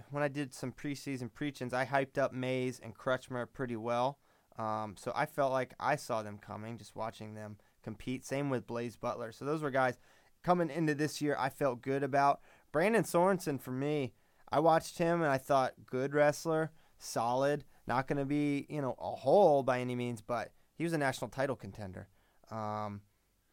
when 0.09 0.23
I 0.23 0.27
did 0.27 0.53
some 0.53 0.71
preseason 0.71 1.31
preachings. 1.31 1.73
I 1.73 1.85
hyped 1.85 2.17
up 2.17 2.33
Mays 2.33 2.79
and 2.83 2.97
Crutchmer 2.97 3.47
pretty 3.51 3.75
well. 3.75 4.19
Um, 4.57 4.95
so 4.97 5.11
I 5.15 5.25
felt 5.25 5.51
like 5.51 5.73
I 5.79 5.95
saw 5.95 6.23
them 6.23 6.37
coming, 6.37 6.77
just 6.77 6.95
watching 6.95 7.35
them 7.35 7.57
compete. 7.83 8.25
Same 8.25 8.49
with 8.49 8.67
Blaze 8.67 8.95
Butler. 8.95 9.31
So 9.31 9.45
those 9.45 9.61
were 9.61 9.71
guys 9.71 9.97
coming 10.43 10.69
into 10.69 10.93
this 10.93 11.21
year. 11.21 11.35
I 11.39 11.49
felt 11.49 11.81
good 11.81 12.03
about 12.03 12.41
Brandon 12.71 13.03
Sorensen. 13.03 13.61
For 13.61 13.71
me, 13.71 14.13
I 14.53 14.59
watched 14.59 14.99
him 14.99 15.23
and 15.23 15.31
I 15.31 15.39
thought 15.39 15.73
good 15.87 16.13
wrestler, 16.13 16.71
solid. 16.99 17.63
Not 17.87 18.07
going 18.07 18.19
to 18.19 18.25
be 18.25 18.67
you 18.69 18.81
know 18.81 18.95
a 18.99 19.11
hole 19.11 19.63
by 19.63 19.79
any 19.79 19.95
means, 19.95 20.21
but 20.21 20.51
he 20.75 20.83
was 20.83 20.93
a 20.93 20.97
national 20.97 21.29
title 21.29 21.55
contender. 21.55 22.07
Um, 22.51 23.01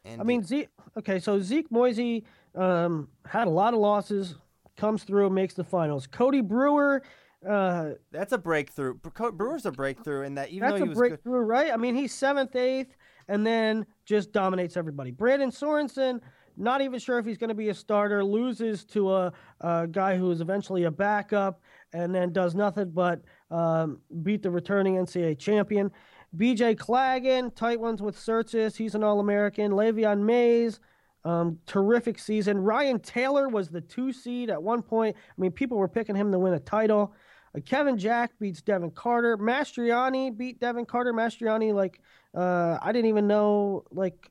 and 0.04 0.20
I 0.20 0.24
mean, 0.24 0.44
Zeke. 0.44 0.68
Okay, 0.98 1.18
so 1.18 1.40
Zeke 1.40 1.70
Moisey 1.70 2.24
um, 2.54 3.08
had 3.26 3.46
a 3.46 3.50
lot 3.50 3.72
of 3.72 3.80
losses, 3.80 4.34
comes 4.76 5.02
through, 5.04 5.30
makes 5.30 5.54
the 5.54 5.64
finals. 5.64 6.06
Cody 6.06 6.42
Brewer, 6.42 7.02
uh, 7.48 7.90
That's 8.12 8.32
a 8.32 8.38
breakthrough. 8.38 8.94
Brewer's 8.94 9.64
a 9.64 9.72
breakthrough 9.72 10.22
in 10.22 10.34
that 10.34 10.50
even 10.50 10.68
that's 10.68 10.72
though 10.72 10.84
a 10.84 10.86
he 10.86 10.88
was 10.90 10.98
good, 10.98 11.08
breakthrough, 11.08 11.40
right? 11.40 11.72
I 11.72 11.76
mean, 11.76 11.94
he's 11.94 12.12
seventh, 12.12 12.54
eighth, 12.54 12.96
and 13.28 13.46
then 13.46 13.86
just 14.04 14.32
dominates 14.32 14.76
everybody. 14.76 15.10
Brandon 15.10 15.50
Sorensen, 15.50 16.20
not 16.60 16.82
even 16.82 16.98
sure 16.98 17.18
if 17.18 17.26
he's 17.26 17.38
going 17.38 17.48
to 17.48 17.54
be 17.54 17.70
a 17.70 17.74
starter, 17.74 18.22
loses 18.24 18.84
to 18.86 19.12
a, 19.12 19.32
a 19.60 19.86
guy 19.86 20.16
who 20.16 20.30
is 20.30 20.40
eventually 20.40 20.84
a 20.84 20.90
backup, 20.90 21.60
and 21.92 22.14
then 22.14 22.32
does 22.32 22.54
nothing 22.54 22.90
but 22.90 23.22
um, 23.50 24.00
beat 24.22 24.42
the 24.42 24.50
returning 24.50 24.94
NCAA 24.94 25.38
champion. 25.38 25.90
BJ 26.36 26.76
Clagon, 26.76 27.54
tight 27.54 27.80
ones 27.80 28.00
with 28.00 28.16
Tsirtsis. 28.16 28.76
He's 28.76 28.94
an 28.94 29.02
All 29.02 29.20
American. 29.20 29.72
Le'Veon 29.72 30.20
Mays, 30.20 30.78
um, 31.24 31.58
terrific 31.66 32.18
season. 32.18 32.58
Ryan 32.58 33.00
Taylor 33.00 33.48
was 33.48 33.68
the 33.68 33.80
two 33.80 34.12
seed 34.12 34.50
at 34.50 34.62
one 34.62 34.82
point. 34.82 35.16
I 35.16 35.40
mean, 35.40 35.50
people 35.50 35.76
were 35.78 35.88
picking 35.88 36.14
him 36.14 36.30
to 36.30 36.38
win 36.38 36.54
a 36.54 36.60
title. 36.60 37.14
Uh, 37.56 37.60
Kevin 37.60 37.98
Jack 37.98 38.32
beats 38.38 38.62
Devin 38.62 38.92
Carter. 38.92 39.36
Mastriani 39.36 40.36
beat 40.36 40.60
Devin 40.60 40.86
Carter. 40.86 41.12
Mastriani, 41.12 41.74
like, 41.74 42.00
uh, 42.34 42.78
I 42.80 42.92
didn't 42.92 43.08
even 43.08 43.26
know, 43.26 43.84
like, 43.90 44.30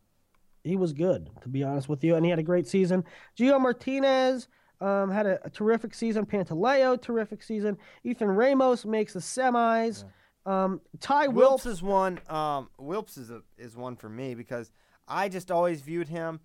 he 0.64 0.76
was 0.76 0.94
good, 0.94 1.30
to 1.42 1.50
be 1.50 1.64
honest 1.64 1.90
with 1.90 2.04
you, 2.04 2.16
and 2.16 2.26
he 2.26 2.30
had 2.30 2.40
a 2.40 2.44
great 2.44 2.68
season. 2.68 3.04
Gio 3.38 3.60
Martinez 3.60 4.48
um, 4.82 5.12
had 5.12 5.26
a, 5.26 5.46
a 5.46 5.50
terrific 5.50 5.94
season. 5.94 6.26
Pantaleo, 6.26 7.02
terrific 7.02 7.44
season. 7.44 7.78
Ethan 8.04 8.30
Ramos 8.30 8.86
makes 8.86 9.14
the 9.14 9.20
semis. 9.20 10.04
Um, 10.46 10.82
Ty 11.00 11.28
Wilps 11.28 11.66
Wilps. 11.66 11.78
is 11.78 11.84
one. 11.84 12.20
Um, 12.30 12.70
Wilps 12.78 13.18
is 13.18 13.30
a, 13.30 13.42
is 13.58 13.76
one 13.76 13.96
for 13.96 14.10
me 14.10 14.36
because 14.36 14.72
I 15.08 15.30
just 15.30 15.52
always 15.52 15.82
viewed 15.82 16.08
him 16.08 16.40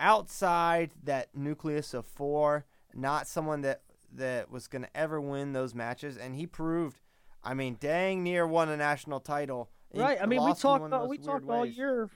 outside 0.00 0.92
that 1.04 1.28
nucleus 1.34 1.94
of 1.94 2.06
four, 2.06 2.66
not 2.94 3.26
someone 3.26 3.62
that 3.62 3.82
that 4.16 4.50
was 4.50 4.68
going 4.68 4.82
to 4.82 4.96
ever 4.96 5.20
win 5.20 5.52
those 5.52 5.74
matches, 5.74 6.16
and 6.16 6.36
he 6.36 6.46
proved. 6.46 7.00
I 7.42 7.54
mean, 7.54 7.76
dang 7.78 8.22
near 8.22 8.46
won 8.46 8.68
a 8.68 8.76
national 8.76 9.20
title. 9.20 9.70
He 9.92 10.00
Right. 10.00 10.18
I 10.20 10.26
mean, 10.26 10.42
we 10.44 10.54
talked 10.54 10.86
about, 10.86 11.08
we 11.08 11.18
talked 11.18 11.48
all 11.48 11.66
year 11.66 12.08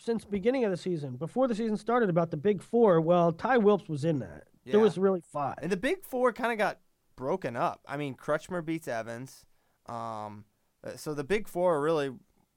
since 0.00 0.24
beginning 0.24 0.64
of 0.64 0.70
the 0.70 0.76
season, 0.76 1.16
before 1.16 1.48
the 1.48 1.54
season 1.54 1.76
started, 1.76 2.08
about 2.10 2.30
the 2.30 2.36
Big 2.36 2.62
Four. 2.62 3.00
Well, 3.00 3.32
Ty 3.32 3.58
Wilps 3.58 3.88
was 3.88 4.04
in 4.04 4.18
that. 4.20 4.44
There 4.64 4.80
was 4.80 4.96
really 4.96 5.20
five. 5.20 5.56
And 5.60 5.70
the 5.70 5.76
big 5.76 6.04
four 6.04 6.32
kind 6.32 6.50
of 6.52 6.58
got 6.58 6.78
broken 7.16 7.56
up. 7.56 7.80
I 7.86 7.96
mean, 7.96 8.14
Crutchmer 8.14 8.64
beats 8.64 8.88
Evans. 8.88 9.44
Um, 9.86 10.46
uh, 10.82 10.96
so 10.96 11.12
the 11.12 11.24
big 11.24 11.48
four 11.48 11.82
really 11.82 12.10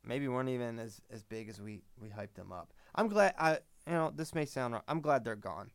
maybe 0.06 0.28
weren't 0.28 0.50
even 0.50 0.80
as, 0.80 1.02
as 1.12 1.24
big 1.24 1.50
as 1.50 1.60
we, 1.60 1.82
we 2.00 2.08
hyped 2.08 2.36
them 2.36 2.52
up. 2.52 2.74
I'm 2.96 3.10
glad. 3.10 3.34
I 3.38 3.60
you 3.86 3.94
know 3.94 4.12
this 4.14 4.34
may 4.36 4.46
sound 4.46 4.74
wrong. 4.74 4.84
I'm 4.88 5.02
glad 5.02 5.24
they're 5.24 5.36
gone. 5.36 5.72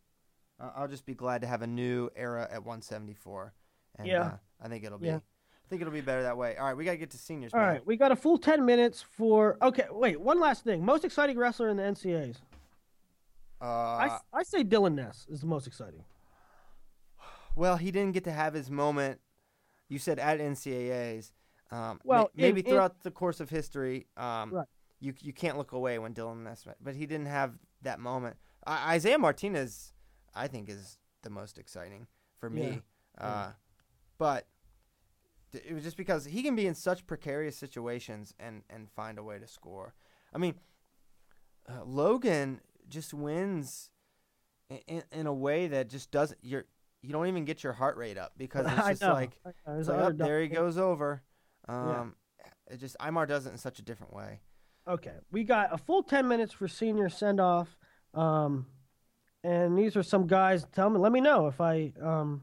Uh, 0.60 0.70
I'll 0.76 0.88
just 0.88 1.06
be 1.06 1.14
glad 1.14 1.42
to 1.42 1.46
have 1.46 1.62
a 1.62 1.66
new 1.66 2.10
era 2.16 2.42
at 2.50 2.64
174. 2.64 3.54
And, 3.98 4.06
Yeah. 4.06 4.22
Uh, 4.22 4.36
I 4.60 4.68
think 4.68 4.84
it'll 4.84 4.98
be. 4.98 5.08
Yeah. 5.08 5.20
I 5.72 5.74
think 5.74 5.80
it'll 5.80 5.94
be 5.94 6.02
better 6.02 6.24
that 6.24 6.36
way. 6.36 6.54
All 6.58 6.66
right, 6.66 6.76
we 6.76 6.84
gotta 6.84 6.98
get 6.98 7.08
to 7.12 7.16
seniors. 7.16 7.54
All 7.54 7.60
man. 7.60 7.68
right, 7.70 7.86
we 7.86 7.96
got 7.96 8.12
a 8.12 8.16
full 8.16 8.36
10 8.36 8.66
minutes 8.66 9.00
for. 9.00 9.56
Okay, 9.62 9.86
wait, 9.90 10.20
one 10.20 10.38
last 10.38 10.64
thing. 10.64 10.84
Most 10.84 11.02
exciting 11.02 11.38
wrestler 11.38 11.70
in 11.70 11.78
the 11.78 11.82
NCAAs. 11.82 12.36
Uh, 13.58 13.64
I, 13.64 14.18
I 14.34 14.42
say 14.42 14.64
Dylan 14.64 14.94
Ness 14.96 15.26
is 15.30 15.40
the 15.40 15.46
most 15.46 15.66
exciting. 15.66 16.04
well, 17.56 17.78
he 17.78 17.90
didn't 17.90 18.12
get 18.12 18.24
to 18.24 18.32
have 18.32 18.52
his 18.52 18.70
moment. 18.70 19.18
You 19.88 19.98
said 19.98 20.18
at 20.18 20.40
NCAA's. 20.40 21.32
Um, 21.70 22.00
Well, 22.04 22.30
may- 22.34 22.42
maybe 22.42 22.60
in- 22.60 22.66
in- 22.66 22.72
throughout 22.72 23.02
the 23.02 23.10
course 23.10 23.40
of 23.40 23.48
history, 23.48 24.06
um, 24.18 24.52
Right. 24.52 24.66
you 25.00 25.14
you 25.20 25.32
can't 25.32 25.56
look 25.56 25.72
away 25.72 25.98
when 25.98 26.12
Dylan 26.12 26.42
Ness, 26.42 26.66
but 26.82 26.94
he 26.96 27.06
didn't 27.06 27.28
have 27.28 27.54
that 27.80 27.98
moment. 27.98 28.36
Uh, 28.66 28.78
Isaiah 28.88 29.18
Martinez, 29.18 29.94
I 30.34 30.48
think 30.48 30.68
is 30.68 30.98
the 31.22 31.30
most 31.30 31.56
exciting 31.56 32.08
for 32.36 32.50
me. 32.50 32.82
Yeah. 33.18 33.26
Uh, 33.26 33.52
but 34.18 34.34
th- 34.34 34.46
it 35.54 35.74
was 35.74 35.82
just 35.82 35.96
because 35.96 36.24
he 36.24 36.42
can 36.42 36.56
be 36.56 36.66
in 36.66 36.74
such 36.74 37.06
precarious 37.06 37.56
situations 37.56 38.34
and 38.38 38.62
and 38.70 38.90
find 38.90 39.18
a 39.18 39.22
way 39.22 39.38
to 39.38 39.46
score. 39.46 39.94
I 40.34 40.38
mean, 40.38 40.54
uh, 41.68 41.84
Logan 41.84 42.60
just 42.88 43.14
wins 43.14 43.90
in, 44.86 45.02
in, 45.12 45.26
a 45.26 45.32
way 45.32 45.66
that 45.68 45.88
just 45.88 46.10
doesn't 46.10 46.38
you're 46.42 46.64
you 47.02 47.12
don't 47.12 47.26
even 47.26 47.44
get 47.44 47.62
your 47.62 47.72
heart 47.72 47.96
rate 47.96 48.18
up 48.18 48.32
because 48.36 48.66
it's 48.70 49.00
just 49.00 49.02
like 49.02 49.32
It's 49.66 49.88
like, 49.88 49.98
"Oh, 50.00 50.12
there 50.12 50.40
he 50.40 50.48
goes 50.48 50.78
over. 50.78 51.22
Um, 51.68 52.16
it 52.70 52.78
just 52.78 52.96
Imar 52.98 53.26
does 53.28 53.46
it 53.46 53.50
in 53.50 53.58
such 53.58 53.78
a 53.78 53.82
different 53.82 54.14
way. 54.14 54.40
Okay, 54.88 55.14
we 55.30 55.44
got 55.44 55.72
a 55.72 55.78
full 55.78 56.02
ten 56.02 56.26
minutes 56.26 56.52
for 56.52 56.66
senior 56.66 57.08
send 57.08 57.40
off, 57.40 57.76
um, 58.14 58.66
and 59.44 59.78
these 59.78 59.96
are 59.96 60.02
some 60.02 60.26
guys. 60.26 60.66
Tell 60.72 60.90
me, 60.90 60.98
let 60.98 61.12
me 61.12 61.20
know 61.20 61.46
if 61.46 61.60
I 61.60 61.92
um, 62.02 62.42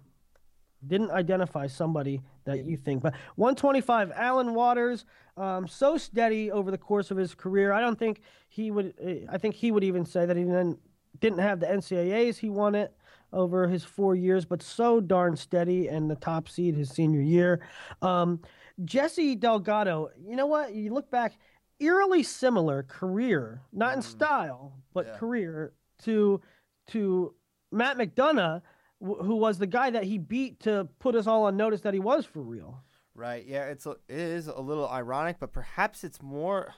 didn't 0.85 1.11
identify 1.11 1.67
somebody 1.67 2.21
that 2.49 2.65
you 2.65 2.75
think. 2.77 3.01
But 3.01 3.13
125, 3.35 4.11
Alan 4.15 4.53
Waters, 4.53 5.05
um, 5.37 5.67
so 5.67 5.97
steady 5.97 6.51
over 6.51 6.71
the 6.71 6.77
course 6.77 7.11
of 7.11 7.17
his 7.17 7.33
career. 7.35 7.71
I 7.71 7.79
don't 7.81 7.97
think 7.97 8.21
he 8.49 8.71
would. 8.71 8.93
eh, 9.01 9.19
I 9.29 9.37
think 9.37 9.55
he 9.55 9.71
would 9.71 9.83
even 9.83 10.05
say 10.05 10.25
that 10.25 10.35
he 10.35 10.43
didn't 10.43 10.79
didn't 11.19 11.39
have 11.39 11.59
the 11.59 11.65
NCAA's. 11.67 12.37
He 12.37 12.49
won 12.49 12.75
it 12.75 12.93
over 13.31 13.67
his 13.67 13.83
four 13.83 14.15
years, 14.15 14.45
but 14.45 14.61
so 14.61 14.99
darn 14.99 15.35
steady 15.35 15.87
and 15.87 16.09
the 16.09 16.15
top 16.15 16.49
seed 16.49 16.75
his 16.75 16.89
senior 16.89 17.21
year. 17.21 17.61
Um, 18.01 18.39
Jesse 18.85 19.35
Delgado, 19.35 20.09
you 20.19 20.35
know 20.35 20.45
what? 20.47 20.73
You 20.73 20.93
look 20.93 21.11
back, 21.11 21.37
eerily 21.79 22.23
similar 22.23 22.83
career, 22.83 23.61
not 23.71 23.95
in 23.95 24.01
style, 24.01 24.73
but 24.93 25.05
Yeah. 25.07 25.17
career 25.17 25.73
to 26.03 26.41
to 26.87 27.33
Matt 27.71 27.97
McDonough, 27.97 28.61
wh- 29.01 29.23
who 29.23 29.35
was 29.35 29.57
the 29.57 29.67
guy 29.67 29.89
that 29.89 30.03
he 30.03 30.17
beat 30.17 30.59
to 30.61 30.87
put 30.99 31.15
us 31.15 31.27
all 31.27 31.45
on 31.45 31.57
notice 31.57 31.81
that 31.81 31.93
he 31.93 31.99
was 31.99 32.25
for 32.25 32.41
real. 32.41 32.83
Right. 33.15 33.45
Yeah. 33.45 33.65
It's 33.65 33.85
a, 33.85 33.91
it 34.07 34.17
is 34.17 34.47
a 34.47 34.61
little 34.61 34.87
ironic, 34.87 35.37
but 35.39 35.51
perhaps 35.51 36.03
it's 36.03 36.21
more. 36.21 36.75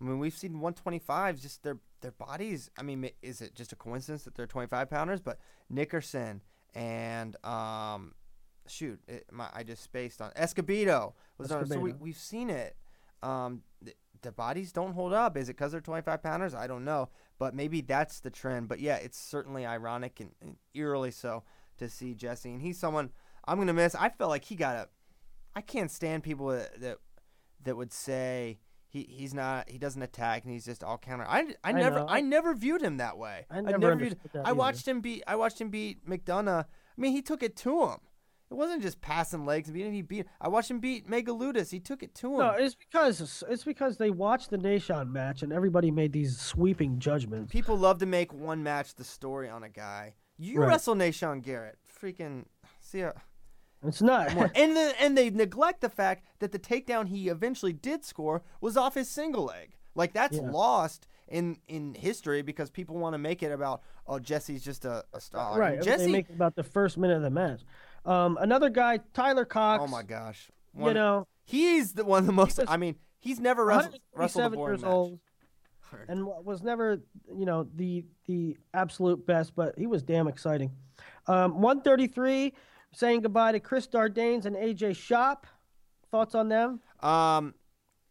I 0.00 0.04
mean, 0.04 0.18
we've 0.18 0.36
seen 0.36 0.54
125s, 0.54 1.40
just 1.40 1.62
their 1.62 1.78
their 2.00 2.12
bodies. 2.12 2.70
I 2.78 2.82
mean, 2.82 3.10
is 3.22 3.40
it 3.40 3.54
just 3.54 3.72
a 3.72 3.76
coincidence 3.76 4.22
that 4.24 4.34
they're 4.34 4.46
25 4.46 4.88
pounders? 4.88 5.20
But 5.20 5.38
Nickerson 5.68 6.42
and 6.74 7.36
um, 7.44 8.14
shoot, 8.66 9.00
it, 9.08 9.26
my, 9.32 9.48
I 9.52 9.62
just 9.62 9.82
spaced 9.82 10.20
on 10.22 10.30
Escobedo 10.32 11.14
was 11.38 11.50
on. 11.50 11.66
So 11.66 11.80
we 11.80 11.92
we've 11.92 12.16
seen 12.16 12.50
it. 12.50 12.76
Um, 13.22 13.62
the, 13.82 13.94
the 14.22 14.32
bodies 14.32 14.72
don't 14.72 14.92
hold 14.92 15.12
up. 15.12 15.36
Is 15.36 15.48
it 15.48 15.56
because 15.56 15.72
they're 15.72 15.80
25 15.80 16.22
pounders? 16.22 16.54
I 16.54 16.66
don't 16.66 16.84
know, 16.84 17.08
but 17.38 17.54
maybe 17.54 17.80
that's 17.80 18.20
the 18.20 18.30
trend. 18.30 18.68
But 18.68 18.80
yeah, 18.80 18.96
it's 18.96 19.18
certainly 19.18 19.66
ironic 19.66 20.20
and, 20.20 20.30
and 20.40 20.56
eerily 20.74 21.10
so 21.10 21.42
to 21.78 21.88
see 21.88 22.14
Jesse, 22.14 22.50
and 22.50 22.62
he's 22.62 22.78
someone 22.78 23.10
I'm 23.46 23.58
gonna 23.58 23.72
miss. 23.72 23.94
I 23.94 24.10
felt 24.10 24.30
like 24.30 24.44
he 24.44 24.54
got 24.54 24.76
a 24.76 24.88
I 25.56 25.60
can't 25.60 25.90
stand 25.90 26.22
people 26.22 26.48
that 26.48 26.80
that, 26.80 26.98
that 27.64 27.76
would 27.76 27.92
say 27.92 28.60
he, 28.86 29.06
he's 29.08 29.34
not 29.34 29.68
he 29.70 29.78
doesn't 29.78 30.02
attack 30.02 30.44
and 30.44 30.52
he's 30.52 30.64
just 30.64 30.84
all 30.84 30.98
counter. 30.98 31.26
I, 31.26 31.40
I, 31.40 31.70
I 31.70 31.72
never 31.72 31.98
know. 32.00 32.06
I 32.08 32.20
never 32.20 32.54
viewed 32.54 32.82
him 32.82 32.98
that 32.98 33.18
way. 33.18 33.46
I 33.50 33.60
never 33.60 33.78
viewed. 33.78 33.90
understood 33.90 34.20
that 34.34 34.46
I 34.46 34.52
watched 34.52 34.86
him 34.86 35.00
beat 35.00 35.22
I 35.26 35.36
watched 35.36 35.60
him 35.60 35.70
beat 35.70 36.06
McDonough. 36.06 36.64
I 36.64 37.00
mean, 37.00 37.12
he 37.12 37.22
took 37.22 37.42
it 37.42 37.56
to 37.56 37.84
him. 37.84 37.98
It 38.50 38.54
wasn't 38.54 38.82
just 38.82 39.02
passing 39.02 39.44
legs 39.44 39.68
and 39.68 39.74
beating. 39.74 39.92
He 39.92 40.00
beat. 40.00 40.26
I 40.40 40.48
watched 40.48 40.70
him 40.70 40.80
beat 40.80 41.06
Megaludis. 41.06 41.70
He 41.70 41.80
took 41.80 42.02
it 42.02 42.14
to 42.16 42.32
him. 42.32 42.38
No, 42.38 42.50
it's 42.50 42.74
because 42.74 43.44
it's 43.48 43.64
because 43.64 43.98
they 43.98 44.10
watched 44.10 44.48
the 44.48 44.56
Nation 44.56 45.12
match 45.12 45.42
and 45.42 45.52
everybody 45.52 45.90
made 45.90 46.12
these 46.12 46.38
sweeping 46.38 46.98
judgments. 46.98 47.52
People 47.52 47.76
love 47.76 47.98
to 47.98 48.06
make 48.06 48.32
one 48.32 48.62
match 48.62 48.94
the 48.94 49.04
story 49.04 49.50
on 49.50 49.64
a 49.64 49.68
guy. 49.68 50.14
You 50.38 50.60
Right. 50.60 50.68
wrestle 50.68 50.94
Nahshon 50.94 51.42
Garrett. 51.42 51.78
Freaking 52.00 52.44
see. 52.80 53.02
uh, 53.02 53.12
It's 53.86 54.00
not. 54.02 54.28
and 54.56 54.76
the, 54.76 54.94
and 55.00 55.16
they 55.18 55.30
neglect 55.30 55.80
the 55.80 55.88
fact 55.88 56.24
that 56.38 56.52
the 56.52 56.58
takedown 56.58 57.08
he 57.08 57.28
eventually 57.28 57.72
did 57.72 58.04
score 58.04 58.42
was 58.60 58.76
off 58.76 58.94
his 58.94 59.08
single 59.08 59.44
leg. 59.44 59.76
Like 59.94 60.12
that's 60.12 60.36
Yeah. 60.36 60.50
lost 60.50 61.06
in 61.26 61.58
in 61.68 61.94
history 61.94 62.40
because 62.42 62.70
people 62.70 62.96
want 62.96 63.14
to 63.14 63.18
make 63.18 63.42
it 63.42 63.50
about 63.52 63.82
oh 64.06 64.18
Jesse's 64.18 64.62
just 64.64 64.84
a, 64.84 65.04
a 65.12 65.20
star. 65.20 65.58
right. 65.58 65.82
Jesse. 65.82 66.06
They 66.06 66.12
make 66.12 66.30
it 66.30 66.34
about 66.36 66.54
the 66.54 66.62
first 66.62 66.96
minute 66.98 67.16
of 67.16 67.22
the 67.22 67.30
match. 67.30 67.60
Um, 68.04 68.38
another 68.40 68.70
guy, 68.70 69.00
Tyler 69.12 69.44
Cox. 69.44 69.82
oh 69.84 69.88
my 69.88 70.02
gosh. 70.02 70.50
You 70.78 70.94
know, 70.94 71.26
he's 71.44 71.94
the 71.94 72.04
one 72.04 72.20
of 72.20 72.26
the 72.26 72.32
most. 72.32 72.60
I 72.68 72.76
mean, 72.76 72.94
he's 73.18 73.40
never 73.40 73.64
wrestled, 73.64 73.98
wrestled 74.14 74.44
a 74.52 74.56
boring 74.56 74.74
years 74.74 74.82
match. 74.82 74.90
old 74.90 75.18
and 76.08 76.26
was 76.26 76.62
never, 76.62 77.00
you 77.36 77.44
know, 77.44 77.66
the 77.74 78.04
the 78.26 78.56
absolute 78.74 79.26
best, 79.26 79.54
but 79.54 79.78
he 79.78 79.86
was 79.86 80.02
damn 80.02 80.28
exciting. 80.28 80.70
Um, 81.26 81.60
133, 81.60 82.54
saying 82.92 83.20
goodbye 83.20 83.52
to 83.52 83.60
Chris 83.60 83.86
Dardanes 83.86 84.44
and 84.44 84.56
AJ 84.56 84.96
Shop. 84.96 85.46
Thoughts 86.10 86.34
on 86.34 86.48
them? 86.48 86.80
Um, 87.00 87.54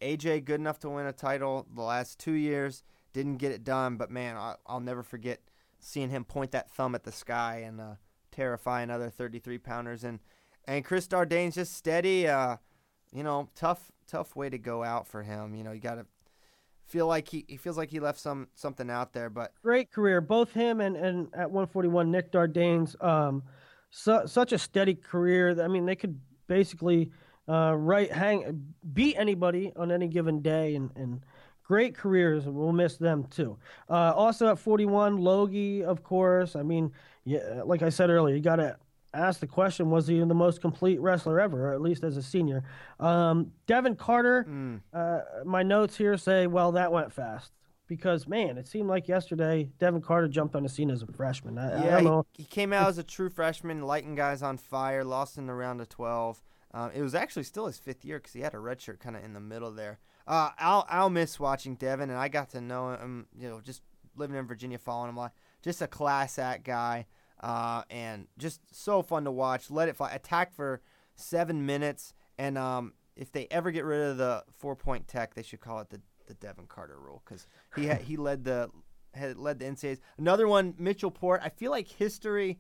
AJ 0.02 0.46
good 0.46 0.60
enough 0.60 0.80
to 0.80 0.90
win 0.90 1.06
a 1.06 1.14
title 1.14 1.68
the 1.74 1.82
last 1.82 2.20
two 2.20 2.34
years. 2.34 2.84
Didn't 3.14 3.38
get 3.38 3.52
it 3.52 3.64
done, 3.64 3.98
but 3.98 4.12
man, 4.12 4.36
I, 4.38 4.56
I'll 4.68 4.80
never 4.80 5.04
forget 5.04 5.40
seeing 5.80 6.10
him 6.10 6.24
point 6.24 6.52
that 6.52 6.70
thumb 6.70 6.96
at 6.96 7.04
the 7.04 7.12
sky 7.12 7.64
and 7.66 7.82
uh, 7.82 7.96
terrify 8.32 8.82
another 8.82 9.10
33 9.10 9.58
pounders. 9.58 10.04
And 10.04 10.20
and 10.66 10.84
Chris 10.84 11.08
Dardane's 11.08 11.56
just 11.56 11.76
steady. 11.76 12.28
Uh, 12.28 12.58
you 13.14 13.24
know, 13.24 13.50
tough 13.56 13.92
tough 14.08 14.36
way 14.36 14.50
to 14.50 14.58
go 14.58 14.84
out 14.84 15.08
for 15.08 15.24
him. 15.24 15.56
You 15.56 15.64
know, 15.64 15.72
you 15.72 15.80
got 15.80 15.96
to 15.96 16.06
feel 16.88 17.08
like 17.08 17.28
he, 17.28 17.46
he 17.48 17.58
feels 17.58 17.78
like 17.78 17.90
he 17.90 18.00
left 18.00 18.20
some 18.20 18.48
something 18.56 18.90
out 18.90 19.14
there. 19.14 19.30
But 19.30 19.52
Great 19.62 19.92
career, 19.92 20.22
both 20.22 20.54
him 20.54 20.82
and, 20.82 20.96
and 20.96 21.28
at 21.34 21.52
141, 21.52 22.10
Nick 22.10 22.32
Dardanes. 22.32 23.02
Um, 23.04 23.44
su- 23.92 24.26
such 24.26 24.54
a 24.54 24.58
steady 24.58 24.96
career. 24.96 25.62
I 25.62 25.68
mean, 25.68 25.86
they 25.86 25.96
could 25.96 26.20
basically 26.48 27.12
uh, 27.48 27.76
right 27.76 28.12
hang 28.12 28.74
beat 28.94 29.16
anybody 29.18 29.72
on 29.76 29.92
any 29.92 30.08
given 30.08 30.42
day, 30.42 30.76
and, 30.76 30.92
and 30.96 31.22
great 31.64 31.96
careers. 31.96 32.46
We'll 32.46 32.72
miss 32.72 32.98
them 32.98 33.26
too. 33.26 33.58
Uh, 33.90 34.14
also 34.16 34.50
at 34.52 34.60
41, 34.60 35.18
Logie, 35.18 35.84
of 35.84 36.04
course. 36.04 36.56
I 36.56 36.64
mean, 36.64 36.92
yeah, 37.26 37.62
like 37.66 37.82
I 37.82 37.90
said 37.90 38.10
earlier, 38.10 38.36
you 38.36 38.42
got 38.42 38.58
to 38.58 38.78
ask 39.14 39.40
the 39.40 39.48
question: 39.48 39.90
Was 39.90 40.08
he 40.08 40.20
the 40.20 40.34
most 40.34 40.62
complete 40.62 41.00
wrestler 41.00 41.40
ever, 41.40 41.70
or 41.70 41.74
at 41.74 41.82
least 41.82 42.04
as 42.04 42.18
a 42.18 42.24
senior? 42.24 42.64
Um, 43.00 43.52
Devin 43.68 43.96
Carter. 43.96 44.46
mm, 44.50 44.82
Uh, 44.94 45.22
my 45.46 45.64
notes 45.64 45.98
here 45.98 46.18
say, 46.18 46.48
well, 46.48 46.72
that 46.74 46.92
went 46.92 47.12
fast. 47.14 47.52
Because 47.88 48.28
man, 48.28 48.58
it 48.58 48.68
seemed 48.68 48.90
like 48.90 49.08
yesterday 49.08 49.70
Devin 49.80 50.02
Carter 50.02 50.28
jumped 50.28 50.56
on 50.58 50.64
the 50.64 50.70
scene 50.70 50.92
as 50.92 51.02
a 51.04 51.08
freshman. 51.08 51.58
I, 51.58 51.72
I 51.72 51.84
yeah, 51.86 51.92
don't 51.92 52.00
he, 52.00 52.06
know. 52.06 52.26
he 52.34 52.44
came 52.44 52.74
out 52.74 52.90
as 52.90 52.98
a 52.98 53.04
true 53.04 53.30
freshman, 53.30 53.82
lighting 53.82 54.14
guys 54.14 54.42
on 54.44 54.58
fire. 54.58 55.06
Lost 55.06 55.38
in 55.38 55.46
the 55.48 55.54
round 55.54 55.80
of 55.80 55.88
12. 55.88 56.42
Um, 56.74 56.92
it 56.94 57.02
was 57.02 57.16
actually 57.16 57.44
still 57.44 57.66
his 57.66 57.78
fifth 57.78 58.04
year 58.04 58.18
because 58.18 58.34
he 58.34 58.42
had 58.42 58.54
a 58.54 58.60
red 58.60 58.82
shirt 58.82 59.00
kind 59.00 59.16
of 59.16 59.24
in 59.24 59.32
the 59.32 59.40
middle 59.40 59.72
there. 59.72 60.00
Uh, 60.28 60.50
I'll 60.60 60.86
I'll 60.90 61.10
miss 61.10 61.40
watching 61.40 61.76
Devin, 61.76 62.10
and 62.10 62.20
I 62.20 62.28
got 62.28 62.50
to 62.50 62.60
know 62.60 62.92
him. 62.92 63.28
You 63.40 63.48
know, 63.48 63.62
just 63.62 63.82
living 64.18 64.36
in 64.36 64.46
Virginia, 64.48 64.78
following 64.78 65.08
him. 65.12 65.16
Like, 65.16 65.32
just 65.62 65.82
a 65.82 65.88
class 65.88 66.38
act 66.38 66.66
guy, 66.66 67.06
uh, 67.42 67.84
and 67.90 68.28
just 68.38 68.62
so 68.72 69.02
fun 69.02 69.26
to 69.26 69.32
watch. 69.32 69.70
Let 69.70 69.90
it 69.90 69.96
fly. 69.96 70.12
Attack 70.12 70.54
for 70.54 70.82
seven 71.16 71.66
minutes, 71.66 72.14
and 72.38 72.58
um, 72.58 72.94
if 73.16 73.32
they 73.32 73.48
ever 73.52 73.72
get 73.72 73.86
rid 73.86 74.02
of 74.02 74.18
the 74.18 74.44
four 74.58 74.76
point 74.76 75.08
tech, 75.08 75.34
they 75.34 75.44
should 75.44 75.60
call 75.60 75.80
it 75.80 75.90
the 75.90 76.02
the 76.28 76.34
Devin 76.36 76.66
Carter 76.68 77.00
rule 77.00 77.22
because 77.26 77.48
he 77.76 77.88
ha- 77.88 77.96
he 77.96 78.18
led 78.18 78.44
the 78.44 78.70
had 79.14 79.38
led 79.38 79.60
the 79.60 79.66
NCAAs. 79.66 80.00
Another 80.18 80.48
one, 80.48 80.76
Mitchell 80.78 81.12
Port. 81.12 81.42
I 81.44 81.50
feel 81.50 81.72
like 81.72 81.88
history 81.88 82.60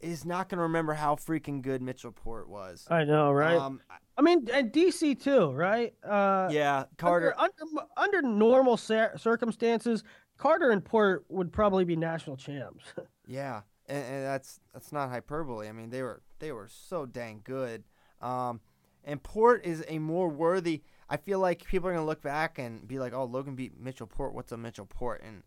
is 0.00 0.24
not 0.24 0.48
going 0.48 0.58
to 0.58 0.62
remember 0.62 0.94
how 0.94 1.16
freaking 1.16 1.60
good 1.62 1.82
Mitchell 1.82 2.12
Port 2.12 2.48
was. 2.48 2.86
I 2.90 3.04
know, 3.04 3.32
right? 3.32 3.56
Um, 3.56 3.80
I 4.16 4.22
mean, 4.22 4.48
and 4.52 4.72
DC 4.72 5.20
too, 5.22 5.50
right? 5.52 5.94
Uh, 6.04 6.48
yeah, 6.52 6.84
Carter. 6.96 7.34
Under, 7.38 7.54
under 7.96 8.18
under 8.18 8.22
normal 8.22 8.76
circumstances, 8.76 10.04
Carter 10.36 10.70
and 10.70 10.84
Port 10.84 11.24
would 11.28 11.52
probably 11.52 11.84
be 11.84 11.96
national 11.96 12.36
champs. 12.36 12.84
Yeah, 13.30 13.60
and, 13.88 14.04
and 14.04 14.24
that's 14.24 14.60
that's 14.72 14.92
not 14.92 15.10
hyperbole. 15.10 15.68
I 15.68 15.72
mean, 15.72 15.90
they 15.90 16.02
were 16.02 16.22
they 16.38 16.52
were 16.52 16.68
so 16.68 17.06
dang 17.06 17.40
good. 17.44 17.84
Um, 18.20 18.60
and 19.04 19.22
Port 19.22 19.64
is 19.64 19.84
a 19.88 19.98
more 19.98 20.28
worthy. 20.28 20.82
I 21.08 21.16
feel 21.16 21.38
like 21.38 21.64
people 21.64 21.88
are 21.88 21.92
gonna 21.94 22.04
look 22.04 22.20
back 22.22 22.58
and 22.58 22.86
be 22.86 22.98
like, 22.98 23.12
"Oh, 23.14 23.24
Logan 23.24 23.54
beat 23.54 23.80
Mitchell 23.80 24.06
Port. 24.06 24.34
What's 24.34 24.52
a 24.52 24.56
Mitchell 24.56 24.86
Port?" 24.86 25.22
And 25.24 25.42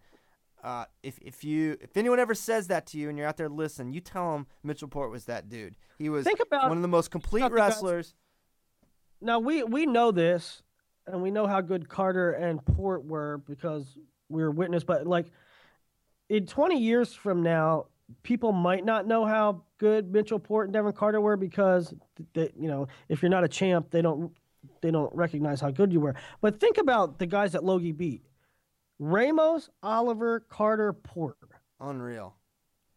uh, 0.64 0.86
if 1.04 1.20
if 1.22 1.44
you 1.44 1.78
if 1.82 1.96
anyone 1.96 2.20
ever 2.20 2.34
says 2.34 2.68
that 2.68 2.86
to 2.88 2.98
you 2.98 3.10
and 3.10 3.18
you're 3.18 3.28
out 3.28 3.38
there 3.38 3.50
listening, 3.50 3.94
you 3.94 4.02
tell 4.02 4.34
them 4.34 4.48
Mitchell 4.64 4.88
Port 4.88 5.12
was 5.12 5.26
that 5.26 5.50
dude. 5.50 5.76
He 5.98 6.10
was 6.10 6.26
about- 6.26 6.70
one 6.70 6.78
of 6.78 6.82
the 6.82 6.88
most 6.88 7.12
complete 7.12 7.42
about 7.42 7.52
wrestlers. 7.54 8.16
now 9.22 9.40
we 9.40 9.64
we 9.64 9.86
know 9.86 10.12
this, 10.12 10.64
and 11.06 11.22
we 11.22 11.30
know 11.30 11.46
how 11.46 11.62
good 11.62 11.88
Carter 11.90 12.32
and 12.32 12.64
Port 12.66 13.06
were 13.06 13.38
because 13.48 13.98
we 14.30 14.42
were 14.42 14.52
witness. 14.52 14.84
But 14.84 15.06
like, 15.06 15.28
in 16.30 16.48
20 16.48 16.80
years 16.80 17.14
from 17.14 17.44
now, 17.44 17.88
people 18.24 18.52
might 18.52 18.86
not 18.86 19.08
know 19.08 19.26
how 19.26 19.64
good 19.78 20.12
Mitchell 20.12 20.40
Port 20.40 20.68
and 20.68 20.74
Devin 20.74 20.94
Carter 20.94 21.22
were 21.22 21.38
because 21.38 21.94
they, 22.34 22.52
you 22.56 22.68
know, 22.68 22.88
if 23.10 23.22
you're 23.22 23.32
not 23.32 23.44
a 23.44 23.48
champ, 23.48 23.92
they 23.92 24.02
don't 24.02 24.32
they 24.82 24.92
don't 24.92 25.14
recognize 25.16 25.60
how 25.62 25.72
good 25.72 25.92
you 25.92 26.00
were. 26.00 26.16
But 26.42 26.60
think 26.60 26.78
about 26.78 27.20
the 27.20 27.26
guys 27.26 27.54
that 27.54 27.64
Logie 27.64 27.92
beat: 27.92 28.24
Ramos, 29.00 29.70
Oliver, 29.82 30.42
Carter, 30.42 30.94
Port. 30.94 31.38
Unreal. 31.80 32.36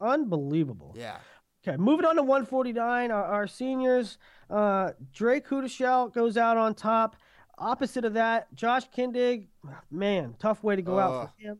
Unbelievable. 0.01 0.95
Yeah. 0.97 1.19
Okay, 1.67 1.79
moving 1.79 2.05
on 2.05 2.17
to 2.17 2.23
149, 2.23 3.11
our, 3.11 3.25
our 3.25 3.47
seniors. 3.47 4.19
Uh, 4.51 4.91
Drake 5.15 5.49
Houdashelt 5.49 6.13
goes 6.13 6.37
out 6.37 6.59
on 6.59 6.75
top. 6.75 7.17
Opposite 7.57 8.05
of 8.05 8.15
that, 8.15 8.55
Josh 8.55 8.83
Kindig, 8.91 9.47
man, 9.91 10.35
tough 10.39 10.63
way 10.63 10.77
to 10.77 10.83
go 10.83 10.99
out 10.99 11.31
for 11.39 11.43
him. 11.43 11.59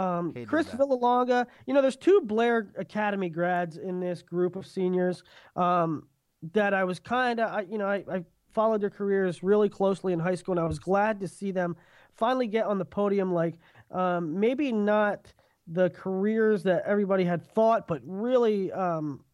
Um, 0.00 0.34
Chris 0.46 0.66
that. 0.66 0.78
Villalonga, 0.78 1.46
you 1.66 1.74
know, 1.74 1.82
there's 1.82 1.96
two 1.96 2.20
Blair 2.24 2.72
Academy 2.78 3.28
grads 3.28 3.76
in 3.76 4.00
this 4.00 4.22
group 4.22 4.56
of 4.56 4.66
seniors 4.66 5.22
um, 5.56 6.06
that 6.52 6.72
I 6.74 6.84
was 6.84 6.98
kind 6.98 7.40
of, 7.40 7.70
you 7.70 7.78
know, 7.78 7.86
I, 7.86 8.04
I 8.10 8.24
followed 8.52 8.80
their 8.80 8.90
careers 8.90 9.42
really 9.42 9.68
closely 9.68 10.12
in 10.12 10.18
high 10.18 10.34
school, 10.34 10.52
and 10.52 10.60
I 10.60 10.66
was 10.66 10.78
glad 10.78 11.20
to 11.20 11.28
see 11.28 11.50
them 11.50 11.76
finally 12.14 12.46
get 12.46 12.66
on 12.66 12.78
the 12.78 12.84
podium. 12.84 13.32
Like, 13.32 13.58
um, 13.90 14.38
maybe 14.38 14.72
not 14.72 15.32
the 15.66 15.90
careers 15.90 16.62
that 16.64 16.82
everybody 16.86 17.24
had 17.24 17.46
thought, 17.54 17.86
but 17.86 18.00
really, 18.04 18.72
um, 18.72 19.24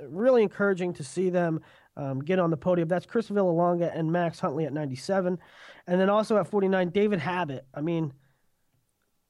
really 0.00 0.42
encouraging 0.42 0.94
to 0.94 1.04
see 1.04 1.30
them 1.30 1.60
um, 1.96 2.20
get 2.20 2.38
on 2.38 2.50
the 2.50 2.56
podium. 2.56 2.88
That's 2.88 3.06
Chris 3.06 3.28
Villalonga 3.28 3.96
and 3.96 4.10
Max 4.10 4.40
Huntley 4.40 4.64
at 4.64 4.72
97. 4.72 5.38
And 5.86 6.00
then 6.00 6.08
also 6.08 6.38
at 6.38 6.48
49, 6.48 6.88
David 6.90 7.18
Habit. 7.20 7.66
I 7.74 7.80
mean, 7.82 8.12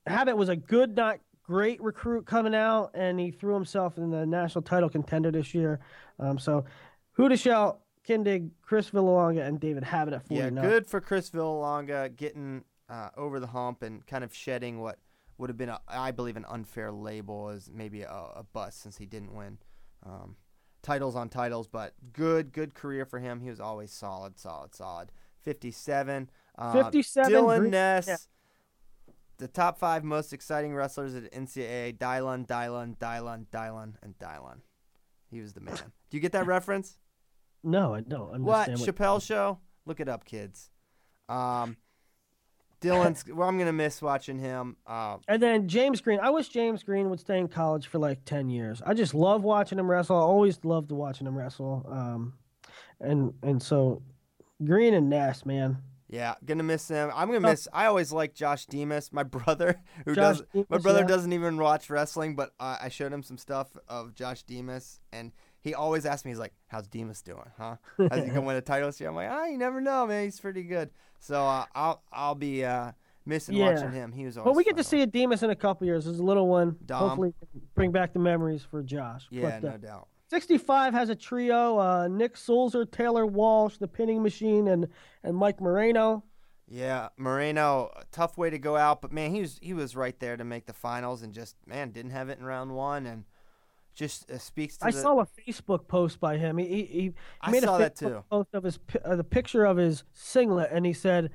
Habit 0.06 0.36
was 0.36 0.48
a 0.48 0.56
good, 0.56 0.96
not 0.96 1.20
great 1.42 1.82
recruit 1.82 2.26
coming 2.26 2.54
out, 2.54 2.90
and 2.94 3.18
he 3.18 3.30
threw 3.30 3.54
himself 3.54 3.98
in 3.98 4.10
the 4.10 4.24
national 4.24 4.62
title 4.62 4.88
contender 4.88 5.30
this 5.30 5.54
year. 5.54 5.80
Um, 6.18 6.38
so, 6.38 6.64
Houdashelt, 7.18 7.78
Kindig, 8.06 8.50
Chris 8.62 8.90
Villalonga, 8.90 9.46
and 9.46 9.60
David 9.60 9.84
Habit 9.84 10.14
at 10.14 10.26
49. 10.26 10.56
Yeah, 10.56 10.62
good 10.62 10.86
for 10.86 11.00
Chris 11.00 11.30
Villalonga 11.30 12.14
getting 12.16 12.64
uh, 12.88 13.10
over 13.16 13.40
the 13.40 13.48
hump 13.48 13.82
and 13.82 14.06
kind 14.06 14.24
of 14.24 14.34
shedding 14.34 14.80
what 14.80 14.98
would 15.38 15.50
have 15.50 15.56
been, 15.56 15.68
a, 15.68 15.80
I 15.88 16.10
believe, 16.10 16.36
an 16.36 16.44
unfair 16.48 16.92
label 16.92 17.48
as 17.48 17.70
maybe 17.72 18.02
a, 18.02 18.10
a 18.10 18.44
bust 18.52 18.82
since 18.82 18.96
he 18.98 19.06
didn't 19.06 19.34
win 19.34 19.58
um, 20.04 20.36
titles 20.82 21.16
on 21.16 21.28
titles. 21.28 21.66
But 21.66 21.94
good, 22.12 22.52
good 22.52 22.74
career 22.74 23.04
for 23.04 23.18
him. 23.18 23.40
He 23.40 23.50
was 23.50 23.60
always 23.60 23.90
solid, 23.90 24.38
solid, 24.38 24.74
solid. 24.74 25.10
57. 25.42 26.30
Uh, 26.58 26.84
57, 26.84 27.32
Dylan 27.32 27.70
Ness. 27.70 28.06
yeah. 28.06 28.16
The 29.40 29.48
top 29.48 29.78
five 29.78 30.04
most 30.04 30.32
exciting 30.32 30.74
wrestlers 30.74 31.14
at 31.14 31.32
NCAA: 31.32 31.96
Dylan, 31.96 32.46
Dylan, 32.46 32.96
Dylan, 32.98 33.46
Dylan, 33.50 33.94
and 34.02 34.18
Dylan. 34.18 34.58
He 35.30 35.40
was 35.40 35.54
the 35.54 35.60
man. 35.60 35.76
Do 36.10 36.16
you 36.16 36.20
get 36.20 36.32
that 36.32 36.46
reference? 36.56 36.98
No, 37.64 37.94
I 37.94 38.00
don't 38.00 38.42
What. 38.42 38.68
Chappelle 38.70 39.22
show? 39.22 39.58
Look 39.86 39.98
it 40.00 40.08
up, 40.08 40.24
kids. 40.24 40.70
Um, 41.28 41.76
Dylan's. 42.80 43.24
well, 43.32 43.48
I'm 43.48 43.58
gonna 43.58 43.72
miss 43.72 44.02
watching 44.02 44.38
him. 44.38 44.76
Uh, 44.86 45.16
And 45.26 45.42
then 45.42 45.68
James 45.68 46.00
Green. 46.00 46.20
I 46.20 46.30
wish 46.30 46.48
James 46.48 46.82
Green 46.82 47.08
would 47.10 47.20
stay 47.20 47.38
in 47.38 47.48
college 47.48 47.86
for 47.86 47.98
like 47.98 48.24
ten 48.24 48.50
years. 48.50 48.82
I 48.84 48.94
just 48.94 49.14
love 49.14 49.42
watching 49.42 49.78
him 49.78 49.90
wrestle. 49.90 50.16
I 50.16 50.20
always 50.20 50.58
loved 50.64 50.92
watching 50.92 51.26
him 51.26 51.36
wrestle. 51.36 51.86
Um, 51.88 52.34
and 53.00 53.32
and 53.42 53.62
so 53.62 54.02
Green 54.64 54.92
and 54.94 55.08
Ness, 55.08 55.46
man. 55.46 55.78
Yeah, 56.12 56.34
gonna 56.44 56.64
miss 56.64 56.88
him. 56.88 57.10
I'm 57.14 57.28
gonna 57.28 57.40
miss. 57.40 57.68
I 57.72 57.86
always 57.86 58.12
like 58.12 58.34
Josh 58.34 58.66
Demas, 58.66 59.12
my 59.12 59.22
brother, 59.38 59.80
who 60.04 60.14
Josh 60.14 60.38
does. 60.52 60.64
my 60.68 60.78
brother 60.78 61.00
yeah. 61.00 61.06
doesn't 61.06 61.32
even 61.32 61.56
watch 61.56 61.88
wrestling, 61.88 62.34
but 62.34 62.50
uh, 62.58 62.78
I 62.80 62.88
showed 62.88 63.12
him 63.12 63.22
some 63.22 63.38
stuff 63.38 63.68
of 63.88 64.14
Josh 64.14 64.42
Demas, 64.42 64.98
and 65.12 65.30
he 65.60 65.74
always 65.74 66.04
asks 66.06 66.24
me, 66.24 66.32
he's 66.32 66.38
like, 66.40 66.54
"How's 66.66 66.88
Demas 66.88 67.22
doing? 67.22 67.50
Huh? 67.56 67.76
How's 67.96 68.24
he 68.24 68.28
gonna 68.28 68.40
win 68.40 68.56
a 68.56 68.60
title 68.60 68.88
this 68.88 69.00
year?" 69.00 69.08
I'm 69.08 69.14
like, 69.14 69.28
"Ah, 69.30 69.46
you 69.46 69.56
never 69.56 69.80
know, 69.80 70.06
man. 70.06 70.24
He's 70.24 70.40
pretty 70.40 70.64
good." 70.64 70.90
So 71.20 71.44
uh, 71.46 71.66
I'll 71.74 72.02
I'll 72.12 72.34
be 72.34 72.64
uh, 72.64 72.92
missing 73.24 73.54
Yeah. 73.54 73.74
watching 73.74 73.92
him. 73.92 74.10
He 74.12 74.24
was. 74.24 74.36
Always 74.36 74.50
But 74.50 74.56
we 74.56 74.64
get 74.64 74.76
to 74.78 74.84
see 74.84 75.02
a 75.02 75.06
Demas 75.06 75.42
in 75.42 75.50
a 75.50 75.56
couple 75.56 75.86
years. 75.86 76.06
There's 76.06 76.18
a 76.18 76.24
little 76.24 76.48
one. 76.48 76.76
Dom. 76.86 77.08
Hopefully, 77.10 77.34
bring 77.74 77.92
back 77.92 78.12
the 78.14 78.18
memories 78.18 78.62
for 78.68 78.82
Josh. 78.82 79.26
Yeah, 79.30 79.60
But, 79.60 79.68
uh, 79.68 79.70
no 79.72 79.76
doubt. 79.78 80.08
65 80.30 80.94
has 80.94 81.08
a 81.08 81.16
trio: 81.16 81.78
uh, 81.78 82.08
Nick 82.08 82.36
Sulzer, 82.36 82.84
Taylor 82.84 83.26
Walsh, 83.26 83.78
the 83.78 83.88
Pinning 83.88 84.22
Machine, 84.22 84.68
and 84.68 84.86
and 85.24 85.36
Mike 85.36 85.60
Moreno. 85.60 86.22
Yeah, 86.68 87.08
Moreno, 87.16 87.90
tough 88.12 88.38
way 88.38 88.48
to 88.48 88.58
go 88.58 88.76
out, 88.76 89.02
but 89.02 89.12
man, 89.12 89.34
he 89.34 89.40
was 89.40 89.58
he 89.60 89.74
was 89.74 89.96
right 89.96 90.18
there 90.20 90.36
to 90.36 90.44
make 90.44 90.66
the 90.66 90.72
finals, 90.72 91.22
and 91.22 91.34
just 91.34 91.56
man 91.66 91.90
didn't 91.90 92.12
have 92.12 92.28
it 92.28 92.38
in 92.38 92.44
round 92.44 92.70
one, 92.76 93.06
and 93.06 93.24
just 93.92 94.30
uh, 94.30 94.38
speaks 94.38 94.76
to 94.78 94.86
I 94.86 94.92
the. 94.92 94.98
saw 94.98 95.18
a 95.18 95.26
Facebook 95.26 95.88
post 95.88 96.20
by 96.20 96.38
him. 96.38 96.58
He 96.58 96.66
he, 96.66 96.82
he 96.84 97.12
I 97.40 97.50
made 97.50 97.64
saw 97.64 97.74
a 97.74 97.78
that 97.80 97.96
Facebook 97.96 97.98
too. 97.98 98.24
post 98.30 98.48
of 98.54 98.62
his 98.62 98.78
uh, 99.04 99.16
the 99.16 99.24
picture 99.24 99.64
of 99.64 99.78
his 99.78 100.04
singlet, 100.12 100.70
and 100.70 100.86
he 100.86 100.92
said, 100.92 101.32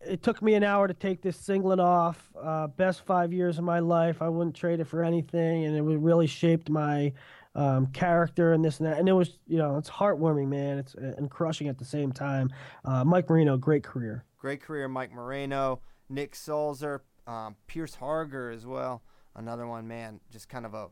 "It 0.00 0.22
took 0.22 0.40
me 0.40 0.54
an 0.54 0.64
hour 0.64 0.88
to 0.88 0.94
take 0.94 1.20
this 1.20 1.36
singlet 1.36 1.80
off. 1.80 2.32
Uh, 2.42 2.68
best 2.68 3.04
five 3.04 3.34
years 3.34 3.58
of 3.58 3.64
my 3.64 3.80
life. 3.80 4.22
I 4.22 4.30
wouldn't 4.30 4.56
trade 4.56 4.80
it 4.80 4.86
for 4.86 5.04
anything, 5.04 5.66
and 5.66 5.76
it 5.76 5.82
really 5.82 6.26
shaped 6.26 6.70
my 6.70 7.12
um, 7.56 7.86
character 7.86 8.52
and 8.52 8.64
this 8.64 8.78
and 8.78 8.86
that. 8.86 8.98
And 8.98 9.08
it 9.08 9.12
was, 9.12 9.38
you 9.46 9.58
know, 9.58 9.76
it's 9.76 9.90
heartwarming, 9.90 10.48
man. 10.48 10.78
It's 10.78 10.94
uh, 10.94 11.14
and 11.16 11.30
crushing 11.30 11.68
at 11.68 11.78
the 11.78 11.84
same 11.84 12.12
time. 12.12 12.50
Uh, 12.84 13.02
Mike 13.02 13.28
Moreno, 13.28 13.56
great 13.56 13.82
career. 13.82 14.24
Great 14.38 14.62
career, 14.62 14.86
Mike 14.86 15.12
Moreno, 15.12 15.80
Nick 16.08 16.36
Sulzer, 16.36 17.02
um, 17.26 17.56
Pierce 17.66 17.96
Harger 17.96 18.50
as 18.50 18.66
well. 18.66 19.02
Another 19.34 19.66
one, 19.66 19.88
man, 19.88 20.20
just 20.30 20.48
kind 20.48 20.64
of 20.64 20.74
a. 20.74 20.88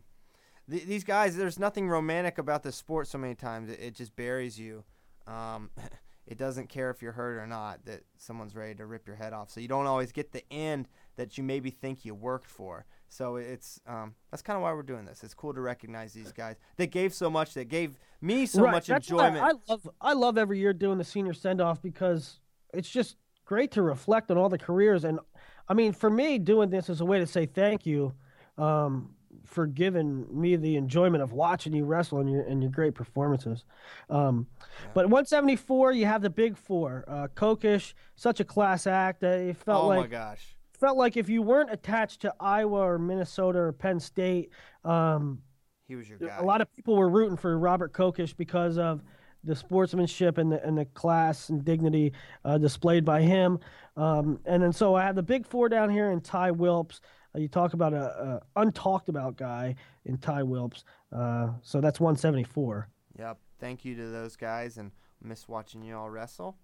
Th- 0.68 0.84
these 0.84 1.04
guys, 1.04 1.36
there's 1.36 1.58
nothing 1.58 1.88
romantic 1.88 2.38
about 2.38 2.62
this 2.62 2.76
sport. 2.76 3.06
So 3.06 3.18
many 3.18 3.34
times, 3.34 3.68
it, 3.68 3.78
it 3.80 3.94
just 3.94 4.16
buries 4.16 4.58
you. 4.58 4.84
Um, 5.26 5.70
it 6.26 6.38
doesn't 6.38 6.70
care 6.70 6.90
if 6.90 7.02
you're 7.02 7.12
hurt 7.12 7.38
or 7.38 7.46
not. 7.46 7.84
That 7.84 8.00
someone's 8.16 8.54
ready 8.54 8.74
to 8.76 8.86
rip 8.86 9.06
your 9.06 9.16
head 9.16 9.34
off. 9.34 9.50
So 9.50 9.60
you 9.60 9.68
don't 9.68 9.86
always 9.86 10.12
get 10.12 10.32
the 10.32 10.42
end 10.50 10.88
that 11.16 11.36
you 11.36 11.44
maybe 11.44 11.70
think 11.70 12.04
you 12.04 12.14
worked 12.14 12.50
for. 12.50 12.86
So 13.14 13.36
it's 13.36 13.80
um, 13.86 14.16
that's 14.32 14.42
kind 14.42 14.56
of 14.56 14.62
why 14.64 14.72
we're 14.72 14.82
doing 14.82 15.04
this. 15.04 15.22
It's 15.22 15.34
cool 15.34 15.54
to 15.54 15.60
recognize 15.60 16.12
these 16.12 16.32
guys 16.32 16.56
They 16.76 16.88
gave 16.88 17.14
so 17.14 17.30
much. 17.30 17.54
They 17.54 17.64
gave 17.64 17.96
me 18.20 18.44
so 18.44 18.62
Right, 18.62 18.72
much 18.72 18.88
that's 18.88 19.08
enjoyment. 19.08 19.38
I 19.44 19.52
love 19.68 19.88
I 20.00 20.12
love 20.14 20.36
every 20.36 20.58
year 20.58 20.72
doing 20.72 20.98
the 20.98 21.04
senior 21.04 21.32
send 21.32 21.60
off 21.60 21.80
because 21.80 22.40
it's 22.72 22.90
just 22.90 23.14
great 23.44 23.70
to 23.72 23.82
reflect 23.82 24.32
on 24.32 24.36
all 24.36 24.48
the 24.48 24.58
careers 24.58 25.04
and 25.04 25.20
I 25.68 25.74
mean 25.74 25.92
for 25.92 26.10
me 26.10 26.38
doing 26.38 26.70
this 26.70 26.88
is 26.88 27.00
a 27.00 27.04
way 27.04 27.20
to 27.20 27.26
say 27.26 27.46
thank 27.46 27.86
you 27.86 28.14
um, 28.58 29.14
for 29.44 29.66
giving 29.68 30.26
me 30.30 30.56
the 30.56 30.74
enjoyment 30.74 31.22
of 31.22 31.32
watching 31.32 31.72
you 31.72 31.84
wrestle 31.84 32.18
and 32.18 32.28
your 32.28 32.42
and 32.42 32.62
your 32.62 32.72
great 32.72 32.96
performances. 32.96 33.64
Um, 34.10 34.48
But 34.92 35.04
174, 35.06 35.92
you 35.92 36.06
have 36.06 36.22
the 36.22 36.30
big 36.30 36.56
four. 36.56 37.04
Uh, 37.06 37.28
Kokesh, 37.36 37.94
such 38.16 38.40
a 38.40 38.44
class 38.44 38.88
act. 38.88 39.22
Uh, 39.22 39.28
it 39.28 39.56
felt 39.56 39.84
oh 39.84 39.88
like 39.88 40.00
my 40.00 40.06
gosh. 40.08 40.53
Felt 40.78 40.96
like 40.96 41.16
if 41.16 41.28
you 41.28 41.42
weren't 41.42 41.70
attached 41.72 42.20
to 42.22 42.34
Iowa 42.40 42.80
or 42.80 42.98
Minnesota 42.98 43.58
or 43.58 43.72
Penn 43.72 44.00
State, 44.00 44.50
um, 44.84 45.40
He 45.86 45.94
was 45.94 46.08
your 46.08 46.18
guy. 46.18 46.36
a 46.38 46.42
lot 46.44 46.60
of 46.60 46.72
people 46.74 46.96
were 46.96 47.08
rooting 47.08 47.36
for 47.36 47.56
Robert 47.58 47.92
Kokesh 47.92 48.36
because 48.36 48.76
of 48.78 49.02
the 49.44 49.54
sportsmanship 49.54 50.38
and 50.38 50.50
the, 50.50 50.64
and 50.66 50.76
the 50.76 50.86
class 50.86 51.48
and 51.50 51.64
dignity 51.64 52.12
uh, 52.44 52.58
displayed 52.58 53.04
by 53.04 53.20
him. 53.22 53.58
Um, 53.96 54.40
and 54.46 54.62
then 54.62 54.72
so 54.72 54.94
I 54.94 55.02
have 55.04 55.14
the 55.14 55.22
big 55.22 55.46
four 55.46 55.68
down 55.68 55.90
here 55.90 56.10
in 56.10 56.20
Ty 56.20 56.50
Wilps. 56.52 57.00
Uh, 57.34 57.38
you 57.40 57.48
talk 57.48 57.74
about 57.74 57.92
a, 57.92 58.40
a 58.56 58.64
untalked 58.64 59.08
about 59.08 59.36
guy 59.36 59.74
in 60.06 60.16
Ty 60.18 60.42
Wilps. 60.44 60.84
Uh, 61.12 61.50
so 61.62 61.80
that's 61.80 62.00
174. 62.00 62.88
Yep. 63.18 63.38
Thank 63.60 63.84
you 63.84 63.94
to 63.96 64.08
those 64.08 64.34
guys 64.34 64.76
and 64.78 64.90
miss 65.22 65.46
watching 65.46 65.82
you 65.82 65.94
all 65.96 66.10
wrestle. 66.10 66.56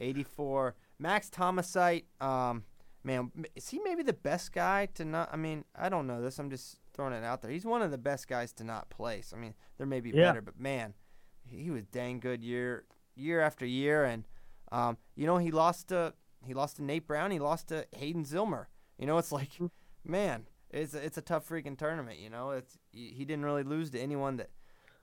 84. 0.00 0.74
Max 0.98 1.28
Thomusseit. 1.30 2.04
Um, 2.20 2.64
man, 3.02 3.30
is 3.54 3.68
he 3.68 3.78
maybe 3.80 4.02
the 4.02 4.12
best 4.12 4.52
guy 4.52 4.86
to 4.94 5.04
not? 5.04 5.30
I 5.32 5.36
mean, 5.36 5.64
I 5.74 5.88
don't 5.88 6.06
know 6.06 6.20
this. 6.20 6.38
I'm 6.38 6.50
just 6.50 6.78
throwing 6.92 7.12
it 7.12 7.24
out 7.24 7.42
there. 7.42 7.50
He's 7.50 7.64
one 7.64 7.82
of 7.82 7.90
the 7.90 7.98
best 7.98 8.28
guys 8.28 8.52
to 8.54 8.64
not 8.64 8.90
place. 8.90 9.32
I 9.34 9.38
mean, 9.38 9.54
there 9.78 9.86
may 9.86 10.00
be 10.00 10.10
Yeah. 10.10 10.28
better, 10.30 10.42
but 10.42 10.58
man, 10.58 10.94
he 11.44 11.70
was 11.70 11.84
dang 11.86 12.20
good 12.20 12.42
year 12.42 12.84
year 13.14 13.40
after 13.40 13.64
year. 13.66 14.04
And 14.04 14.24
um, 14.72 14.96
you 15.16 15.26
know, 15.26 15.38
he 15.38 15.50
lost 15.50 15.88
to 15.88 16.14
he 16.46 16.54
lost 16.54 16.76
to 16.76 16.82
Nate 16.84 17.06
Brown. 17.06 17.30
He 17.30 17.38
lost 17.38 17.68
to 17.68 17.86
Hayden 17.96 18.24
Zillmer. 18.24 18.66
You 18.98 19.06
know, 19.06 19.18
it's 19.18 19.32
like, 19.32 19.50
man, 20.04 20.46
it's 20.70 20.94
a, 20.94 21.04
it's 21.04 21.18
a 21.18 21.22
tough 21.22 21.48
freaking 21.48 21.76
tournament. 21.78 22.18
You 22.18 22.30
know, 22.30 22.50
it's 22.50 22.78
he 22.92 23.12
he 23.16 23.24
didn't 23.24 23.44
really 23.44 23.62
lose 23.64 23.90
to 23.90 24.00
anyone 24.00 24.36
that. 24.38 24.50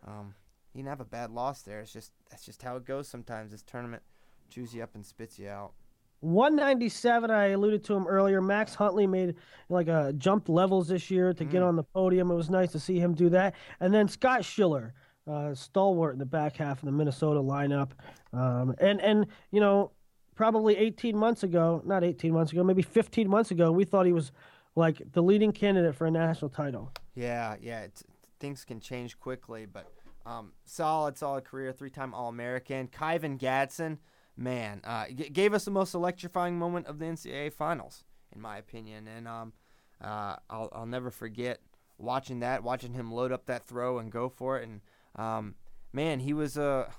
Um, 0.05 0.35
he 0.73 0.79
didn't 0.79 0.89
have 0.89 1.01
a 1.01 1.05
bad 1.05 1.31
loss 1.31 1.63
there. 1.63 1.79
It's 1.79 1.91
just 1.91 2.11
that's 2.29 2.45
just 2.45 2.61
how 2.61 2.75
it 2.75 2.85
goes 2.85 3.07
sometimes. 3.07 3.51
This 3.51 3.63
tournament 3.63 4.03
chews 4.49 4.73
you 4.75 4.83
up 4.83 4.93
and 4.93 5.03
spits 5.05 5.39
you 5.39 5.49
out. 5.49 5.73
197, 6.21 7.29
I 7.29 7.47
alluded 7.47 7.83
to 7.85 7.93
him 7.93 8.07
earlier. 8.07 8.41
Max 8.41 8.73
Huntley 8.75 9.07
made 9.07 9.35
like 9.69 9.87
a 9.87 10.13
jumped 10.17 10.49
levels 10.49 10.87
this 10.87 11.11
year 11.11 11.33
to 11.33 11.45
get 11.45 11.61
on 11.61 11.75
the 11.75 11.83
podium. 11.83 12.31
It 12.31 12.35
was 12.35 12.49
nice 12.49 12.71
to 12.71 12.79
see 12.79 12.99
him 12.99 13.13
do 13.13 13.29
that. 13.29 13.55
And 13.79 13.93
then 13.93 14.07
Scott 14.07 14.43
Schiller, 14.43 14.93
uh, 15.27 15.53
stalwart 15.53 16.13
in 16.13 16.19
the 16.19 16.25
back 16.25 16.57
half 16.57 16.79
of 16.79 16.85
the 16.85 16.91
Minnesota 16.91 17.39
lineup. 17.39 17.91
Um, 18.33 18.75
and, 18.79 19.01
and, 19.01 19.27
you 19.51 19.59
know, 19.59 19.91
probably 20.35 20.77
18 20.77 21.17
months 21.17 21.43
ago, 21.43 21.81
not 21.85 22.03
18 22.03 22.31
months 22.31 22.51
ago, 22.51 22.63
maybe 22.63 22.81
15 22.81 23.27
months 23.29 23.51
ago, 23.51 23.71
we 23.71 23.83
thought 23.83 24.05
he 24.05 24.13
was 24.13 24.31
like 24.75 25.01
the 25.11 25.21
leading 25.21 25.51
candidate 25.51 25.95
for 25.95 26.07
a 26.07 26.11
national 26.11 26.49
title. 26.49 26.91
Yeah, 27.15 27.55
yeah. 27.61 27.81
It's, 27.81 28.03
things 28.39 28.63
can 28.63 28.79
change 28.79 29.19
quickly, 29.19 29.65
but 29.65 29.91
um, 30.25 30.51
solid, 30.65 31.17
solid 31.17 31.43
career. 31.43 31.71
Three-time 31.73 32.13
All-American. 32.13 32.87
Kyven 32.87 33.39
Gadson, 33.39 33.97
man, 34.37 34.81
uh, 34.83 35.07
g- 35.07 35.29
gave 35.29 35.53
us 35.53 35.65
the 35.65 35.71
most 35.71 35.93
electrifying 35.93 36.57
moment 36.57 36.87
of 36.87 36.99
the 36.99 37.05
NCAA 37.05 37.51
finals, 37.51 38.03
in 38.33 38.41
my 38.41 38.57
opinion. 38.57 39.07
And 39.07 39.27
um, 39.27 39.53
uh, 40.01 40.35
I'll 40.49 40.69
I'll 40.71 40.85
never 40.85 41.11
forget 41.11 41.59
watching 41.97 42.39
that, 42.39 42.63
watching 42.63 42.93
him 42.93 43.11
load 43.11 43.31
up 43.31 43.47
that 43.47 43.65
throw 43.65 43.97
and 43.99 44.11
go 44.11 44.29
for 44.29 44.59
it, 44.59 44.67
and 44.67 44.81
um, 45.15 45.55
man, 45.91 46.19
he 46.19 46.33
was 46.33 46.57
a. 46.57 46.91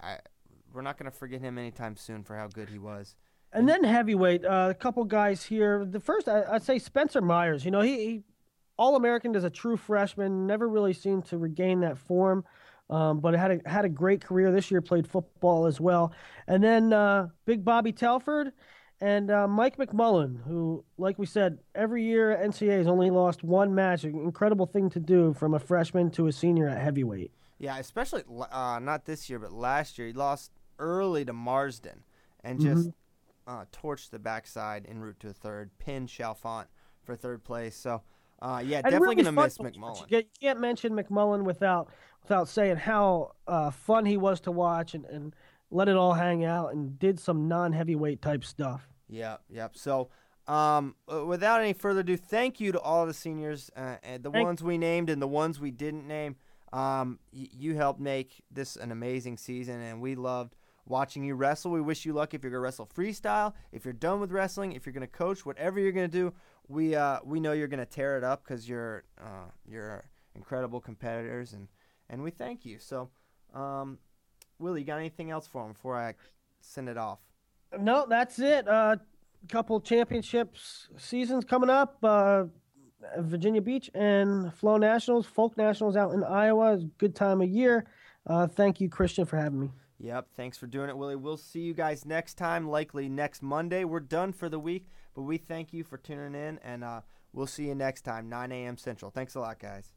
Uh, 0.00 0.16
we're 0.72 0.82
not 0.82 0.96
going 0.98 1.10
to 1.10 1.16
forget 1.16 1.40
him 1.40 1.58
anytime 1.58 1.96
soon 1.96 2.22
for 2.22 2.36
how 2.36 2.48
good 2.48 2.68
he 2.68 2.78
was. 2.78 3.16
And 3.52 3.68
then 3.68 3.84
heavyweight, 3.84 4.44
uh, 4.44 4.68
a 4.70 4.74
couple 4.74 5.04
guys 5.04 5.44
here. 5.44 5.84
The 5.84 6.00
first, 6.00 6.28
I, 6.28 6.52
would 6.52 6.62
say 6.62 6.78
Spencer 6.78 7.20
Myers. 7.20 7.64
You 7.64 7.70
know, 7.70 7.82
he, 7.82 7.96
he 7.96 8.22
All 8.78 8.96
American 8.96 9.36
as 9.36 9.44
a 9.44 9.50
true 9.50 9.76
freshman, 9.76 10.46
never 10.46 10.68
really 10.68 10.94
seemed 10.94 11.26
to 11.26 11.38
regain 11.38 11.80
that 11.80 11.98
form, 11.98 12.44
um, 12.92 13.20
but 13.20 13.34
had 13.34 13.50
a 13.50 13.68
had 13.68 13.84
a 13.84 13.88
great 13.88 14.22
career 14.22 14.52
this 14.52 14.70
year. 14.70 14.82
Played 14.82 15.08
football 15.08 15.66
as 15.66 15.80
well. 15.80 16.12
And 16.46 16.62
then 16.62 16.92
uh, 16.92 17.28
Big 17.46 17.64
Bobby 17.64 17.92
Telford 17.92 18.52
and 19.00 19.30
uh, 19.30 19.48
Mike 19.48 19.78
McMullan, 19.78 20.44
who, 20.44 20.84
like 20.98 21.18
we 21.18 21.26
said, 21.26 21.58
every 21.74 22.04
year 22.04 22.38
NCAA 22.40 22.78
has 22.78 22.86
only 22.86 23.10
lost 23.10 23.42
one 23.42 23.74
match. 23.74 24.04
An 24.04 24.14
incredible 24.14 24.66
thing 24.66 24.90
to 24.90 25.00
do 25.00 25.32
from 25.32 25.54
a 25.54 25.58
freshman 25.58 26.10
to 26.12 26.26
a 26.26 26.32
senior 26.32 26.68
at 26.68 26.80
heavyweight. 26.80 27.32
Yeah, 27.58 27.78
especially 27.78 28.24
uh, 28.50 28.78
not 28.80 29.06
this 29.06 29.30
year, 29.30 29.38
but 29.38 29.52
last 29.52 29.98
year 29.98 30.08
he 30.08 30.12
lost 30.12 30.52
early 30.78 31.24
to 31.24 31.32
Marsden 31.32 32.04
and 32.44 32.60
just 32.60 32.88
mm-hmm. 32.88 33.52
uh, 33.52 33.64
torched 33.72 34.10
the 34.10 34.18
backside 34.18 34.86
en 34.88 35.00
route 35.00 35.18
to 35.20 35.30
a 35.30 35.32
third, 35.32 35.70
pinned 35.78 36.08
Chalfont 36.08 36.66
for 37.02 37.16
third 37.16 37.42
place. 37.42 37.76
So, 37.76 38.02
uh, 38.42 38.62
yeah, 38.64 38.78
and 38.78 38.84
definitely 38.84 39.08
really 39.16 39.22
gonna 39.22 39.42
miss 39.42 39.56
McMullan. 39.58 40.10
You 40.10 40.22
can't 40.40 40.60
mention 40.60 40.92
McMullan 40.92 41.44
without 41.44 41.88
without 42.22 42.48
saying 42.48 42.76
how 42.76 43.32
uh, 43.46 43.70
fun 43.70 44.04
he 44.04 44.16
was 44.16 44.40
to 44.42 44.50
watch 44.52 44.94
and, 44.94 45.04
and 45.06 45.34
let 45.70 45.88
it 45.88 45.96
all 45.96 46.12
hang 46.12 46.44
out 46.44 46.74
and 46.74 46.98
did 46.98 47.18
some 47.18 47.48
non-heavyweight 47.48 48.20
type 48.20 48.44
stuff. 48.44 48.88
Yep, 49.08 49.40
yep. 49.48 49.76
So. 49.76 50.10
Um, 50.48 50.96
uh, 51.10 51.24
without 51.24 51.60
any 51.60 51.72
further 51.72 52.00
ado, 52.00 52.16
thank 52.16 52.58
you 52.58 52.72
to 52.72 52.80
all 52.80 53.06
the 53.06 53.14
seniors, 53.14 53.70
uh, 53.76 53.94
and 54.02 54.24
the 54.24 54.30
Thank- 54.30 54.44
ones 54.44 54.60
we 54.60 54.76
named 54.76 55.08
and 55.08 55.22
the 55.22 55.28
ones 55.28 55.60
we 55.60 55.70
didn't 55.70 56.04
name. 56.08 56.34
Um, 56.72 57.20
y- 57.32 57.46
you 57.52 57.76
helped 57.76 58.00
make 58.00 58.42
this 58.50 58.74
an 58.74 58.90
amazing 58.90 59.36
season, 59.36 59.80
and 59.80 60.00
we 60.00 60.16
loved 60.16 60.56
watching 60.84 61.22
you 61.22 61.36
wrestle. 61.36 61.70
We 61.70 61.80
wish 61.80 62.04
you 62.04 62.12
luck 62.12 62.34
if 62.34 62.42
you're 62.42 62.50
gonna 62.50 62.60
wrestle 62.60 62.88
freestyle, 62.92 63.52
if 63.70 63.84
you're 63.84 63.94
done 63.94 64.18
with 64.18 64.32
wrestling, 64.32 64.72
if 64.72 64.84
you're 64.84 64.92
gonna 64.92 65.06
coach, 65.06 65.46
whatever 65.46 65.78
you're 65.78 65.92
gonna 65.92 66.08
do. 66.08 66.34
We 66.68 66.94
uh, 66.94 67.18
we 67.24 67.40
know 67.40 67.52
you're 67.52 67.68
gonna 67.68 67.86
tear 67.86 68.16
it 68.16 68.24
up 68.24 68.44
because 68.44 68.68
you're 68.68 69.04
uh, 69.20 69.50
you're 69.66 70.04
incredible 70.34 70.80
competitors, 70.80 71.52
and 71.52 71.68
and 72.08 72.22
we 72.22 72.30
thank 72.30 72.64
you. 72.64 72.78
So, 72.78 73.10
um, 73.54 73.98
Willie, 74.58 74.80
you 74.80 74.86
got 74.86 74.98
anything 74.98 75.30
else 75.30 75.46
for 75.46 75.64
him 75.64 75.72
before 75.72 75.98
I 75.98 76.14
send 76.60 76.88
it 76.88 76.96
off? 76.96 77.18
No, 77.78 78.06
that's 78.08 78.38
it. 78.38 78.66
A 78.66 78.72
uh, 78.72 78.96
couple 79.48 79.80
championships 79.80 80.88
seasons 80.96 81.44
coming 81.44 81.70
up. 81.70 81.98
Uh, 82.02 82.44
Virginia 83.18 83.60
Beach 83.60 83.90
and 83.94 84.54
Flow 84.54 84.76
Nationals, 84.76 85.26
Folk 85.26 85.56
Nationals 85.56 85.96
out 85.96 86.12
in 86.12 86.22
Iowa. 86.22 86.78
Good 86.98 87.14
time 87.14 87.40
of 87.40 87.48
year. 87.48 87.84
Uh, 88.26 88.46
thank 88.46 88.80
you, 88.80 88.88
Christian, 88.88 89.24
for 89.24 89.36
having 89.36 89.60
me. 89.60 89.70
Yep. 89.98 90.28
Thanks 90.36 90.58
for 90.58 90.66
doing 90.66 90.88
it, 90.88 90.96
Willie. 90.96 91.16
We'll 91.16 91.36
see 91.36 91.60
you 91.60 91.74
guys 91.74 92.04
next 92.04 92.34
time, 92.34 92.68
likely 92.68 93.08
next 93.08 93.42
Monday. 93.42 93.84
We're 93.84 94.00
done 94.00 94.32
for 94.32 94.48
the 94.48 94.58
week, 94.58 94.88
but 95.14 95.22
we 95.22 95.38
thank 95.38 95.72
you 95.72 95.84
for 95.84 95.96
tuning 95.96 96.34
in, 96.34 96.58
and 96.62 96.84
uh, 96.84 97.00
we'll 97.32 97.46
see 97.46 97.66
you 97.66 97.74
next 97.74 98.02
time, 98.02 98.28
9 98.28 98.52
a.m. 98.52 98.76
Central. 98.76 99.10
Thanks 99.10 99.34
a 99.34 99.40
lot, 99.40 99.58
guys. 99.58 99.92